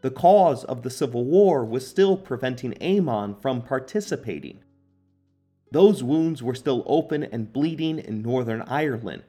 The 0.00 0.12
cause 0.12 0.62
of 0.64 0.82
the 0.82 0.90
Civil 0.90 1.24
War 1.24 1.64
was 1.64 1.86
still 1.86 2.16
preventing 2.16 2.72
Eamon 2.74 3.42
from 3.42 3.60
participating. 3.60 4.60
Those 5.72 6.04
wounds 6.04 6.40
were 6.40 6.54
still 6.54 6.84
open 6.86 7.24
and 7.24 7.52
bleeding 7.52 7.98
in 7.98 8.22
Northern 8.22 8.62
Ireland, 8.62 9.24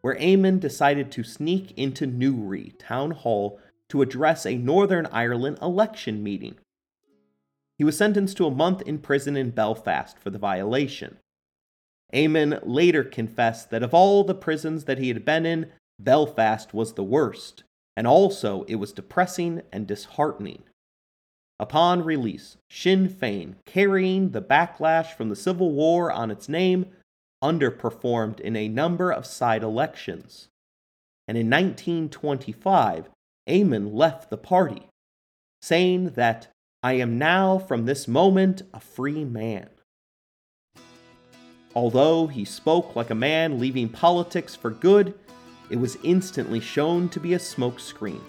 where 0.00 0.16
Eamon 0.16 0.60
decided 0.60 1.12
to 1.12 1.22
sneak 1.22 1.76
into 1.76 2.06
Newry 2.06 2.72
Town 2.78 3.10
Hall 3.10 3.60
to 3.90 4.00
address 4.00 4.46
a 4.46 4.56
Northern 4.56 5.06
Ireland 5.06 5.58
election 5.60 6.22
meeting. 6.22 6.56
He 7.76 7.84
was 7.84 7.98
sentenced 7.98 8.38
to 8.38 8.46
a 8.46 8.50
month 8.50 8.80
in 8.82 8.98
prison 8.98 9.36
in 9.36 9.50
Belfast 9.50 10.18
for 10.18 10.30
the 10.30 10.38
violation. 10.38 11.18
Eamon 12.14 12.60
later 12.62 13.04
confessed 13.04 13.70
that 13.70 13.82
of 13.82 13.92
all 13.92 14.24
the 14.24 14.34
prisons 14.34 14.84
that 14.84 14.98
he 14.98 15.08
had 15.08 15.24
been 15.24 15.44
in, 15.44 15.70
Belfast 15.98 16.74
was 16.74 16.94
the 16.94 17.04
worst, 17.04 17.64
and 17.96 18.06
also 18.06 18.64
it 18.64 18.76
was 18.76 18.92
depressing 18.92 19.62
and 19.72 19.86
disheartening. 19.86 20.62
Upon 21.60 22.04
release, 22.04 22.56
Sinn 22.68 23.08
Féin, 23.08 23.54
carrying 23.64 24.30
the 24.30 24.42
backlash 24.42 25.14
from 25.14 25.28
the 25.28 25.36
Civil 25.36 25.70
War 25.70 26.10
on 26.10 26.30
its 26.30 26.48
name, 26.48 26.86
underperformed 27.42 28.40
in 28.40 28.56
a 28.56 28.68
number 28.68 29.12
of 29.12 29.26
side 29.26 29.62
elections. 29.62 30.48
And 31.28 31.38
in 31.38 31.48
1925, 31.48 33.08
Eamon 33.48 33.94
left 33.94 34.30
the 34.30 34.36
party, 34.36 34.88
saying 35.62 36.10
that 36.10 36.48
I 36.82 36.94
am 36.94 37.18
now 37.18 37.58
from 37.58 37.86
this 37.86 38.08
moment 38.08 38.62
a 38.74 38.80
free 38.80 39.24
man. 39.24 39.68
Although 41.74 42.26
he 42.26 42.44
spoke 42.44 42.94
like 42.94 43.10
a 43.10 43.14
man 43.14 43.58
leaving 43.58 43.88
politics 43.88 44.54
for 44.54 44.70
good, 44.70 45.14
it 45.70 45.76
was 45.76 45.98
instantly 46.02 46.60
shown 46.60 47.08
to 47.08 47.20
be 47.20 47.34
a 47.34 47.38
smokescreen. 47.38 48.20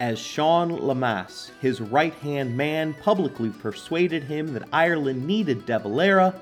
As 0.00 0.18
Sean 0.18 0.70
Lemass, 0.70 1.50
his 1.60 1.80
right 1.80 2.14
hand 2.14 2.56
man, 2.56 2.94
publicly 2.94 3.50
persuaded 3.50 4.24
him 4.24 4.52
that 4.52 4.68
Ireland 4.72 5.26
needed 5.26 5.66
De 5.66 5.78
Valera 5.78 6.34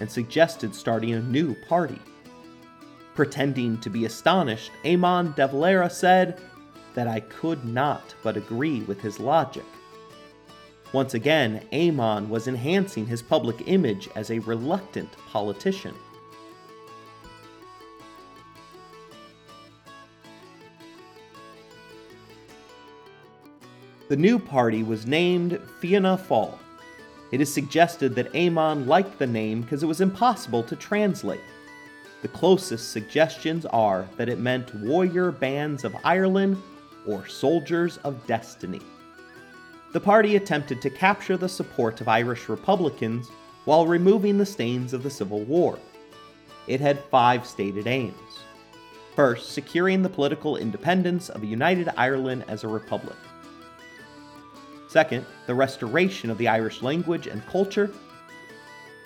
and 0.00 0.10
suggested 0.10 0.74
starting 0.74 1.12
a 1.14 1.20
new 1.20 1.54
party. 1.68 2.00
Pretending 3.14 3.78
to 3.78 3.90
be 3.90 4.04
astonished, 4.04 4.70
Eamon 4.84 5.34
de 5.36 5.46
Valera 5.46 5.88
said 5.88 6.40
that 6.94 7.06
I 7.06 7.20
could 7.20 7.64
not 7.64 8.14
but 8.22 8.36
agree 8.36 8.80
with 8.82 9.00
his 9.00 9.20
logic. 9.20 9.64
Once 10.92 11.14
again, 11.14 11.66
Eamon 11.72 12.28
was 12.28 12.48
enhancing 12.48 13.06
his 13.06 13.22
public 13.22 13.62
image 13.66 14.08
as 14.14 14.30
a 14.30 14.40
reluctant 14.40 15.10
politician. 15.28 15.94
The 24.12 24.18
new 24.18 24.38
party 24.38 24.82
was 24.82 25.06
named 25.06 25.58
Fianna 25.80 26.18
Fáil. 26.18 26.58
It 27.30 27.40
is 27.40 27.50
suggested 27.50 28.14
that 28.14 28.30
Eamon 28.34 28.86
liked 28.86 29.18
the 29.18 29.26
name 29.26 29.62
because 29.62 29.82
it 29.82 29.86
was 29.86 30.02
impossible 30.02 30.62
to 30.64 30.76
translate. 30.76 31.40
The 32.20 32.28
closest 32.28 32.92
suggestions 32.92 33.64
are 33.64 34.06
that 34.18 34.28
it 34.28 34.38
meant 34.38 34.74
Warrior 34.74 35.30
Bands 35.32 35.82
of 35.82 35.96
Ireland 36.04 36.62
or 37.06 37.26
Soldiers 37.26 37.96
of 38.04 38.26
Destiny 38.26 38.82
the 39.94 40.00
party 40.00 40.36
attempted 40.36 40.82
to 40.82 40.90
capture 40.90 41.38
the 41.38 41.48
support 41.48 42.02
of 42.02 42.08
Irish 42.08 42.50
Republicans 42.50 43.30
while 43.64 43.86
removing 43.86 44.36
the 44.36 44.44
stains 44.44 44.92
of 44.92 45.02
the 45.02 45.10
Civil 45.10 45.40
War. 45.44 45.78
It 46.66 46.82
had 46.82 47.02
five 47.04 47.46
stated 47.46 47.86
aims. 47.86 48.40
First, 49.16 49.52
securing 49.52 50.02
the 50.02 50.10
political 50.10 50.58
independence 50.58 51.30
of 51.30 51.42
a 51.42 51.46
united 51.46 51.88
Ireland 51.96 52.44
as 52.48 52.62
a 52.62 52.68
republic. 52.68 53.16
Second, 54.92 55.24
the 55.46 55.54
restoration 55.54 56.28
of 56.28 56.36
the 56.36 56.48
Irish 56.48 56.82
language 56.82 57.26
and 57.26 57.46
culture. 57.46 57.90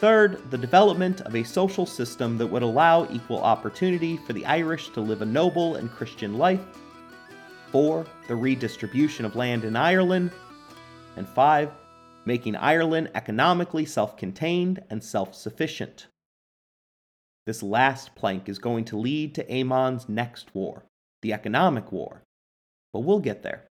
Third, 0.01 0.51
the 0.51 0.59
development 0.59 1.21
of 1.21 1.37
a 1.37 1.45
social 1.45 1.87
system 1.87 2.37
that 2.39 2.47
would 2.49 2.65
allow 2.65 3.09
equal 3.13 3.41
opportunity 3.41 4.17
for 4.17 4.33
the 4.33 4.45
Irish 4.47 4.89
to 4.91 5.01
live 5.01 5.23
a 5.23 5.25
noble 5.25 5.77
and 5.77 5.89
Christian 5.89 6.39
life. 6.39 6.65
Four, 7.71 8.05
the 8.27 8.35
redistribution 8.35 9.25
of 9.25 9.37
land 9.37 9.63
in 9.63 9.77
Ireland 9.77 10.33
and 11.17 11.29
5. 11.29 11.71
Making 12.25 12.57
Ireland 12.57 13.13
economically 13.15 13.85
self 13.85 14.17
contained 14.17 14.83
and 14.91 15.05
self 15.05 15.37
sufficient. 15.37 16.09
This 17.47 17.63
last 17.63 18.17
plank 18.17 18.49
is 18.49 18.59
going 18.59 18.87
to 18.87 18.99
lead 18.99 19.37
to 19.37 19.45
Eamon's 19.45 20.09
next 20.09 20.53
war, 20.53 20.83
the 21.23 21.33
economic 21.33 21.93
war. 21.93 22.25
But 22.93 23.05
we'll 23.05 23.21
get 23.21 23.45
there. 23.45 23.69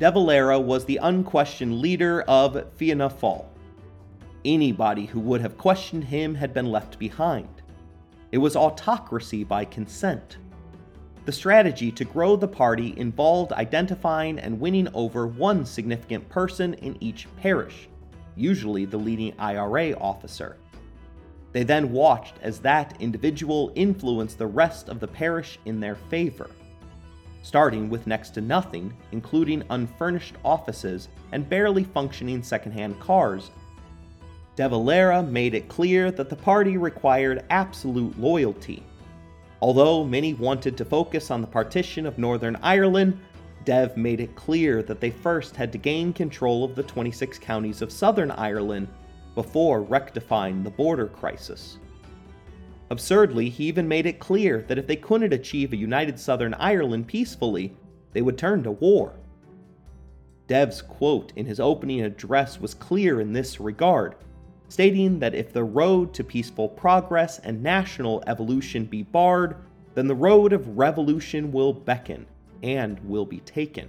De 0.00 0.10
Valera 0.10 0.58
was 0.58 0.86
the 0.86 0.98
unquestioned 1.02 1.78
leader 1.78 2.22
of 2.22 2.64
Fianna 2.76 3.10
Fáil. 3.10 3.44
Anybody 4.46 5.04
who 5.04 5.20
would 5.20 5.42
have 5.42 5.58
questioned 5.58 6.04
him 6.04 6.34
had 6.34 6.54
been 6.54 6.72
left 6.72 6.98
behind. 6.98 7.60
It 8.32 8.38
was 8.38 8.56
autocracy 8.56 9.44
by 9.44 9.66
consent. 9.66 10.38
The 11.26 11.32
strategy 11.32 11.92
to 11.92 12.06
grow 12.06 12.34
the 12.34 12.48
party 12.48 12.94
involved 12.96 13.52
identifying 13.52 14.38
and 14.38 14.58
winning 14.58 14.88
over 14.94 15.26
one 15.26 15.66
significant 15.66 16.26
person 16.30 16.72
in 16.72 16.96
each 17.02 17.28
parish, 17.36 17.86
usually 18.36 18.86
the 18.86 18.96
leading 18.96 19.38
IRA 19.38 19.92
officer. 19.98 20.56
They 21.52 21.62
then 21.62 21.92
watched 21.92 22.36
as 22.40 22.58
that 22.60 22.96
individual 23.02 23.70
influenced 23.74 24.38
the 24.38 24.46
rest 24.46 24.88
of 24.88 24.98
the 24.98 25.08
parish 25.08 25.58
in 25.66 25.78
their 25.78 25.96
favor, 25.96 26.48
starting 27.42 27.88
with 27.88 28.06
next 28.06 28.30
to 28.30 28.40
nothing, 28.40 28.92
including 29.12 29.64
unfurnished 29.70 30.34
offices 30.44 31.08
and 31.32 31.48
barely 31.48 31.84
functioning 31.84 32.42
secondhand 32.42 32.98
cars. 33.00 33.50
De 34.56 34.68
Valera 34.68 35.22
made 35.22 35.54
it 35.54 35.68
clear 35.68 36.10
that 36.10 36.28
the 36.28 36.36
party 36.36 36.76
required 36.76 37.44
absolute 37.50 38.18
loyalty 38.18 38.82
Although 39.62 40.04
many 40.04 40.32
wanted 40.32 40.76
to 40.78 40.86
focus 40.86 41.30
on 41.30 41.42
the 41.42 41.46
partition 41.46 42.06
of 42.06 42.18
Northern 42.18 42.56
Ireland, 42.62 43.20
Dev 43.66 43.94
made 43.94 44.20
it 44.20 44.34
clear 44.34 44.82
that 44.82 45.00
they 45.00 45.10
first 45.10 45.54
had 45.54 45.70
to 45.72 45.78
gain 45.78 46.14
control 46.14 46.64
of 46.64 46.74
the 46.74 46.82
26 46.82 47.38
counties 47.38 47.82
of 47.82 47.92
Southern 47.92 48.30
Ireland 48.30 48.88
before 49.34 49.82
rectifying 49.82 50.62
the 50.62 50.70
border 50.70 51.06
crisis. 51.06 51.76
Absurdly, 52.90 53.48
he 53.48 53.66
even 53.66 53.86
made 53.86 54.06
it 54.06 54.18
clear 54.18 54.62
that 54.62 54.78
if 54.78 54.86
they 54.86 54.96
couldn't 54.96 55.32
achieve 55.32 55.72
a 55.72 55.76
united 55.76 56.18
Southern 56.18 56.54
Ireland 56.54 57.06
peacefully, 57.06 57.76
they 58.12 58.22
would 58.22 58.36
turn 58.36 58.64
to 58.64 58.72
war. 58.72 59.14
Dev's 60.48 60.82
quote 60.82 61.32
in 61.36 61.46
his 61.46 61.60
opening 61.60 62.00
address 62.00 62.60
was 62.60 62.74
clear 62.74 63.20
in 63.20 63.32
this 63.32 63.60
regard, 63.60 64.16
stating 64.68 65.20
that 65.20 65.34
if 65.36 65.52
the 65.52 65.62
road 65.62 66.12
to 66.14 66.24
peaceful 66.24 66.68
progress 66.68 67.38
and 67.38 67.62
national 67.62 68.24
evolution 68.26 68.84
be 68.84 69.04
barred, 69.04 69.54
then 69.94 70.08
the 70.08 70.14
road 70.14 70.52
of 70.52 70.76
revolution 70.76 71.52
will 71.52 71.72
beckon 71.72 72.26
and 72.64 72.98
will 73.08 73.24
be 73.24 73.38
taken. 73.40 73.88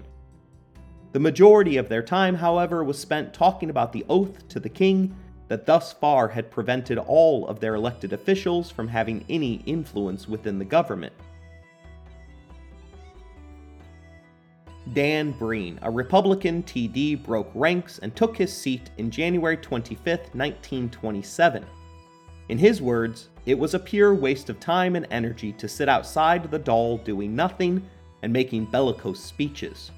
The 1.14 1.20
majority 1.20 1.78
of 1.78 1.90
their 1.90 2.04
time, 2.04 2.36
however, 2.36 2.84
was 2.84 3.00
spent 3.00 3.34
talking 3.34 3.72
about 3.72 3.92
the 3.92 4.06
oath 4.08 4.48
to 4.50 4.60
the 4.60 4.70
king 4.70 5.16
that 5.52 5.66
thus 5.66 5.92
far 5.92 6.30
had 6.30 6.50
prevented 6.50 6.98
all 6.98 7.46
of 7.48 7.60
their 7.60 7.76
elected 7.76 8.14
officials 8.14 8.72
from 8.72 8.88
having 8.88 9.26
any 9.28 9.56
influence 9.66 10.26
within 10.26 10.58
the 10.58 10.64
government. 10.64 11.12
Dan 14.94 15.32
Breen, 15.34 15.78
a 15.82 15.92
Republican 15.92 16.64
TD, 16.64 17.22
broke 17.22 17.52
ranks 17.54 18.00
and 18.00 18.16
took 18.16 18.38
his 18.38 18.56
seat 18.56 18.92
in 18.98 19.12
January 19.12 19.58
25, 19.58 20.06
1927. 20.08 21.66
In 22.48 22.58
his 22.58 22.82
words, 22.82 23.28
it 23.46 23.60
was 23.60 23.74
a 23.74 23.80
pure 23.80 24.16
waste 24.16 24.50
of 24.50 24.58
time 24.58 24.96
and 24.96 25.06
energy 25.12 25.52
to 25.52 25.68
sit 25.68 25.90
outside 25.90 26.50
the 26.50 26.62
Dáil 26.62 27.04
doing 27.04 27.36
nothing 27.36 27.86
and 28.24 28.32
making 28.32 28.72
bellicose 28.72 29.20
speeches. 29.20 29.92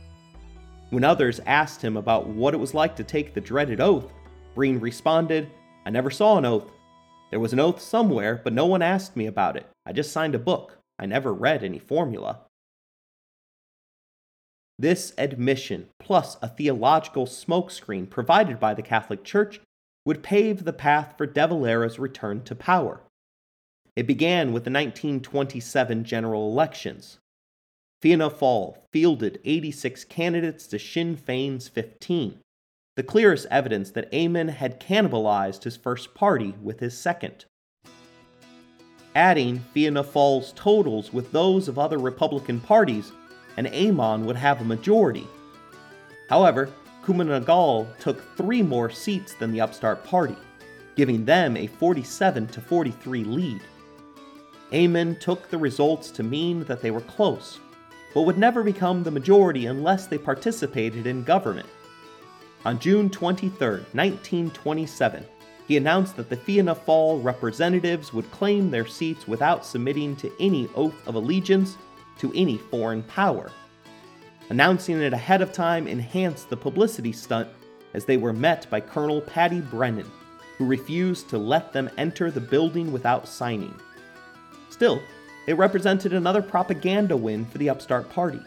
When 0.90 1.04
others 1.04 1.40
asked 1.46 1.80
him 1.80 1.96
about 1.96 2.26
what 2.26 2.56
it 2.56 2.60
was 2.60 2.74
like 2.74 2.96
to 2.96 3.04
take 3.04 3.36
the 3.36 3.42
dreaded 3.42 3.80
oath, 3.80 4.12
Breen 4.56 4.80
responded, 4.80 5.50
I 5.86 5.90
never 5.90 6.12
saw 6.12 6.38
an 6.38 6.46
oath. 6.46 6.72
There 7.30 7.40
was 7.40 7.54
an 7.54 7.60
oath 7.60 7.82
somewhere, 7.82 8.40
but 8.44 8.54
no 8.54 8.66
one 8.66 8.82
asked 8.82 9.16
me 9.16 9.26
about 9.26 9.58
it. 9.58 9.68
I 9.86 9.94
just 9.94 10.12
signed 10.12 10.36
a 10.36 10.40
book. 10.40 10.78
I 11.00 11.08
never 11.08 11.34
read 11.34 11.64
any 11.64 11.80
formula. 11.80 12.42
This 14.78 15.14
admission, 15.18 15.90
plus 16.00 16.38
a 16.42 16.48
theological 16.48 17.26
smokescreen 17.26 18.10
provided 18.10 18.60
by 18.60 18.74
the 18.74 18.82
Catholic 18.82 19.24
Church, 19.24 19.60
would 20.06 20.24
pave 20.24 20.64
the 20.64 20.74
path 20.74 21.16
for 21.18 21.26
De 21.26 21.48
Valera's 21.48 21.98
return 21.98 22.44
to 22.44 22.56
power. 22.56 23.02
It 23.96 24.08
began 24.08 24.48
with 24.48 24.64
the 24.64 24.72
1927 24.72 26.04
general 26.04 26.50
elections. 26.50 27.20
Fianna 28.02 28.30
Fáil 28.30 28.78
fielded 28.92 29.40
86 29.46 30.04
candidates 30.06 30.68
to 30.68 30.80
Sinn 30.80 31.16
Féin's 31.16 31.70
15, 31.70 32.40
the 32.96 33.04
clearest 33.04 33.48
evidence 33.50 33.92
that 33.92 34.12
Eamon 34.12 34.50
had 34.50 34.80
cannibalized 34.80 35.64
his 35.64 35.76
first 35.76 36.14
party 36.14 36.54
with 36.62 36.80
his 36.80 36.96
second. 36.96 37.46
Adding 39.16 39.64
Fianna 39.74 40.04
Fáil's 40.04 40.54
totals 40.56 41.12
with 41.12 41.32
those 41.32 41.68
of 41.68 41.80
other 41.80 41.98
Republican 41.98 42.60
parties, 42.60 43.12
and 43.58 43.68
Eamon 43.68 44.26
would 44.26 44.36
have 44.36 44.62
a 44.62 44.66
majority. 44.66 45.28
However, 46.30 46.70
Cumann 47.04 47.28
na 47.28 47.86
took 48.00 48.38
three 48.38 48.62
more 48.62 48.90
seats 48.90 49.34
than 49.36 49.52
the 49.52 49.62
upstart 49.62 50.04
party, 50.04 50.36
giving 50.96 51.26
them 51.26 51.58
a 51.58 51.68
47 51.68 52.48
to 52.48 52.62
43 52.62 53.24
lead. 53.24 53.62
Eamon 54.72 55.20
took 55.20 55.50
the 55.50 55.58
results 55.58 56.10
to 56.12 56.24
mean 56.24 56.64
that 56.66 56.82
they 56.82 56.92
were 56.92 57.02
close, 57.02 57.60
but 58.14 58.22
would 58.22 58.38
never 58.38 58.64
become 58.64 59.04
the 59.04 59.12
majority 59.12 59.66
unless 59.66 60.08
they 60.08 60.18
participated 60.18 61.06
in 61.06 61.24
government. 61.24 61.68
On 62.66 62.80
June 62.80 63.10
23, 63.10 63.50
1927, 63.60 65.26
he 65.68 65.76
announced 65.76 66.16
that 66.16 66.30
the 66.30 66.38
Fianna 66.38 66.74
Fáil 66.74 67.22
representatives 67.24 68.14
would 68.14 68.30
claim 68.32 68.72
their 68.72 68.86
seats 68.86 69.28
without 69.28 69.66
submitting 69.66 70.16
to 70.18 70.32
any 70.40 70.70
oath 70.76 70.96
of 71.06 71.16
allegiance 71.16 71.78
to 72.20 72.32
any 72.34 72.58
foreign 72.58 73.04
power. 73.04 73.52
Announcing 74.50 75.02
it 75.02 75.14
ahead 75.14 75.42
of 75.42 75.52
time 75.52 75.88
enhanced 75.88 76.50
the 76.50 76.58
publicity 76.58 77.12
stunt 77.12 77.50
as 77.94 78.06
they 78.06 78.18
were 78.18 78.34
met 78.34 78.70
by 78.70 78.80
Colonel 78.80 79.22
Paddy 79.22 79.60
Brennan, 79.62 80.10
who 80.58 80.66
refused 80.66 81.30
to 81.30 81.38
let 81.38 81.74
them 81.74 81.90
enter 81.98 82.32
the 82.32 82.40
building 82.40 82.92
without 82.94 83.28
signing. 83.28 83.74
Still, 84.70 85.02
it 85.48 85.58
represented 85.58 86.14
another 86.14 86.42
propaganda 86.42 87.18
win 87.18 87.46
for 87.46 87.58
the 87.58 87.70
upstart 87.70 88.10
party. 88.10 88.40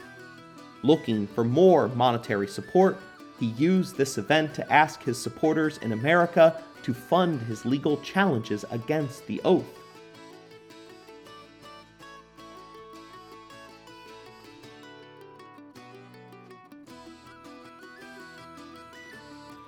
Looking 0.83 1.27
for 1.27 1.45
more 1.45 1.89
monetary 1.89 2.49
support, 2.49 2.99
he 3.39 3.47
used 3.47 3.97
this 3.97 4.19
event 4.19 4.55
to 4.55 4.73
ask 4.73 5.03
his 5.03 5.21
supporters 5.21 5.79
in 5.79 5.93
America 5.93 6.63
to 6.83 6.95
fund 6.95 7.41
his 7.43 7.65
legal 7.65 7.99
challenges 7.99 8.65
against 8.71 9.27
the 9.27 9.41
oath. 9.45 9.65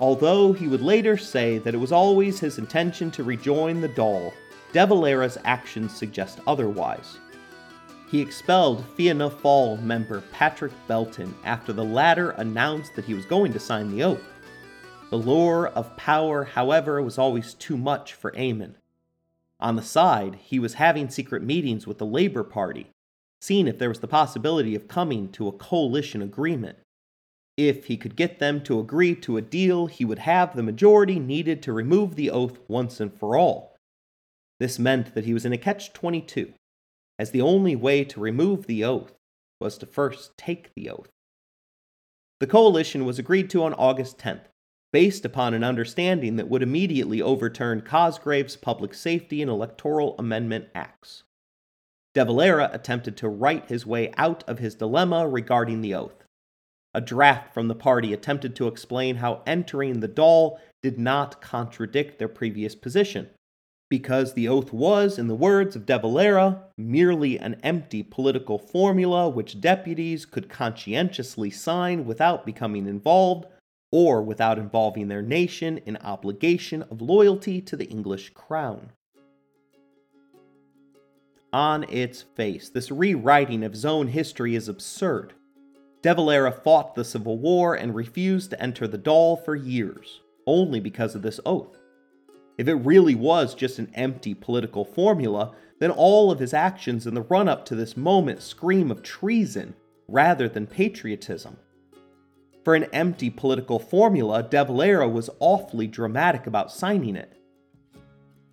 Although 0.01 0.53
he 0.53 0.69
would 0.69 0.81
later 0.81 1.17
say 1.17 1.59
that 1.59 1.75
it 1.75 1.79
was 1.79 1.91
always 1.91 2.39
his 2.39 2.59
intention 2.59 3.11
to 3.11 3.25
rejoin 3.25 3.81
the 3.81 3.89
Dáil, 3.89 4.33
De 4.73 4.87
Valera's 4.87 5.39
actions 5.45 5.95
suggest 5.95 6.39
otherwise. 6.47 7.19
He 8.11 8.21
expelled 8.23 8.87
Fianna 8.97 9.29
Fáil 9.29 9.83
member 9.83 10.23
Patrick 10.33 10.73
Belton 10.87 11.35
after 11.45 11.75
the 11.75 11.85
latter 11.85 12.31
announced 12.31 12.97
that 12.97 13.05
he 13.05 13.13
was 13.13 13.27
going 13.27 13.53
to 13.53 13.61
sign 13.61 13.91
the 13.91 14.03
oath. 14.03 14.25
The 15.11 15.17
lure 15.17 15.69
of 15.69 15.97
power, 15.97 16.45
however, 16.45 17.03
was 17.03 17.19
always 17.19 17.53
too 17.53 17.77
much 17.77 18.15
for 18.15 18.33
Eamon. 18.33 18.75
On 19.61 19.77
the 19.77 19.83
side, 19.83 20.37
he 20.37 20.59
was 20.59 20.75
having 20.75 21.11
secret 21.11 21.43
meetings 21.43 21.87
with 21.87 21.99
the 21.99 22.07
Labour 22.07 22.45
Party, 22.45 22.89
seeing 23.43 23.69
if 23.69 23.79
there 23.79 23.91
was 23.91 24.01
the 24.01 24.09
possibility 24.09 24.75
of 24.75 24.89
coming 24.89 25.31
to 25.33 25.49
a 25.49 25.53
coalition 25.53 26.23
agreement. 26.23 26.79
If 27.59 27.87
he 27.87 27.97
could 27.97 28.17
get 28.17 28.39
them 28.39 28.63
to 28.63 28.81
agree 28.81 29.17
to 29.17 29.37
a 29.37 29.43
deal, 29.43 29.87
he 29.87 30.05
would 30.05 30.21
have 30.21 30.55
the 30.55 30.63
majority 30.63 31.19
needed 31.19 31.63
to 31.65 31.73
remove 31.73 32.15
the 32.15 32.31
oath 32.31 32.59
once 32.69 33.01
and 33.01 33.13
for 33.13 33.37
all. 33.37 33.77
This 34.61 34.79
meant 34.79 35.15
that 35.15 35.25
he 35.25 35.35
was 35.35 35.45
in 35.45 35.53
a 35.53 35.59
catch 35.59 35.93
22, 35.93 36.55
as 37.19 37.31
the 37.31 37.43
only 37.43 37.75
way 37.75 38.05
to 38.05 38.21
remove 38.21 38.67
the 38.67 38.85
oath 38.85 39.15
was 39.61 39.77
to 39.79 39.87
first 39.87 40.37
take 40.39 40.71
the 40.75 40.89
oath. 40.89 41.11
The 42.41 42.47
coalition 42.47 43.05
was 43.05 43.19
agreed 43.19 43.51
to 43.51 43.65
on 43.65 43.75
August 43.75 44.19
10th, 44.19 44.45
based 44.93 45.25
upon 45.25 45.55
an 45.55 45.65
understanding 45.65 46.37
that 46.37 46.49
would 46.49 46.63
immediately 46.63 47.21
overturn 47.21 47.81
Cosgrave's 47.81 48.57
Public 48.57 48.95
Safety 48.95 49.43
and 49.43 49.51
Electoral 49.51 50.15
Amendment 50.19 50.69
Acts. 50.75 51.25
De 52.15 52.25
Valera 52.25 52.71
attempted 52.73 53.17
to 53.17 53.29
write 53.29 53.69
his 53.69 53.85
way 53.85 54.13
out 54.17 54.45
of 54.49 54.61
his 54.61 54.75
dilemma 54.77 55.29
regarding 55.29 55.83
the 55.83 55.95
oath. 55.95 56.25
A 56.95 57.01
draft 57.01 57.53
from 57.53 57.69
the 57.69 57.75
party 57.75 58.13
attempted 58.13 58.57
to 58.57 58.67
explain 58.67 59.17
how 59.17 59.43
entering 59.47 60.01
the 60.01 60.09
Dáil 60.09 60.59
did 60.83 60.99
not 60.99 61.41
contradict 61.41 62.19
their 62.19 62.29
previous 62.29 62.75
position, 62.75 63.29
because 63.89 64.35
the 64.35 64.49
oath 64.49 64.73
was, 64.73 65.19
in 65.19 65.29
the 65.29 65.35
words 65.35 65.75
of 65.75 65.87
De 65.87 65.99
Valera, 65.99 66.63
merely 66.77 67.39
an 67.39 67.59
empty 67.63 68.03
political 68.03 68.59
formula 68.59 69.29
which 69.29 69.61
deputies 69.61 70.27
could 70.27 70.49
conscientiously 70.49 71.51
sign 71.51 72.05
without 72.05 72.45
becoming 72.45 72.87
involved 72.87 73.47
or 73.91 74.23
without 74.23 74.59
involving 74.59 75.09
their 75.09 75.23
nation 75.23 75.79
in 75.87 75.97
obligation 75.99 76.83
of 76.83 77.01
loyalty 77.01 77.61
to 77.63 77.77
the 77.77 77.87
English 77.87 78.31
crown. 78.35 78.91
On 81.51 81.85
its 81.85 82.21
face, 82.21 82.69
this 82.69 82.91
rewriting 82.91 83.65
of 83.65 83.83
own 83.87 84.09
history 84.09 84.55
is 84.55 84.69
absurd. 84.69 85.33
De 86.03 86.15
Valera 86.15 86.53
fought 86.53 86.95
the 86.95 87.05
Civil 87.05 87.39
War 87.39 87.75
and 87.75 87.95
refused 87.95 88.51
to 88.51 88.63
enter 88.63 88.87
the 88.87 88.99
Dáil 88.99 89.43
for 89.43 89.57
years, 89.57 90.21
only 90.47 90.79
because 90.79 91.15
of 91.15 91.23
this 91.23 91.41
oath. 91.47 91.78
If 92.59 92.67
it 92.67 92.75
really 92.75 93.15
was 93.15 93.55
just 93.55 93.79
an 93.79 93.91
empty 93.95 94.35
political 94.35 94.85
formula, 94.85 95.55
then 95.79 95.93
all 95.93 96.33
of 96.33 96.41
his 96.41 96.53
actions 96.53 97.07
in 97.07 97.15
the 97.15 97.23
run 97.23 97.49
up 97.49 97.65
to 97.67 97.77
this 97.77 97.97
moment 97.97 98.43
scream 98.43 98.91
of 98.91 99.03
treason 99.03 99.75
rather 100.09 100.49
than 100.49 100.67
patriotism. 100.67 101.57
For 102.65 102.75
an 102.75 102.85
empty 102.93 103.31
political 103.31 103.79
formula, 103.79 104.43
De 104.43 104.65
Valera 104.65 105.09
was 105.09 105.31
awfully 105.39 105.87
dramatic 105.87 106.47
about 106.47 106.73
signing 106.73 107.15
it. 107.15 107.33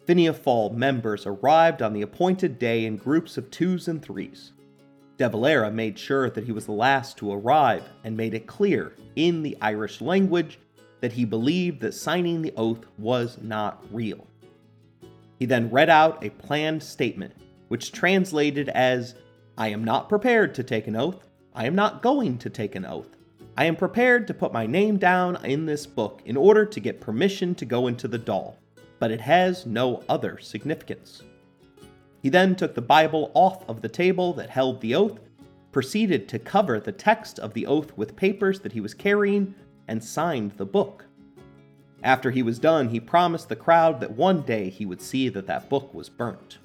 Fianna 0.06 0.70
members 0.72 1.26
arrived 1.26 1.82
on 1.82 1.93
the 1.93 2.03
appointed 2.03 2.60
day 2.60 2.86
in 2.86 2.97
groups 2.97 3.38
of 3.38 3.49
twos 3.49 3.88
and 3.88 4.03
threes. 4.03 4.51
De 5.18 5.28
Valera 5.28 5.72
made 5.72 5.97
sure 5.97 6.30
that 6.30 6.43
he 6.43 6.51
was 6.51 6.68
the 6.68 6.72
last 6.72 7.18
to 7.18 7.32
arrive 7.32 7.84
and 8.03 8.16
made 8.16 8.36
it 8.36 8.45
clear, 8.45 8.93
in 9.16 9.41
the 9.41 9.58
Irish 9.62 9.99
language, 10.01 10.60
that 11.02 11.14
he 11.14 11.26
believed 11.26 11.82
that 11.82 11.93
signing 11.93 12.41
the 12.41 12.54
oath 12.56 12.86
was 12.98 13.38
not 13.41 13.84
real. 13.91 14.28
He 15.39 15.46
then 15.46 15.70
read 15.70 15.89
out 15.89 16.24
a 16.24 16.30
planned 16.30 16.82
statement, 16.82 17.34
which 17.68 17.91
translated 17.91 18.70
as 18.70 19.16
I 19.58 19.70
am 19.70 19.84
not 19.84 20.10
prepared 20.10 20.56
to 20.56 20.64
take 20.64 20.88
an 20.88 20.96
oath. 20.96 21.28
I 21.54 21.66
am 21.66 21.76
not 21.76 22.02
going 22.02 22.38
to 22.39 22.50
take 22.50 22.76
an 22.76 22.86
oath. 22.86 23.16
I 23.58 23.66
am 23.66 23.76
prepared 23.78 24.28
to 24.28 24.34
put 24.34 24.52
my 24.52 24.66
name 24.66 24.98
down 24.98 25.43
in 25.46 25.66
this 25.66 25.86
book 25.86 26.22
in 26.26 26.36
order 26.36 26.66
to 26.66 26.80
get 26.80 27.00
permission 27.00 27.56
to 27.56 27.66
go 27.66 27.88
into 27.88 28.08
the 28.08 28.20
Dáil, 28.20 28.56
but 29.00 29.12
it 29.12 29.22
has 29.22 29.66
no 29.66 30.04
other 30.10 30.38
significance. 30.39 31.24
He 32.22 32.30
then 32.30 32.56
took 32.56 32.76
the 32.76 32.82
Bible 32.82 33.32
off 33.34 33.64
of 33.70 33.82
the 33.82 33.88
table 33.88 34.34
that 34.34 34.50
held 34.50 34.82
the 34.82 34.96
oath, 34.96 35.20
proceeded 35.72 36.28
to 36.30 36.39
cover 36.39 36.80
the 36.80 36.91
text 36.91 37.39
of 37.39 37.54
the 37.54 37.66
oath 37.66 37.96
with 37.96 38.16
papers 38.16 38.60
that 38.62 38.74
he 38.74 38.82
was 38.82 38.93
carrying, 38.93 39.54
and 39.88 40.04
signed 40.04 40.52
the 40.58 40.66
book. 40.66 41.06
After 42.04 42.32
he 42.32 42.44
was 42.44 42.60
done, 42.60 42.90
he 42.90 43.00
promised 43.00 43.50
the 43.50 43.56
crowd 43.56 44.00
that 44.00 44.12
one 44.12 44.42
day 44.42 44.70
he 44.70 44.86
would 44.86 45.02
see 45.02 45.30
that 45.30 45.48
that 45.48 45.70
book 45.70 45.94
was 45.94 46.10
burnt. 46.10 46.60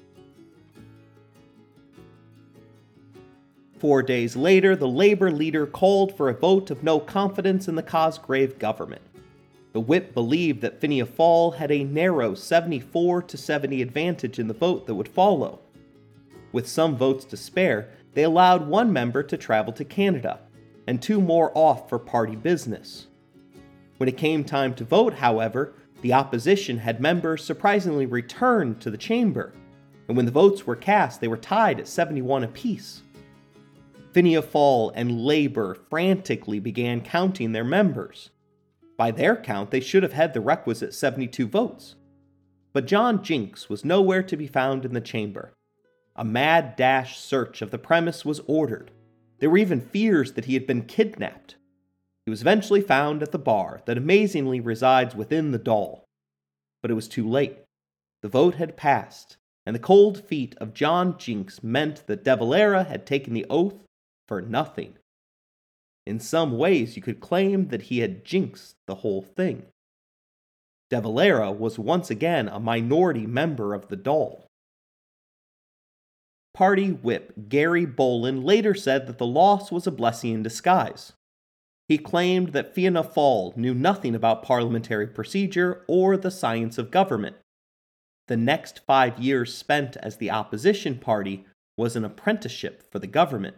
Four 3.79 4.03
days 4.03 4.35
later, 4.35 4.75
the 4.75 4.87
labor 4.87 5.31
leader 5.31 5.65
called 5.65 6.15
for 6.15 6.29
a 6.29 6.35
vote 6.35 6.69
of 6.69 6.83
no 6.83 6.99
confidence 6.99 7.67
in 7.67 7.73
the 7.73 7.81
Cosgrave 7.81 8.59
government. 8.59 9.01
The 9.73 9.79
whip 9.79 10.13
believed 10.13 10.61
that 10.61 10.79
Fianna 10.79 11.07
Fáil 11.07 11.55
had 11.55 11.71
a 11.71 11.83
narrow 11.83 12.35
74 12.35 13.23
to 13.23 13.37
70 13.37 13.81
advantage 13.81 14.37
in 14.37 14.47
the 14.47 14.53
vote 14.53 14.85
that 14.85 14.93
would 14.93 15.07
follow. 15.07 15.61
With 16.51 16.67
some 16.67 16.95
votes 16.95 17.25
to 17.25 17.37
spare, 17.37 17.89
they 18.13 18.23
allowed 18.23 18.67
one 18.67 18.93
member 18.93 19.23
to 19.23 19.37
travel 19.37 19.73
to 19.73 19.85
Canada, 19.85 20.41
and 20.85 21.01
two 21.01 21.21
more 21.21 21.51
off 21.55 21.89
for 21.89 21.97
party 21.97 22.35
business. 22.35 23.07
When 24.01 24.09
it 24.09 24.17
came 24.17 24.43
time 24.43 24.73
to 24.73 24.83
vote, 24.83 25.13
however, 25.13 25.75
the 26.01 26.13
opposition 26.13 26.79
had 26.79 26.99
members 26.99 27.43
surprisingly 27.43 28.07
return 28.07 28.79
to 28.79 28.89
the 28.89 28.97
chamber, 28.97 29.53
and 30.07 30.17
when 30.17 30.25
the 30.25 30.31
votes 30.31 30.65
were 30.65 30.75
cast, 30.75 31.21
they 31.21 31.27
were 31.27 31.37
tied 31.37 31.79
at 31.79 31.87
71 31.87 32.43
apiece. 32.43 33.03
Fianna 34.11 34.41
Fáil 34.41 34.91
and 34.95 35.21
Labour 35.21 35.77
frantically 35.87 36.59
began 36.59 37.01
counting 37.01 37.51
their 37.51 37.63
members. 37.63 38.31
By 38.97 39.11
their 39.11 39.35
count, 39.35 39.69
they 39.69 39.79
should 39.79 40.01
have 40.01 40.13
had 40.13 40.33
the 40.33 40.41
requisite 40.41 40.95
72 40.95 41.47
votes. 41.47 41.93
But 42.73 42.87
John 42.87 43.23
Jinks 43.23 43.69
was 43.69 43.85
nowhere 43.85 44.23
to 44.23 44.35
be 44.35 44.47
found 44.47 44.83
in 44.83 44.95
the 44.95 44.99
chamber. 44.99 45.53
A 46.15 46.25
mad 46.25 46.75
dash 46.75 47.19
search 47.19 47.61
of 47.61 47.69
the 47.69 47.77
premise 47.77 48.25
was 48.25 48.41
ordered. 48.47 48.89
There 49.37 49.51
were 49.51 49.59
even 49.59 49.79
fears 49.79 50.33
that 50.33 50.45
he 50.45 50.55
had 50.55 50.65
been 50.65 50.85
kidnapped. 50.85 51.57
He 52.25 52.29
was 52.29 52.41
eventually 52.41 52.81
found 52.81 53.23
at 53.23 53.31
the 53.31 53.39
bar 53.39 53.81
that 53.85 53.97
amazingly 53.97 54.59
resides 54.59 55.15
within 55.15 55.51
the 55.51 55.59
Dáil. 55.59 56.01
But 56.81 56.91
it 56.91 56.95
was 56.95 57.07
too 57.07 57.27
late. 57.27 57.57
The 58.21 58.29
vote 58.29 58.55
had 58.55 58.77
passed, 58.77 59.37
and 59.65 59.75
the 59.75 59.79
cold 59.79 60.23
feet 60.23 60.55
of 60.59 60.73
John 60.73 61.17
Jinks 61.17 61.63
meant 61.63 62.05
that 62.07 62.23
De 62.23 62.35
Valera 62.35 62.83
had 62.83 63.05
taken 63.05 63.33
the 63.33 63.45
oath 63.49 63.83
for 64.27 64.41
nothing. 64.41 64.97
In 66.05 66.19
some 66.19 66.57
ways, 66.57 66.95
you 66.95 67.01
could 67.01 67.19
claim 67.19 67.67
that 67.69 67.83
he 67.83 67.99
had 67.99 68.25
jinxed 68.25 68.75
the 68.87 68.95
whole 68.95 69.21
thing. 69.21 69.65
De 70.89 70.99
Valera 70.99 71.51
was 71.51 71.79
once 71.79 72.09
again 72.09 72.47
a 72.47 72.59
minority 72.59 73.25
member 73.25 73.73
of 73.73 73.87
the 73.87 73.97
Dáil. 73.97 74.43
Party 76.53 76.91
whip 76.91 77.33
Gerry 77.47 77.85
Boland 77.85 78.43
later 78.43 78.75
said 78.75 79.07
that 79.07 79.17
the 79.17 79.25
loss 79.25 79.71
was 79.71 79.87
a 79.87 79.91
blessing 79.91 80.33
in 80.33 80.43
disguise. 80.43 81.13
He 81.91 81.97
claimed 81.97 82.53
that 82.53 82.73
Fianna 82.73 83.03
Fáil 83.03 83.57
knew 83.57 83.73
nothing 83.73 84.15
about 84.15 84.43
parliamentary 84.43 85.07
procedure 85.07 85.83
or 85.89 86.15
the 86.15 86.31
science 86.31 86.77
of 86.77 86.89
government. 86.89 87.35
The 88.29 88.37
next 88.37 88.79
five 88.87 89.19
years 89.19 89.53
spent 89.53 89.97
as 89.97 90.15
the 90.15 90.31
opposition 90.31 90.99
party 90.99 91.43
was 91.75 91.97
an 91.97 92.05
apprenticeship 92.05 92.89
for 92.89 92.99
the 92.99 93.07
government. 93.07 93.57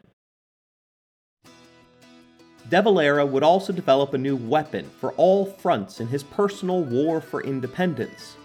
De 2.67 2.81
Valera 2.81 3.23
would 3.23 3.43
also 3.43 3.71
develop 3.71 4.15
a 4.15 4.17
new 4.17 4.35
weapon 4.35 4.89
for 4.99 5.11
all 5.11 5.45
fronts 5.45 5.99
in 5.99 6.07
his 6.07 6.23
personal 6.23 6.83
war 6.83 7.21
for 7.21 7.43
independence. 7.43 8.35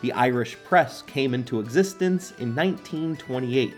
The 0.00 0.12
Irish 0.12 0.56
press 0.64 1.02
came 1.02 1.34
into 1.34 1.60
existence 1.60 2.30
in 2.38 2.56
1928. 2.56 3.74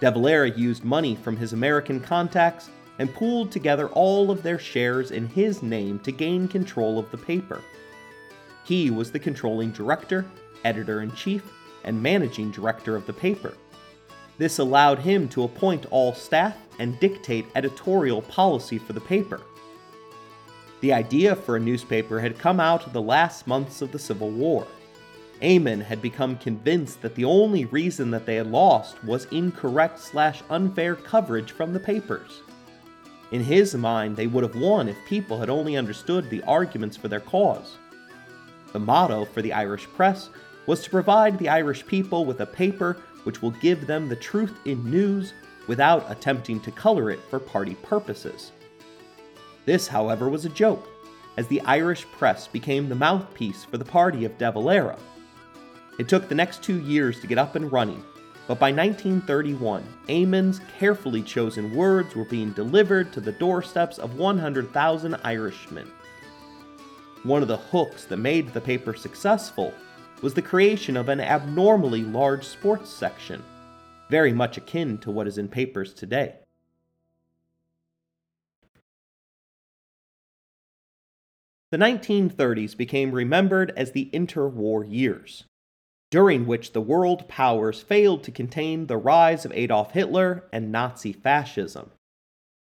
De 0.00 0.10
Valera 0.10 0.50
used 0.50 0.84
money 0.84 1.14
from 1.14 1.38
his 1.38 1.54
American 1.54 2.00
contacts 2.00 2.68
and 2.98 3.14
pooled 3.14 3.50
together 3.50 3.88
all 3.88 4.30
of 4.30 4.42
their 4.42 4.58
shares 4.58 5.10
in 5.10 5.26
his 5.28 5.62
name 5.62 5.98
to 6.00 6.12
gain 6.12 6.48
control 6.48 6.98
of 6.98 7.10
the 7.10 7.18
paper. 7.18 7.62
He 8.64 8.90
was 8.90 9.12
the 9.12 9.18
controlling 9.18 9.70
director, 9.70 10.26
editor 10.64 11.02
in 11.02 11.12
chief, 11.12 11.52
and 11.84 12.02
managing 12.02 12.50
director 12.50 12.96
of 12.96 13.06
the 13.06 13.12
paper. 13.12 13.54
This 14.38 14.58
allowed 14.58 14.98
him 14.98 15.28
to 15.30 15.44
appoint 15.44 15.86
all 15.90 16.12
staff 16.14 16.56
and 16.78 16.98
dictate 17.00 17.46
editorial 17.54 18.22
policy 18.22 18.78
for 18.78 18.92
the 18.92 19.00
paper. 19.00 19.40
The 20.80 20.92
idea 20.92 21.34
for 21.34 21.56
a 21.56 21.60
newspaper 21.60 22.20
had 22.20 22.38
come 22.38 22.60
out 22.60 22.86
of 22.86 22.92
the 22.92 23.00
last 23.00 23.46
months 23.46 23.80
of 23.80 23.92
the 23.92 23.98
Civil 23.98 24.30
War. 24.30 24.66
Eamon 25.40 25.82
had 25.82 26.02
become 26.02 26.36
convinced 26.36 27.02
that 27.02 27.14
the 27.14 27.24
only 27.24 27.64
reason 27.66 28.10
that 28.10 28.26
they 28.26 28.36
had 28.36 28.46
lost 28.46 29.02
was 29.04 29.26
incorrect 29.26 29.98
slash 29.98 30.42
unfair 30.50 30.94
coverage 30.94 31.52
from 31.52 31.72
the 31.72 31.80
papers. 31.80 32.42
In 33.32 33.42
his 33.42 33.74
mind, 33.74 34.16
they 34.16 34.26
would 34.26 34.44
have 34.44 34.54
won 34.54 34.88
if 34.88 34.96
people 35.06 35.40
had 35.40 35.50
only 35.50 35.76
understood 35.76 36.30
the 36.30 36.42
arguments 36.44 36.96
for 36.96 37.08
their 37.08 37.20
cause. 37.20 37.76
The 38.72 38.78
motto 38.78 39.24
for 39.24 39.42
the 39.42 39.52
Irish 39.52 39.86
press 39.86 40.30
was 40.66 40.82
to 40.82 40.90
provide 40.90 41.38
the 41.38 41.48
Irish 41.48 41.86
people 41.86 42.24
with 42.24 42.40
a 42.40 42.46
paper 42.46 43.02
which 43.24 43.42
will 43.42 43.52
give 43.52 43.86
them 43.86 44.08
the 44.08 44.16
truth 44.16 44.54
in 44.64 44.88
news 44.90 45.32
without 45.66 46.08
attempting 46.10 46.60
to 46.60 46.70
color 46.70 47.10
it 47.10 47.20
for 47.28 47.40
party 47.40 47.74
purposes. 47.82 48.52
This, 49.64 49.88
however, 49.88 50.28
was 50.28 50.44
a 50.44 50.50
joke, 50.50 50.88
as 51.36 51.48
the 51.48 51.60
Irish 51.62 52.04
press 52.12 52.46
became 52.46 52.88
the 52.88 52.94
mouthpiece 52.94 53.64
for 53.64 53.78
the 53.78 53.84
party 53.84 54.24
of 54.24 54.38
De 54.38 54.50
Valera. 54.52 54.96
It 55.98 56.08
took 56.08 56.28
the 56.28 56.34
next 56.34 56.62
two 56.62 56.80
years 56.80 57.20
to 57.20 57.26
get 57.26 57.38
up 57.38 57.56
and 57.56 57.72
running, 57.72 58.04
but 58.48 58.60
by 58.60 58.70
1931, 58.70 59.82
Eamon's 60.08 60.60
carefully 60.78 61.22
chosen 61.22 61.74
words 61.74 62.14
were 62.14 62.24
being 62.24 62.52
delivered 62.52 63.12
to 63.12 63.20
the 63.20 63.32
doorsteps 63.32 63.98
of 63.98 64.18
100,000 64.18 65.16
Irishmen. 65.24 65.90
One 67.24 67.42
of 67.42 67.48
the 67.48 67.56
hooks 67.56 68.04
that 68.04 68.18
made 68.18 68.52
the 68.52 68.60
paper 68.60 68.94
successful 68.94 69.74
was 70.22 70.32
the 70.32 70.42
creation 70.42 70.96
of 70.96 71.08
an 71.08 71.20
abnormally 71.20 72.02
large 72.02 72.44
sports 72.44 72.88
section, 72.88 73.42
very 74.10 74.32
much 74.32 74.56
akin 74.56 74.98
to 74.98 75.10
what 75.10 75.26
is 75.26 75.38
in 75.38 75.48
papers 75.48 75.92
today. 75.92 76.36
The 81.72 81.78
1930s 81.78 82.76
became 82.76 83.10
remembered 83.10 83.72
as 83.76 83.90
the 83.90 84.08
interwar 84.14 84.88
years, 84.88 85.44
during 86.16 86.46
which 86.46 86.72
the 86.72 86.80
world 86.80 87.28
powers 87.28 87.82
failed 87.82 88.24
to 88.24 88.30
contain 88.30 88.86
the 88.86 88.96
rise 88.96 89.44
of 89.44 89.52
Adolf 89.52 89.92
Hitler 89.92 90.44
and 90.50 90.72
Nazi 90.72 91.12
fascism. 91.12 91.90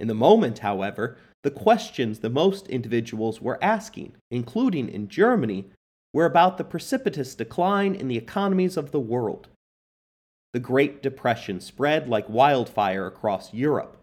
In 0.00 0.08
the 0.08 0.12
moment, 0.12 0.58
however, 0.58 1.16
the 1.44 1.52
questions 1.52 2.18
the 2.18 2.30
most 2.30 2.66
individuals 2.66 3.40
were 3.40 3.62
asking, 3.62 4.16
including 4.28 4.88
in 4.88 5.06
Germany, 5.06 5.70
were 6.12 6.24
about 6.24 6.58
the 6.58 6.64
precipitous 6.64 7.36
decline 7.36 7.94
in 7.94 8.08
the 8.08 8.18
economies 8.18 8.76
of 8.76 8.90
the 8.90 8.98
world. 8.98 9.46
The 10.52 10.58
Great 10.58 11.00
Depression 11.00 11.60
spread 11.60 12.08
like 12.08 12.28
wildfire 12.28 13.06
across 13.06 13.54
Europe. 13.54 13.98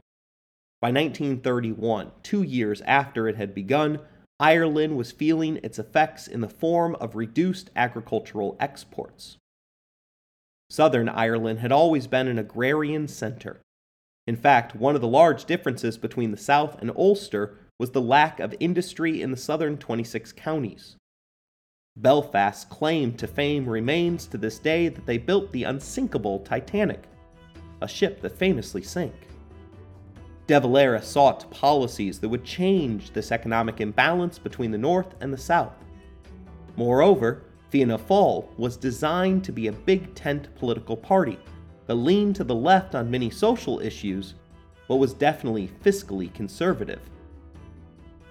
By 0.81 0.91
1931, 0.91 2.11
two 2.23 2.41
years 2.41 2.79
after 2.83 3.27
it 3.27 3.35
had 3.35 3.53
begun, 3.53 3.99
Ireland 4.39 4.97
was 4.97 5.11
feeling 5.11 5.59
its 5.63 5.79
effects 5.79 6.27
in 6.27 6.41
the 6.41 6.49
form 6.49 6.95
of 6.95 7.15
reduced 7.15 7.69
agricultural 7.75 8.57
exports. 8.59 9.37
Southern 10.69 11.07
Ireland 11.07 11.59
had 11.59 11.71
always 11.71 12.07
been 12.07 12.27
an 12.27 12.39
agrarian 12.39 13.07
center. 13.07 13.61
In 14.27 14.35
fact, 14.35 14.75
one 14.75 14.95
of 14.95 15.01
the 15.01 15.07
large 15.07 15.45
differences 15.45 15.97
between 15.97 16.31
the 16.31 16.37
South 16.37 16.81
and 16.81 16.91
Ulster 16.97 17.59
was 17.79 17.91
the 17.91 18.01
lack 18.01 18.39
of 18.39 18.55
industry 18.59 19.21
in 19.21 19.31
the 19.31 19.37
southern 19.37 19.77
26 19.77 20.33
counties. 20.33 20.97
Belfast's 21.95 22.65
claim 22.65 23.13
to 23.13 23.27
fame 23.27 23.69
remains 23.69 24.27
to 24.27 24.37
this 24.37 24.59
day 24.59 24.89
that 24.89 25.05
they 25.05 25.17
built 25.17 25.51
the 25.51 25.63
unsinkable 25.63 26.39
Titanic, 26.39 27.03
a 27.81 27.87
ship 27.87 28.19
that 28.21 28.37
famously 28.37 28.81
sank. 28.81 29.13
De 30.47 30.59
Valera 30.59 31.01
sought 31.01 31.49
policies 31.49 32.19
that 32.19 32.29
would 32.29 32.43
change 32.43 33.11
this 33.11 33.31
economic 33.31 33.81
imbalance 33.81 34.37
between 34.37 34.69
the 34.69 34.77
North 34.77 35.15
and 35.19 35.33
the 35.33 35.37
South. 35.37 35.73
Moreover, 36.75 37.43
Fianna 37.69 37.97
Fáil 37.97 38.47
was 38.57 38.77
designed 38.77 39.43
to 39.43 39.51
be 39.51 39.67
a 39.67 39.71
big 39.71 40.13
tent 40.13 40.53
political 40.55 40.95
party 40.95 41.39
that 41.87 41.95
leaned 41.95 42.35
to 42.35 42.43
the 42.43 42.53
left 42.53 42.93
on 42.93 43.09
many 43.09 43.29
social 43.29 43.79
issues, 43.79 44.35
but 44.87 44.97
was 44.97 45.13
definitely 45.13 45.69
fiscally 45.83 46.31
conservative. 46.33 47.01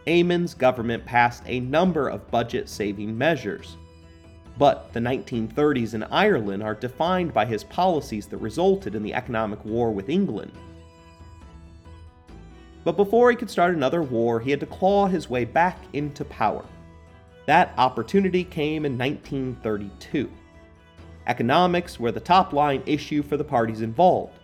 Eamon's 0.06 0.54
government 0.54 1.04
passed 1.04 1.42
a 1.46 1.60
number 1.60 2.08
of 2.08 2.30
budget 2.30 2.68
saving 2.68 3.16
measures. 3.16 3.76
But 4.56 4.92
the 4.92 5.00
1930s 5.00 5.94
in 5.94 6.04
Ireland 6.04 6.62
are 6.62 6.74
defined 6.74 7.34
by 7.34 7.44
his 7.44 7.64
policies 7.64 8.26
that 8.28 8.36
resulted 8.36 8.94
in 8.94 9.02
the 9.02 9.14
economic 9.14 9.64
war 9.64 9.90
with 9.90 10.08
England. 10.08 10.52
But 12.84 12.98
before 12.98 13.30
he 13.30 13.36
could 13.36 13.50
start 13.50 13.74
another 13.74 14.02
war, 14.02 14.38
he 14.40 14.50
had 14.50 14.60
to 14.60 14.66
claw 14.66 15.06
his 15.06 15.30
way 15.30 15.46
back 15.46 15.78
into 15.94 16.24
power. 16.26 16.64
That 17.46 17.72
opportunity 17.78 18.44
came 18.44 18.84
in 18.84 18.98
1932. 18.98 20.30
Economics 21.26 21.98
were 21.98 22.12
the 22.12 22.20
top 22.20 22.52
line 22.52 22.82
issue 22.84 23.22
for 23.22 23.38
the 23.38 23.44
parties 23.44 23.80
involved. 23.80 24.38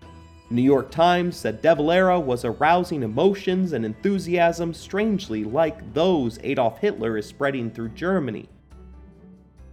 The 0.49 0.55
New 0.55 0.62
York 0.62 0.91
Times 0.91 1.36
said 1.36 1.61
De 1.61 1.74
Valera 1.74 2.18
was 2.18 2.45
arousing 2.45 3.03
emotions 3.03 3.74
and 3.74 3.84
enthusiasm 3.84 4.72
strangely 4.72 5.45
like 5.45 5.93
those 5.93 6.38
Adolf 6.43 6.78
Hitler 6.78 7.18
is 7.18 7.26
spreading 7.26 7.70
through 7.70 7.91
Germany. 7.91 8.49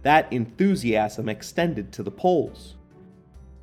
That 0.02 0.30
enthusiasm 0.32 1.28
extended 1.28 1.90
to 1.92 2.02
the 2.02 2.10
polls. 2.10 2.76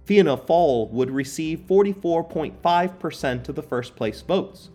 Fianna 0.03 0.37
Fáil 0.37 0.89
would 0.91 1.09
receive 1.09 1.61
44.5% 1.61 3.49
of 3.49 3.55
the 3.55 3.63
first 3.63 3.95
place 3.95 4.21
votes 4.21 4.69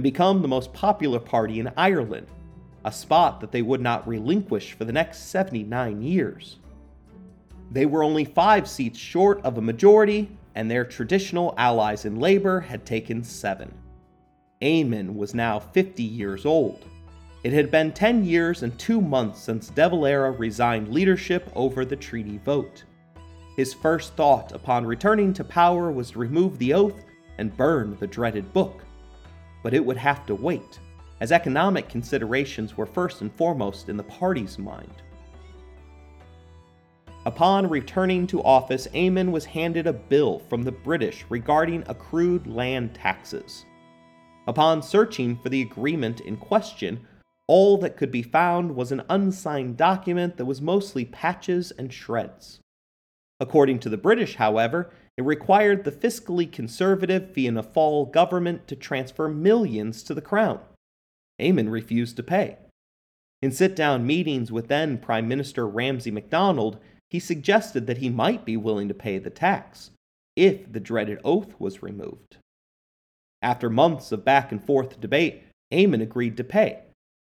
and 0.00 0.02
become 0.02 0.40
the 0.40 0.48
most 0.48 0.72
popular 0.72 1.20
party 1.20 1.60
in 1.60 1.70
Ireland, 1.76 2.26
a 2.86 2.90
spot 2.90 3.38
that 3.38 3.52
they 3.52 3.60
would 3.60 3.82
not 3.82 4.08
relinquish 4.08 4.72
for 4.72 4.86
the 4.86 4.94
next 4.94 5.28
79 5.28 6.00
years. 6.00 6.56
They 7.70 7.84
were 7.84 8.02
only 8.02 8.24
five 8.24 8.66
seats 8.66 8.98
short 8.98 9.42
of 9.44 9.58
a 9.58 9.60
majority, 9.60 10.30
and 10.54 10.70
their 10.70 10.86
traditional 10.86 11.52
allies 11.58 12.06
in 12.06 12.18
Labour 12.18 12.60
had 12.60 12.86
taken 12.86 13.22
seven. 13.22 13.74
Eamon 14.62 15.16
was 15.16 15.34
now 15.34 15.58
50 15.58 16.02
years 16.02 16.46
old. 16.46 16.86
It 17.44 17.52
had 17.52 17.70
been 17.70 17.92
10 17.92 18.24
years 18.24 18.62
and 18.62 18.78
two 18.78 19.02
months 19.02 19.42
since 19.42 19.68
De 19.68 19.86
Valera 19.86 20.30
resigned 20.30 20.88
leadership 20.88 21.52
over 21.54 21.84
the 21.84 21.94
treaty 21.94 22.38
vote. 22.38 22.84
His 23.54 23.74
first 23.74 24.14
thought 24.14 24.52
upon 24.52 24.86
returning 24.86 25.34
to 25.34 25.44
power 25.44 25.92
was 25.92 26.12
to 26.12 26.20
remove 26.20 26.56
the 26.56 26.72
oath 26.72 27.04
and 27.36 27.54
burn 27.54 27.98
the 28.00 28.06
dreaded 28.06 28.50
book. 28.54 28.82
But 29.62 29.74
it 29.74 29.84
would 29.84 29.96
have 29.96 30.26
to 30.26 30.34
wait, 30.34 30.80
as 31.20 31.32
economic 31.32 31.88
considerations 31.88 32.76
were 32.76 32.86
first 32.86 33.20
and 33.20 33.32
foremost 33.34 33.88
in 33.88 33.96
the 33.96 34.02
party's 34.02 34.58
mind. 34.58 35.02
Upon 37.26 37.68
returning 37.68 38.26
to 38.28 38.42
office, 38.42 38.86
Eamon 38.94 39.30
was 39.30 39.44
handed 39.44 39.86
a 39.86 39.92
bill 39.92 40.38
from 40.38 40.62
the 40.62 40.72
British 40.72 41.26
regarding 41.28 41.84
accrued 41.86 42.46
land 42.46 42.94
taxes. 42.94 43.66
Upon 44.46 44.82
searching 44.82 45.36
for 45.36 45.50
the 45.50 45.60
agreement 45.60 46.22
in 46.22 46.38
question, 46.38 47.06
all 47.46 47.76
that 47.78 47.98
could 47.98 48.10
be 48.10 48.22
found 48.22 48.74
was 48.74 48.90
an 48.90 49.02
unsigned 49.10 49.76
document 49.76 50.38
that 50.38 50.46
was 50.46 50.62
mostly 50.62 51.04
patches 51.04 51.72
and 51.72 51.92
shreds. 51.92 52.60
According 53.38 53.80
to 53.80 53.90
the 53.90 53.98
British, 53.98 54.36
however, 54.36 54.90
it 55.20 55.24
required 55.24 55.84
the 55.84 55.92
fiscally 55.92 56.50
conservative 56.50 57.30
Fianna 57.30 57.62
Fáil 57.62 58.10
government 58.10 58.66
to 58.66 58.74
transfer 58.74 59.28
millions 59.28 60.02
to 60.04 60.14
the 60.14 60.22
Crown. 60.22 60.60
Eamon 61.38 61.70
refused 61.70 62.16
to 62.16 62.22
pay. 62.22 62.56
In 63.42 63.52
sit 63.52 63.76
down 63.76 64.06
meetings 64.06 64.50
with 64.50 64.68
then 64.68 64.96
Prime 64.96 65.28
Minister 65.28 65.68
Ramsay 65.68 66.10
MacDonald, 66.10 66.78
he 67.10 67.20
suggested 67.20 67.86
that 67.86 67.98
he 67.98 68.08
might 68.08 68.46
be 68.46 68.56
willing 68.56 68.88
to 68.88 68.94
pay 68.94 69.18
the 69.18 69.28
tax 69.28 69.90
if 70.36 70.72
the 70.72 70.80
dreaded 70.80 71.18
oath 71.22 71.54
was 71.58 71.82
removed. 71.82 72.38
After 73.42 73.68
months 73.68 74.12
of 74.12 74.24
back 74.24 74.50
and 74.50 74.64
forth 74.64 75.02
debate, 75.02 75.42
Eamon 75.70 76.00
agreed 76.00 76.38
to 76.38 76.44
pay 76.44 76.80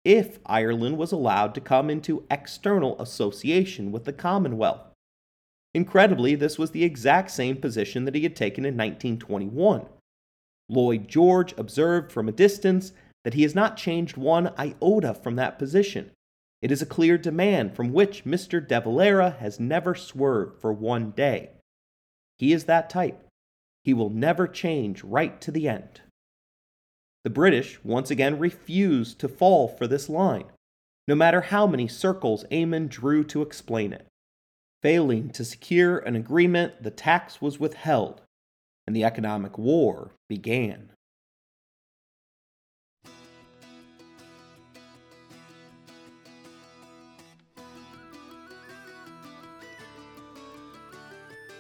if 0.04 0.40
Ireland 0.48 0.98
was 0.98 1.12
allowed 1.12 1.54
to 1.54 1.62
come 1.62 1.92
into 1.92 2.26
external 2.32 3.00
association 3.00 3.92
with 3.92 4.06
the 4.06 4.14
Commonwealth. 4.14 4.93
Incredibly, 5.74 6.36
this 6.36 6.60
was 6.60 6.72
the 6.72 6.84
exact 6.84 7.32
same 7.32 7.58
position 7.58 8.06
that 8.06 8.16
he 8.16 8.24
had 8.24 8.36
taken 8.36 8.66
in 8.66 8.74
1921. 8.76 9.86
Lloyd 10.70 11.08
George 11.08 11.54
observed 11.58 12.12
from 12.12 12.30
a 12.30 12.34
distance 12.34 12.94
that 13.24 13.34
he 13.34 13.44
has 13.44 13.56
not 13.56 13.78
changed 13.78 14.18
one 14.18 14.54
iota 14.58 15.14
from 15.14 15.36
that 15.36 15.58
position, 15.58 16.12
it 16.64 16.72
is 16.72 16.82
a 16.82 16.86
clear 16.86 17.18
demand 17.18 17.76
from 17.76 17.92
which 17.92 18.24
Mr. 18.24 18.66
De 18.66 18.80
Valera 18.80 19.32
has 19.32 19.60
never 19.60 19.94
swerved 19.94 20.62
for 20.62 20.72
one 20.72 21.12
day. 21.12 21.50
He 22.38 22.54
is 22.54 22.64
that 22.64 22.90
type. 22.90 23.28
He 23.84 23.94
will 23.94 24.10
never 24.10 24.48
change 24.48 25.04
right 25.04 25.42
to 25.42 25.52
the 25.52 25.68
end. 25.68 26.00
The 27.26 27.30
British 27.30 27.84
once 27.84 28.10
again 28.10 28.40
refused 28.40 29.20
to 29.20 29.28
fall 29.28 29.68
for 29.68 29.88
this 29.88 30.08
line, 30.08 30.46
no 31.06 31.16
matter 31.16 31.42
how 31.42 31.68
many 31.68 31.90
circles 31.90 32.46
Eamon 32.50 32.88
drew 32.88 33.26
to 33.26 33.42
explain 33.42 33.92
it. 33.92 34.08
Failing 34.84 35.30
to 35.30 35.46
secure 35.46 36.00
an 36.00 36.18
agreement, 36.18 36.84
the 36.84 36.92
tax 36.92 37.42
was 37.42 37.58
withheld, 37.58 38.22
and 38.86 38.94
the 38.94 39.06
economic 39.06 39.58
war 39.58 40.12
began. 40.28 40.92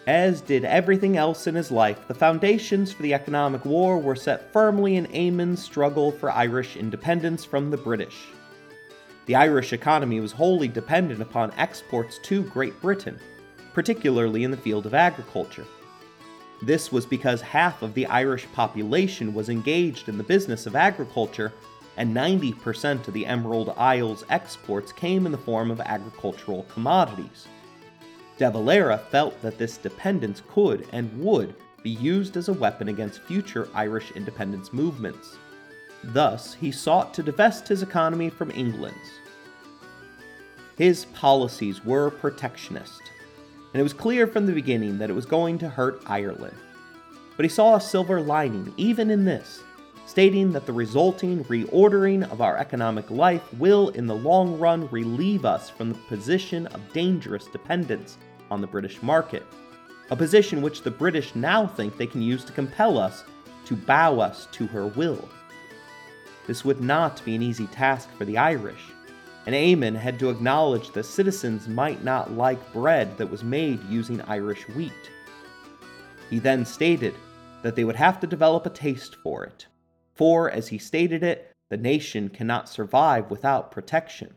As 0.05 0.41
did 0.41 0.65
everything 0.65 1.15
else 1.15 1.47
in 1.47 1.55
his 1.55 1.71
life, 1.71 2.05
the 2.09 2.13
foundations 2.13 2.91
for 2.91 3.03
the 3.03 3.13
economic 3.13 3.63
war 3.63 3.97
were 3.97 4.17
set 4.17 4.51
firmly 4.51 4.97
in 4.97 5.07
Eamon's 5.07 5.63
struggle 5.63 6.11
for 6.11 6.30
Irish 6.30 6.76
independence 6.76 7.45
from 7.45 7.71
the 7.71 7.78
British. 7.78 8.17
The 9.26 9.36
Irish 9.36 9.71
economy 9.71 10.19
was 10.19 10.34
wholly 10.34 10.67
dependent 10.67 11.21
upon 11.21 11.53
exports 11.57 12.19
to 12.24 12.43
Great 12.43 12.80
Britain, 12.82 13.17
particularly 13.74 14.43
in 14.43 14.51
the 14.51 14.57
field 14.57 14.86
of 14.86 14.93
agriculture. 14.93 15.65
This 16.61 16.91
was 16.91 17.05
because 17.05 17.41
half 17.41 17.82
of 17.82 17.93
the 17.93 18.05
Irish 18.07 18.47
population 18.53 19.34
was 19.34 19.47
engaged 19.47 20.09
in 20.09 20.17
the 20.17 20.24
business 20.24 20.65
of 20.65 20.76
agriculture, 20.76 21.53
and 21.95 22.13
90% 22.13 23.07
of 23.07 23.13
the 23.13 23.26
Emerald 23.26 23.74
Isles 23.78 24.26
exports 24.30 24.91
came 24.91 25.26
in 25.26 25.32
the 25.32 25.38
form 25.38 25.71
of 25.71 25.80
agricultural 25.80 26.63
commodities. 26.63 27.47
De 28.38 28.51
Valera 28.51 28.97
felt 28.97 29.41
that 29.41 29.57
this 29.57 29.78
dependence 29.78 30.41
could 30.49 30.86
and 30.91 31.17
would 31.21 31.55
be 31.82 31.91
used 31.91 32.36
as 32.36 32.49
a 32.49 32.53
weapon 32.53 32.89
against 32.89 33.21
future 33.21 33.69
Irish 33.74 34.11
independence 34.11 34.74
movements. 34.74 35.38
Thus, 36.04 36.54
he 36.56 36.72
sought 36.72 37.14
to 37.14 37.24
divest 37.24 37.68
his 37.68 37.82
economy 37.82 38.30
from 38.30 38.51
England's. 38.51 38.97
His 40.78 41.06
policies 41.06 41.86
were 41.86 42.10
protectionist, 42.10 43.01
and 43.74 43.80
it 43.80 43.84
was 43.84 43.93
clear 43.93 44.28
from 44.28 44.45
the 44.45 44.54
beginning 44.54 44.97
that 44.97 45.10
it 45.10 45.14
was 45.14 45.26
going 45.26 45.58
to 45.60 45.70
hurt 45.70 46.01
Ireland. 46.06 46.58
But 47.38 47.45
he 47.45 47.49
saw 47.49 47.76
a 47.76 47.82
silver 47.82 48.22
lining 48.22 48.74
even 48.76 49.10
in 49.10 49.24
this, 49.24 49.62
stating 50.06 50.51
that 50.51 50.66
the 50.66 50.74
resulting 50.74 51.43
reordering 51.45 52.30
of 52.32 52.41
our 52.41 52.58
economic 52.58 53.10
life 53.10 53.54
will, 53.54 53.89
in 53.89 54.06
the 54.06 54.16
long 54.16 54.60
run, 54.60 54.89
relieve 54.89 55.45
us 55.45 55.70
from 55.70 55.89
the 55.89 55.99
position 56.10 56.68
of 56.68 56.93
dangerous 56.93 57.45
dependence 57.45 58.18
on 58.51 58.60
the 58.60 58.68
British 58.68 59.01
market, 59.01 59.45
a 60.12 60.16
position 60.16 60.62
which 60.62 60.82
the 60.82 60.91
British 60.91 61.34
now 61.34 61.66
think 61.66 61.97
they 61.97 62.06
can 62.06 62.22
use 62.22 62.43
to 62.43 62.51
compel 62.51 62.97
us 62.97 63.24
to 63.66 63.76
bow 63.76 64.20
us 64.20 64.47
to 64.51 64.68
her 64.68 64.88
will. 64.88 65.30
This 66.45 66.65
would 66.65 66.81
not 66.81 67.23
be 67.23 67.35
an 67.35 67.41
easy 67.41 67.67
task 67.67 68.09
for 68.17 68.25
the 68.25 68.37
Irish, 68.37 68.83
and 69.45 69.55
Eamon 69.55 69.95
had 69.95 70.19
to 70.19 70.29
acknowledge 70.29 70.91
that 70.91 71.05
citizens 71.05 71.67
might 71.67 72.03
not 72.03 72.33
like 72.33 72.73
bread 72.73 73.17
that 73.17 73.29
was 73.29 73.43
made 73.43 73.83
using 73.89 74.21
Irish 74.21 74.67
wheat. 74.69 74.91
He 76.29 76.39
then 76.39 76.65
stated 76.65 77.15
that 77.61 77.75
they 77.75 77.83
would 77.83 77.95
have 77.95 78.19
to 78.19 78.27
develop 78.27 78.65
a 78.65 78.69
taste 78.69 79.15
for 79.15 79.43
it, 79.43 79.67
for, 80.15 80.49
as 80.49 80.67
he 80.67 80.77
stated 80.77 81.23
it, 81.23 81.51
the 81.69 81.77
nation 81.77 82.29
cannot 82.29 82.69
survive 82.69 83.31
without 83.31 83.71
protection. 83.71 84.35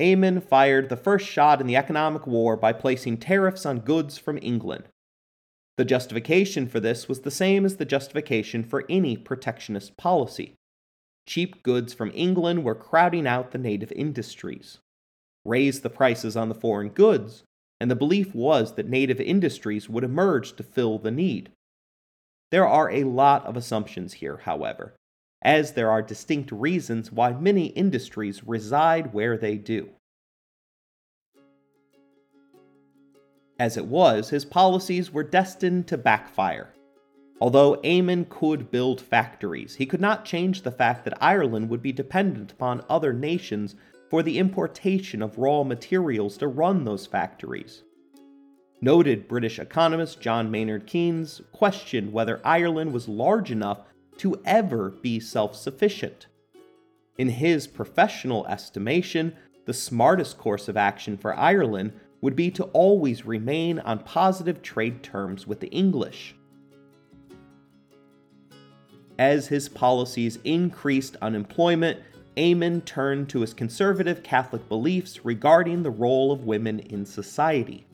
Eamon 0.00 0.40
fired 0.40 0.88
the 0.88 0.96
first 0.96 1.26
shot 1.26 1.60
in 1.60 1.66
the 1.66 1.76
economic 1.76 2.26
war 2.26 2.56
by 2.56 2.72
placing 2.72 3.16
tariffs 3.16 3.66
on 3.66 3.80
goods 3.80 4.16
from 4.16 4.38
England. 4.40 4.84
The 5.78 5.84
justification 5.84 6.66
for 6.66 6.80
this 6.80 7.08
was 7.08 7.20
the 7.20 7.30
same 7.30 7.64
as 7.64 7.76
the 7.76 7.84
justification 7.84 8.64
for 8.64 8.84
any 8.88 9.16
protectionist 9.16 9.96
policy. 9.96 10.56
Cheap 11.24 11.62
goods 11.62 11.94
from 11.94 12.10
England 12.14 12.64
were 12.64 12.74
crowding 12.74 13.28
out 13.28 13.52
the 13.52 13.58
native 13.58 13.92
industries. 13.92 14.78
Raise 15.44 15.82
the 15.82 15.88
prices 15.88 16.36
on 16.36 16.48
the 16.48 16.54
foreign 16.56 16.88
goods, 16.88 17.44
and 17.78 17.88
the 17.88 17.94
belief 17.94 18.34
was 18.34 18.74
that 18.74 18.88
native 18.88 19.20
industries 19.20 19.88
would 19.88 20.02
emerge 20.02 20.56
to 20.56 20.64
fill 20.64 20.98
the 20.98 21.12
need. 21.12 21.52
There 22.50 22.66
are 22.66 22.90
a 22.90 23.04
lot 23.04 23.46
of 23.46 23.56
assumptions 23.56 24.14
here, 24.14 24.38
however, 24.38 24.96
as 25.42 25.74
there 25.74 25.92
are 25.92 26.02
distinct 26.02 26.50
reasons 26.50 27.12
why 27.12 27.34
many 27.34 27.66
industries 27.66 28.42
reside 28.42 29.14
where 29.14 29.38
they 29.38 29.56
do. 29.56 29.90
As 33.58 33.76
it 33.76 33.86
was, 33.86 34.30
his 34.30 34.44
policies 34.44 35.12
were 35.12 35.24
destined 35.24 35.88
to 35.88 35.98
backfire. 35.98 36.74
Although 37.40 37.76
Eamon 37.82 38.28
could 38.28 38.70
build 38.70 39.00
factories, 39.00 39.76
he 39.76 39.86
could 39.86 40.00
not 40.00 40.24
change 40.24 40.62
the 40.62 40.70
fact 40.70 41.04
that 41.04 41.22
Ireland 41.22 41.68
would 41.68 41.82
be 41.82 41.92
dependent 41.92 42.52
upon 42.52 42.84
other 42.88 43.12
nations 43.12 43.74
for 44.10 44.22
the 44.22 44.38
importation 44.38 45.22
of 45.22 45.38
raw 45.38 45.62
materials 45.62 46.36
to 46.38 46.48
run 46.48 46.84
those 46.84 47.06
factories. 47.06 47.82
Noted 48.80 49.28
British 49.28 49.58
economist 49.58 50.20
John 50.20 50.50
Maynard 50.50 50.86
Keynes 50.86 51.40
questioned 51.52 52.12
whether 52.12 52.40
Ireland 52.44 52.92
was 52.92 53.08
large 53.08 53.50
enough 53.50 53.80
to 54.18 54.40
ever 54.44 54.90
be 54.90 55.20
self 55.20 55.56
sufficient. 55.56 56.26
In 57.18 57.28
his 57.28 57.66
professional 57.66 58.46
estimation, 58.46 59.34
the 59.66 59.72
smartest 59.74 60.38
course 60.38 60.68
of 60.68 60.76
action 60.76 61.16
for 61.16 61.36
Ireland 61.36 61.92
would 62.20 62.36
be 62.36 62.50
to 62.50 62.64
always 62.64 63.26
remain 63.26 63.78
on 63.80 63.98
positive 64.00 64.62
trade 64.62 65.02
terms 65.02 65.46
with 65.46 65.60
the 65.60 65.68
English. 65.68 66.34
As 69.18 69.48
his 69.48 69.68
policies 69.68 70.38
increased 70.44 71.16
unemployment, 71.22 72.00
Eamon 72.36 72.84
turned 72.84 73.28
to 73.30 73.40
his 73.40 73.52
conservative 73.52 74.22
Catholic 74.22 74.68
beliefs 74.68 75.24
regarding 75.24 75.82
the 75.82 75.90
role 75.90 76.30
of 76.30 76.44
women 76.44 76.78
in 76.78 77.04
society. 77.04 77.84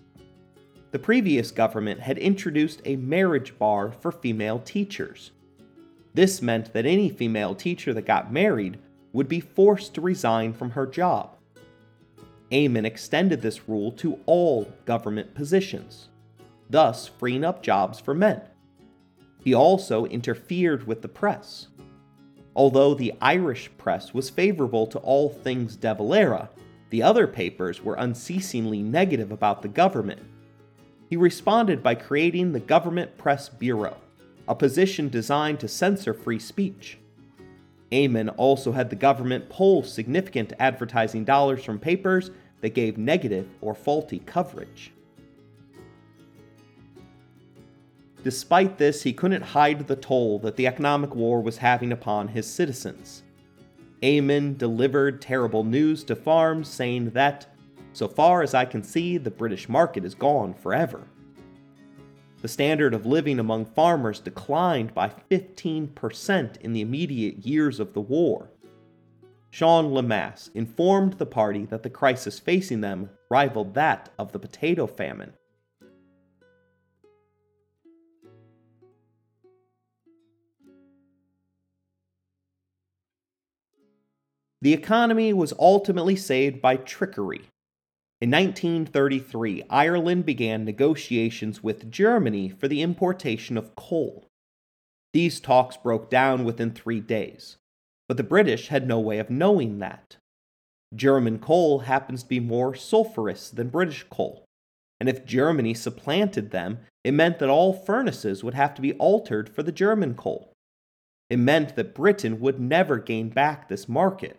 The 0.90 0.98
previous 0.98 1.50
government 1.50 1.98
had 2.00 2.18
introduced 2.18 2.82
a 2.84 2.96
marriage 2.96 3.58
bar 3.58 3.90
for 3.90 4.12
female 4.12 4.58
teachers. 4.60 5.32
This 6.12 6.42
meant 6.42 6.72
that 6.72 6.86
any 6.86 7.08
female 7.08 7.54
teacher 7.54 7.92
that 7.94 8.06
got 8.06 8.32
married 8.32 8.78
would 9.12 9.26
be 9.26 9.40
forced 9.40 9.94
to 9.94 10.00
resign 10.00 10.52
from 10.52 10.70
her 10.70 10.86
job. 10.86 11.33
Eamon 12.50 12.84
extended 12.84 13.40
this 13.40 13.68
rule 13.68 13.90
to 13.92 14.18
all 14.26 14.72
government 14.84 15.34
positions, 15.34 16.08
thus 16.70 17.08
freeing 17.08 17.44
up 17.44 17.62
jobs 17.62 17.98
for 17.98 18.14
men. 18.14 18.40
He 19.40 19.54
also 19.54 20.06
interfered 20.06 20.86
with 20.86 21.02
the 21.02 21.08
press. 21.08 21.68
Although 22.56 22.94
the 22.94 23.14
Irish 23.20 23.70
press 23.78 24.14
was 24.14 24.30
favorable 24.30 24.86
to 24.86 24.98
all 25.00 25.28
things 25.28 25.76
De 25.76 25.94
Valera, 25.94 26.50
the 26.90 27.02
other 27.02 27.26
papers 27.26 27.82
were 27.82 27.96
unceasingly 27.96 28.82
negative 28.82 29.32
about 29.32 29.62
the 29.62 29.68
government. 29.68 30.22
He 31.10 31.16
responded 31.16 31.82
by 31.82 31.96
creating 31.96 32.52
the 32.52 32.60
Government 32.60 33.18
Press 33.18 33.48
Bureau, 33.48 33.96
a 34.46 34.54
position 34.54 35.08
designed 35.08 35.60
to 35.60 35.68
censor 35.68 36.14
free 36.14 36.38
speech. 36.38 36.98
Eamon 37.94 38.34
also 38.36 38.72
had 38.72 38.90
the 38.90 38.96
government 38.96 39.48
pull 39.48 39.84
significant 39.84 40.52
advertising 40.58 41.24
dollars 41.24 41.64
from 41.64 41.78
papers 41.78 42.32
that 42.60 42.74
gave 42.74 42.98
negative 42.98 43.48
or 43.60 43.74
faulty 43.74 44.18
coverage. 44.18 44.90
Despite 48.24 48.78
this, 48.78 49.02
he 49.02 49.12
couldn't 49.12 49.42
hide 49.42 49.86
the 49.86 49.96
toll 49.96 50.40
that 50.40 50.56
the 50.56 50.66
economic 50.66 51.14
war 51.14 51.40
was 51.40 51.58
having 51.58 51.92
upon 51.92 52.28
his 52.28 52.46
citizens. 52.46 53.22
Eamon 54.02 54.58
delivered 54.58 55.22
terrible 55.22 55.62
news 55.62 56.02
to 56.04 56.16
farms 56.16 56.68
saying 56.68 57.10
that, 57.10 57.46
so 57.92 58.08
far 58.08 58.42
as 58.42 58.54
I 58.54 58.64
can 58.64 58.82
see, 58.82 59.18
the 59.18 59.30
British 59.30 59.68
market 59.68 60.04
is 60.04 60.14
gone 60.14 60.52
forever. 60.52 61.02
The 62.44 62.48
standard 62.48 62.92
of 62.92 63.06
living 63.06 63.38
among 63.38 63.64
farmers 63.64 64.20
declined 64.20 64.92
by 64.92 65.08
15% 65.30 66.60
in 66.60 66.74
the 66.74 66.82
immediate 66.82 67.38
years 67.38 67.80
of 67.80 67.94
the 67.94 68.02
war. 68.02 68.50
Sean 69.48 69.94
Lemass 69.94 70.50
informed 70.54 71.14
the 71.14 71.24
party 71.24 71.64
that 71.64 71.82
the 71.82 71.88
crisis 71.88 72.38
facing 72.38 72.82
them 72.82 73.08
rivaled 73.30 73.72
that 73.72 74.10
of 74.18 74.32
the 74.32 74.38
potato 74.38 74.86
famine. 74.86 75.32
The 84.60 84.74
economy 84.74 85.32
was 85.32 85.54
ultimately 85.58 86.16
saved 86.16 86.60
by 86.60 86.76
trickery. 86.76 87.48
In 88.24 88.30
1933, 88.30 89.64
Ireland 89.68 90.24
began 90.24 90.64
negotiations 90.64 91.62
with 91.62 91.90
Germany 91.90 92.48
for 92.48 92.68
the 92.68 92.80
importation 92.80 93.58
of 93.58 93.76
coal. 93.76 94.24
These 95.12 95.40
talks 95.40 95.76
broke 95.76 96.08
down 96.08 96.42
within 96.42 96.70
three 96.70 97.00
days, 97.00 97.58
but 98.08 98.16
the 98.16 98.22
British 98.22 98.68
had 98.68 98.88
no 98.88 98.98
way 98.98 99.18
of 99.18 99.28
knowing 99.28 99.78
that. 99.80 100.16
German 100.94 101.38
coal 101.38 101.80
happens 101.80 102.22
to 102.22 102.28
be 102.30 102.40
more 102.40 102.72
sulfurous 102.72 103.54
than 103.54 103.68
British 103.68 104.06
coal, 104.08 104.46
and 104.98 105.06
if 105.10 105.26
Germany 105.26 105.74
supplanted 105.74 106.50
them, 106.50 106.78
it 107.04 107.12
meant 107.12 107.38
that 107.40 107.50
all 107.50 107.74
furnaces 107.74 108.42
would 108.42 108.54
have 108.54 108.72
to 108.72 108.80
be 108.80 108.94
altered 108.94 109.50
for 109.50 109.62
the 109.62 109.70
German 109.70 110.14
coal. 110.14 110.50
It 111.28 111.36
meant 111.36 111.76
that 111.76 111.94
Britain 111.94 112.40
would 112.40 112.58
never 112.58 112.96
gain 112.96 113.28
back 113.28 113.68
this 113.68 113.86
market. 113.86 114.38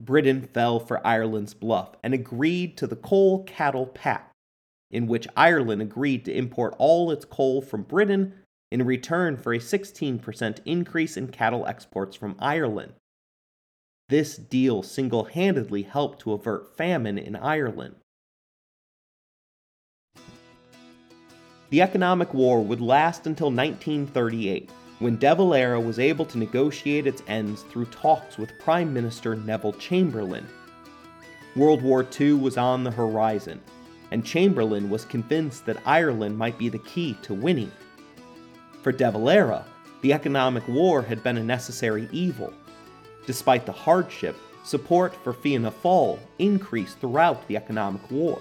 Britain 0.00 0.48
fell 0.52 0.78
for 0.80 1.04
Ireland's 1.06 1.54
bluff 1.54 1.96
and 2.02 2.12
agreed 2.12 2.76
to 2.78 2.86
the 2.86 2.96
Coal 2.96 3.44
Cattle 3.44 3.86
Pact, 3.86 4.32
in 4.90 5.06
which 5.06 5.28
Ireland 5.36 5.82
agreed 5.82 6.24
to 6.24 6.36
import 6.36 6.74
all 6.78 7.10
its 7.10 7.24
coal 7.24 7.62
from 7.62 7.82
Britain 7.82 8.34
in 8.70 8.84
return 8.84 9.36
for 9.36 9.54
a 9.54 9.58
16% 9.58 10.58
increase 10.64 11.16
in 11.16 11.28
cattle 11.28 11.66
exports 11.66 12.16
from 12.16 12.36
Ireland. 12.38 12.92
This 14.08 14.36
deal 14.36 14.82
single 14.82 15.24
handedly 15.24 15.82
helped 15.82 16.20
to 16.20 16.32
avert 16.32 16.76
famine 16.76 17.16
in 17.16 17.36
Ireland. 17.36 17.96
The 21.70 21.82
economic 21.82 22.34
war 22.34 22.62
would 22.62 22.80
last 22.80 23.26
until 23.26 23.50
1938 23.50 24.70
when 25.04 25.18
De 25.18 25.34
Valera 25.34 25.78
was 25.78 25.98
able 25.98 26.24
to 26.24 26.38
negotiate 26.38 27.06
its 27.06 27.22
ends 27.26 27.60
through 27.64 27.84
talks 27.84 28.38
with 28.38 28.58
Prime 28.58 28.90
Minister 28.90 29.34
Neville 29.36 29.74
Chamberlain. 29.74 30.48
World 31.54 31.82
War 31.82 32.06
II 32.18 32.32
was 32.32 32.56
on 32.56 32.84
the 32.84 32.90
horizon, 32.90 33.60
and 34.12 34.24
Chamberlain 34.24 34.88
was 34.88 35.04
convinced 35.04 35.66
that 35.66 35.76
Ireland 35.84 36.38
might 36.38 36.56
be 36.56 36.70
the 36.70 36.78
key 36.78 37.18
to 37.20 37.34
winning. 37.34 37.70
For 38.80 38.92
De 38.92 39.10
Valera, 39.10 39.66
the 40.00 40.14
economic 40.14 40.66
war 40.68 41.02
had 41.02 41.22
been 41.22 41.36
a 41.36 41.44
necessary 41.44 42.08
evil. 42.10 42.50
Despite 43.26 43.66
the 43.66 43.72
hardship, 43.72 44.36
support 44.64 45.14
for 45.22 45.34
Fianna 45.34 45.70
Fáil 45.70 46.18
increased 46.38 46.98
throughout 46.98 47.46
the 47.46 47.58
economic 47.58 48.10
war. 48.10 48.40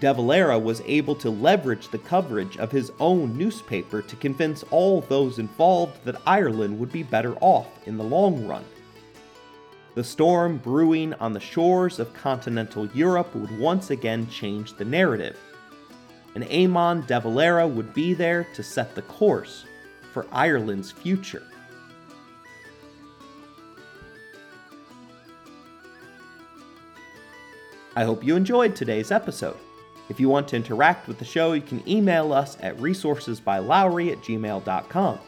De 0.00 0.12
Valera 0.12 0.58
was 0.58 0.82
able 0.82 1.14
to 1.14 1.30
leverage 1.30 1.88
the 1.88 1.98
coverage 1.98 2.58
of 2.58 2.70
his 2.70 2.92
own 3.00 3.36
newspaper 3.38 4.02
to 4.02 4.16
convince 4.16 4.62
all 4.64 5.00
those 5.00 5.38
involved 5.38 6.04
that 6.04 6.20
Ireland 6.26 6.78
would 6.78 6.92
be 6.92 7.02
better 7.02 7.34
off 7.40 7.66
in 7.86 7.96
the 7.96 8.04
long 8.04 8.46
run. 8.46 8.64
The 9.94 10.04
storm 10.04 10.58
brewing 10.58 11.14
on 11.14 11.32
the 11.32 11.40
shores 11.40 11.98
of 11.98 12.12
continental 12.12 12.86
Europe 12.88 13.34
would 13.34 13.58
once 13.58 13.90
again 13.90 14.28
change 14.28 14.74
the 14.74 14.84
narrative, 14.84 15.38
and 16.34 16.44
Eamon 16.44 17.06
de 17.06 17.18
Valera 17.18 17.66
would 17.66 17.94
be 17.94 18.12
there 18.12 18.46
to 18.54 18.62
set 18.62 18.94
the 18.94 19.02
course 19.02 19.64
for 20.12 20.26
Ireland's 20.30 20.92
future. 20.92 21.42
I 27.96 28.04
hope 28.04 28.22
you 28.22 28.36
enjoyed 28.36 28.76
today's 28.76 29.10
episode. 29.10 29.56
If 30.08 30.18
you 30.18 30.28
want 30.28 30.48
to 30.48 30.56
interact 30.56 31.06
with 31.06 31.18
the 31.18 31.24
show, 31.24 31.52
you 31.52 31.60
can 31.60 31.86
email 31.88 32.32
us 32.32 32.56
at 32.60 32.76
resourcesbylowery 32.78 34.12
at 34.12 34.18
gmail.com. 34.18 35.18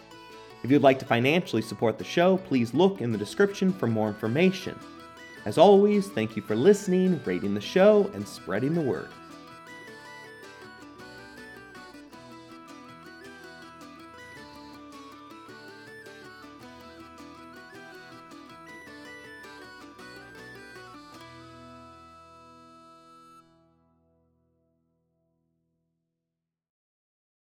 If 0.62 0.70
you'd 0.70 0.82
like 0.82 0.98
to 0.98 1.06
financially 1.06 1.62
support 1.62 1.98
the 1.98 2.04
show, 2.04 2.36
please 2.36 2.74
look 2.74 3.00
in 3.00 3.12
the 3.12 3.18
description 3.18 3.72
for 3.72 3.86
more 3.86 4.08
information. 4.08 4.78
As 5.44 5.56
always, 5.56 6.08
thank 6.08 6.36
you 6.36 6.42
for 6.42 6.54
listening, 6.54 7.20
rating 7.24 7.54
the 7.54 7.60
show, 7.60 8.10
and 8.14 8.26
spreading 8.26 8.74
the 8.74 8.80
word. 8.80 9.08